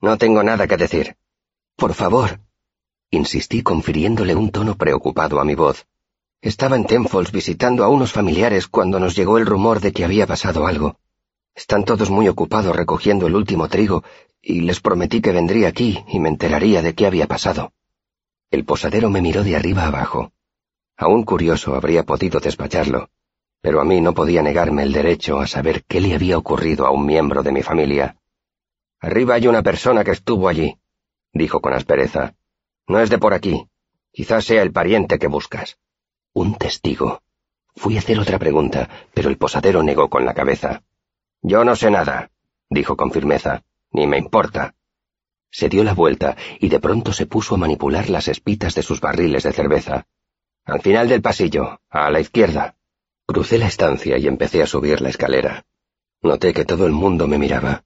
No 0.00 0.16
tengo 0.16 0.42
nada 0.42 0.66
que 0.66 0.78
decir. 0.78 1.16
Por 1.76 1.92
favor, 1.92 2.40
insistí 3.10 3.62
confiriéndole 3.62 4.34
un 4.34 4.50
tono 4.50 4.76
preocupado 4.76 5.38
a 5.38 5.44
mi 5.44 5.54
voz. 5.54 5.86
Estaba 6.40 6.76
en 6.76 6.86
Tenfolds 6.86 7.32
visitando 7.32 7.84
a 7.84 7.88
unos 7.88 8.12
familiares 8.12 8.66
cuando 8.66 8.98
nos 8.98 9.14
llegó 9.14 9.36
el 9.36 9.44
rumor 9.44 9.80
de 9.80 9.92
que 9.92 10.04
había 10.04 10.26
pasado 10.26 10.66
algo. 10.66 10.96
Están 11.54 11.84
todos 11.84 12.08
muy 12.08 12.28
ocupados 12.28 12.74
recogiendo 12.74 13.26
el 13.26 13.34
último 13.34 13.68
trigo, 13.68 14.02
y 14.40 14.62
les 14.62 14.80
prometí 14.80 15.20
que 15.20 15.32
vendría 15.32 15.68
aquí 15.68 16.02
y 16.08 16.18
me 16.20 16.30
enteraría 16.30 16.80
de 16.80 16.94
qué 16.94 17.04
había 17.04 17.26
pasado. 17.26 17.74
El 18.50 18.64
posadero 18.64 19.10
me 19.10 19.20
miró 19.20 19.44
de 19.44 19.56
arriba 19.56 19.84
abajo. 19.86 20.32
A 21.00 21.08
un 21.08 21.24
curioso 21.24 21.74
habría 21.74 22.04
podido 22.04 22.40
despacharlo, 22.40 23.08
pero 23.62 23.80
a 23.80 23.86
mí 23.86 24.02
no 24.02 24.12
podía 24.12 24.42
negarme 24.42 24.82
el 24.82 24.92
derecho 24.92 25.40
a 25.40 25.46
saber 25.46 25.82
qué 25.84 25.98
le 25.98 26.14
había 26.14 26.36
ocurrido 26.36 26.86
a 26.86 26.90
un 26.90 27.06
miembro 27.06 27.42
de 27.42 27.52
mi 27.52 27.62
familia. 27.62 28.18
Arriba 29.00 29.36
hay 29.36 29.46
una 29.46 29.62
persona 29.62 30.04
que 30.04 30.10
estuvo 30.10 30.46
allí, 30.46 30.76
dijo 31.32 31.62
con 31.62 31.72
aspereza. 31.72 32.34
No 32.86 33.00
es 33.00 33.08
de 33.08 33.16
por 33.16 33.32
aquí. 33.32 33.66
Quizás 34.12 34.44
sea 34.44 34.60
el 34.60 34.72
pariente 34.72 35.18
que 35.18 35.26
buscas. 35.26 35.78
Un 36.34 36.56
testigo. 36.56 37.22
Fui 37.74 37.96
a 37.96 38.00
hacer 38.00 38.20
otra 38.20 38.38
pregunta, 38.38 38.90
pero 39.14 39.30
el 39.30 39.38
posadero 39.38 39.82
negó 39.82 40.10
con 40.10 40.26
la 40.26 40.34
cabeza. 40.34 40.82
Yo 41.40 41.64
no 41.64 41.76
sé 41.76 41.90
nada, 41.90 42.30
dijo 42.68 42.98
con 42.98 43.10
firmeza, 43.10 43.62
ni 43.90 44.06
me 44.06 44.18
importa. 44.18 44.74
Se 45.50 45.70
dio 45.70 45.82
la 45.82 45.94
vuelta 45.94 46.36
y 46.58 46.68
de 46.68 46.78
pronto 46.78 47.14
se 47.14 47.24
puso 47.24 47.54
a 47.54 47.58
manipular 47.58 48.10
las 48.10 48.28
espitas 48.28 48.74
de 48.74 48.82
sus 48.82 49.00
barriles 49.00 49.44
de 49.44 49.52
cerveza. 49.54 50.06
Al 50.64 50.80
final 50.80 51.08
del 51.08 51.22
pasillo, 51.22 51.80
a 51.88 52.10
la 52.10 52.20
izquierda. 52.20 52.76
Crucé 53.26 53.58
la 53.58 53.66
estancia 53.66 54.18
y 54.18 54.26
empecé 54.26 54.62
a 54.62 54.66
subir 54.66 55.00
la 55.00 55.08
escalera. 55.08 55.64
Noté 56.22 56.52
que 56.52 56.64
todo 56.64 56.86
el 56.86 56.92
mundo 56.92 57.26
me 57.26 57.38
miraba. 57.38 57.84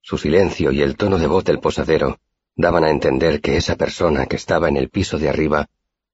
Su 0.00 0.18
silencio 0.18 0.72
y 0.72 0.82
el 0.82 0.96
tono 0.96 1.18
de 1.18 1.26
voz 1.26 1.44
del 1.44 1.60
posadero 1.60 2.18
daban 2.56 2.84
a 2.84 2.90
entender 2.90 3.40
que 3.40 3.56
esa 3.56 3.76
persona 3.76 4.26
que 4.26 4.36
estaba 4.36 4.68
en 4.68 4.76
el 4.76 4.88
piso 4.88 5.18
de 5.18 5.28
arriba 5.28 5.68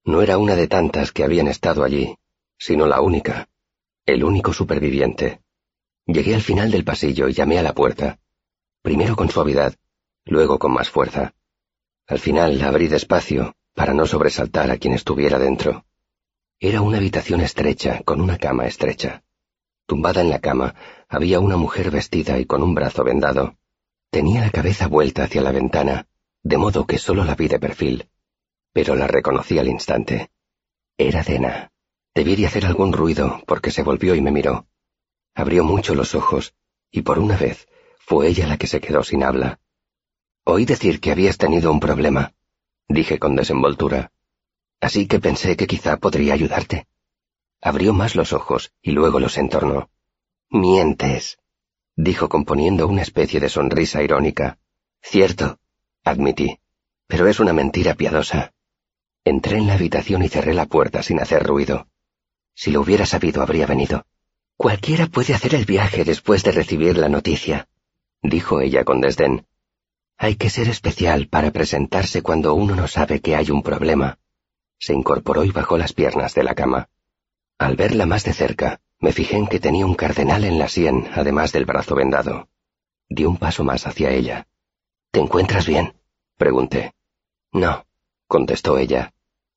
no 0.05 0.21
era 0.21 0.37
una 0.37 0.55
de 0.55 0.67
tantas 0.67 1.11
que 1.11 1.23
habían 1.23 1.47
estado 1.47 1.83
allí, 1.83 2.15
sino 2.57 2.87
la 2.87 3.01
única, 3.01 3.49
el 4.05 4.23
único 4.23 4.53
superviviente. 4.53 5.41
Llegué 6.05 6.33
al 6.33 6.41
final 6.41 6.71
del 6.71 6.83
pasillo 6.83 7.27
y 7.27 7.33
llamé 7.33 7.59
a 7.59 7.63
la 7.63 7.73
puerta, 7.73 8.19
primero 8.81 9.15
con 9.15 9.29
suavidad, 9.29 9.75
luego 10.25 10.57
con 10.57 10.73
más 10.73 10.89
fuerza. 10.89 11.33
Al 12.07 12.19
final 12.19 12.57
la 12.57 12.69
abrí 12.69 12.87
despacio, 12.87 13.55
para 13.75 13.93
no 13.93 14.05
sobresaltar 14.05 14.71
a 14.71 14.77
quien 14.77 14.93
estuviera 14.93 15.37
dentro. 15.37 15.85
Era 16.61 16.81
una 16.81 16.97
habitación 16.97 17.39
estrecha, 17.39 18.01
con 18.03 18.19
una 18.19 18.37
cama 18.37 18.65
estrecha. 18.65 19.23
Tumbada 19.85 20.19
en 20.19 20.29
la 20.29 20.39
cama, 20.39 20.75
había 21.07 21.39
una 21.39 21.55
mujer 21.55 21.89
vestida 21.89 22.37
y 22.37 22.45
con 22.45 22.63
un 22.63 22.75
brazo 22.75 23.05
vendado. 23.05 23.55
Tenía 24.11 24.41
la 24.41 24.49
cabeza 24.49 24.87
vuelta 24.87 25.23
hacia 25.23 25.41
la 25.41 25.53
ventana, 25.53 26.07
de 26.43 26.57
modo 26.57 26.85
que 26.85 26.97
solo 26.97 27.23
la 27.23 27.35
vi 27.35 27.47
de 27.47 27.59
perfil. 27.59 28.09
Pero 28.73 28.95
la 28.95 29.07
reconocí 29.07 29.57
al 29.57 29.69
instante. 29.69 30.31
Era 30.97 31.23
Dena. 31.23 31.71
Debí 32.13 32.35
de 32.35 32.47
hacer 32.47 32.65
algún 32.65 32.91
ruido, 32.91 33.41
porque 33.47 33.71
se 33.71 33.83
volvió 33.83 34.13
y 34.13 34.21
me 34.21 34.31
miró. 34.31 34.67
Abrió 35.35 35.63
mucho 35.63 35.95
los 35.95 36.13
ojos, 36.13 36.55
y 36.91 37.03
por 37.03 37.19
una 37.19 37.37
vez 37.37 37.69
fue 37.99 38.27
ella 38.27 38.47
la 38.47 38.57
que 38.57 38.67
se 38.67 38.81
quedó 38.81 39.03
sin 39.03 39.23
habla. 39.23 39.61
Oí 40.43 40.65
decir 40.65 40.99
que 40.99 41.11
habías 41.11 41.37
tenido 41.37 41.71
un 41.71 41.79
problema, 41.79 42.33
dije 42.89 43.17
con 43.17 43.37
desenvoltura. 43.37 44.11
Así 44.79 45.07
que 45.07 45.19
pensé 45.19 45.57
que 45.57 45.67
quizá 45.67 45.97
podría 45.97 46.33
ayudarte. 46.33 46.87
Abrió 47.61 47.93
más 47.93 48.15
los 48.15 48.33
ojos 48.33 48.73
y 48.81 48.91
luego 48.91 49.19
los 49.19 49.37
entornó. 49.37 49.89
Mientes, 50.49 51.37
dijo 51.95 52.29
componiendo 52.29 52.87
una 52.87 53.01
especie 53.01 53.39
de 53.39 53.49
sonrisa 53.49 54.01
irónica. 54.01 54.57
Cierto, 55.01 55.59
admití, 56.03 56.59
pero 57.07 57.27
es 57.27 57.39
una 57.39 57.53
mentira 57.53 57.95
piadosa. 57.95 58.53
Entré 59.25 59.57
en 59.57 59.67
la 59.67 59.73
habitación 59.73 60.23
y 60.23 60.29
cerré 60.29 60.53
la 60.53 60.65
puerta 60.65 61.03
sin 61.03 61.19
hacer 61.19 61.43
ruido. 61.43 61.87
Si 62.55 62.71
lo 62.71 62.81
hubiera 62.81 63.05
sabido 63.05 63.41
habría 63.41 63.65
venido. 63.65 64.05
Cualquiera 64.55 65.07
puede 65.07 65.33
hacer 65.33 65.55
el 65.55 65.65
viaje 65.65 66.03
después 66.03 66.43
de 66.43 66.51
recibir 66.51 66.97
la 66.97 67.07
noticia, 67.07 67.67
dijo 68.21 68.59
ella 68.59 68.83
con 68.83 69.01
desdén. 69.01 69.45
Hay 70.17 70.35
que 70.35 70.49
ser 70.49 70.67
especial 70.67 71.27
para 71.27 71.51
presentarse 71.51 72.21
cuando 72.21 72.53
uno 72.53 72.75
no 72.75 72.87
sabe 72.87 73.21
que 73.21 73.35
hay 73.35 73.51
un 73.51 73.63
problema. 73.63 74.19
Se 74.79 74.93
incorporó 74.93 75.43
y 75.43 75.51
bajó 75.51 75.77
las 75.77 75.93
piernas 75.93 76.33
de 76.33 76.43
la 76.43 76.55
cama. 76.55 76.89
Al 77.57 77.75
verla 77.75 78.05
más 78.05 78.23
de 78.23 78.33
cerca, 78.33 78.79
me 78.99 79.11
fijé 79.11 79.37
en 79.37 79.47
que 79.47 79.59
tenía 79.59 79.85
un 79.85 79.95
cardenal 79.95 80.45
en 80.45 80.57
la 80.57 80.69
sien, 80.69 81.09
además 81.13 81.51
del 81.51 81.65
brazo 81.65 81.95
vendado. 81.95 82.47
Di 83.09 83.25
un 83.25 83.37
paso 83.37 83.63
más 83.63 83.85
hacia 83.85 84.11
ella. 84.11 84.47
¿Te 85.11 85.19
encuentras 85.19 85.67
bien? 85.67 85.93
pregunté. 86.37 86.93
No, 87.51 87.85
contestó 88.27 88.77
ella, 88.77 89.13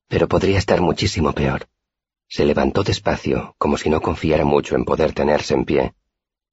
pero 0.07 0.27
podría 0.27 0.57
estar 0.57 0.81
muchísimo 0.81 1.33
peor. 1.33 1.67
Se 2.27 2.45
levantó 2.45 2.83
despacio, 2.83 3.55
como 3.57 3.77
si 3.77 3.89
no 3.89 4.01
confiara 4.01 4.43
mucho 4.43 4.75
en 4.75 4.85
poder 4.85 5.13
tenerse 5.13 5.53
en 5.53 5.65
pie. 5.65 5.93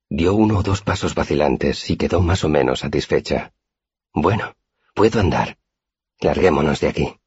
Dio 0.09 0.35
uno 0.35 0.59
o 0.59 0.63
dos 0.63 0.83
pasos 0.83 1.15
vacilantes 1.15 1.89
y 1.91 1.97
quedó 1.97 2.21
más 2.21 2.45
o 2.45 2.49
menos 2.49 2.81
satisfecha. 2.81 3.53
Bueno, 4.13 4.55
puedo 4.95 5.21
andar. 5.21 5.59
Larguémonos 6.21 6.81
de 6.81 6.89
aquí. 6.89 7.20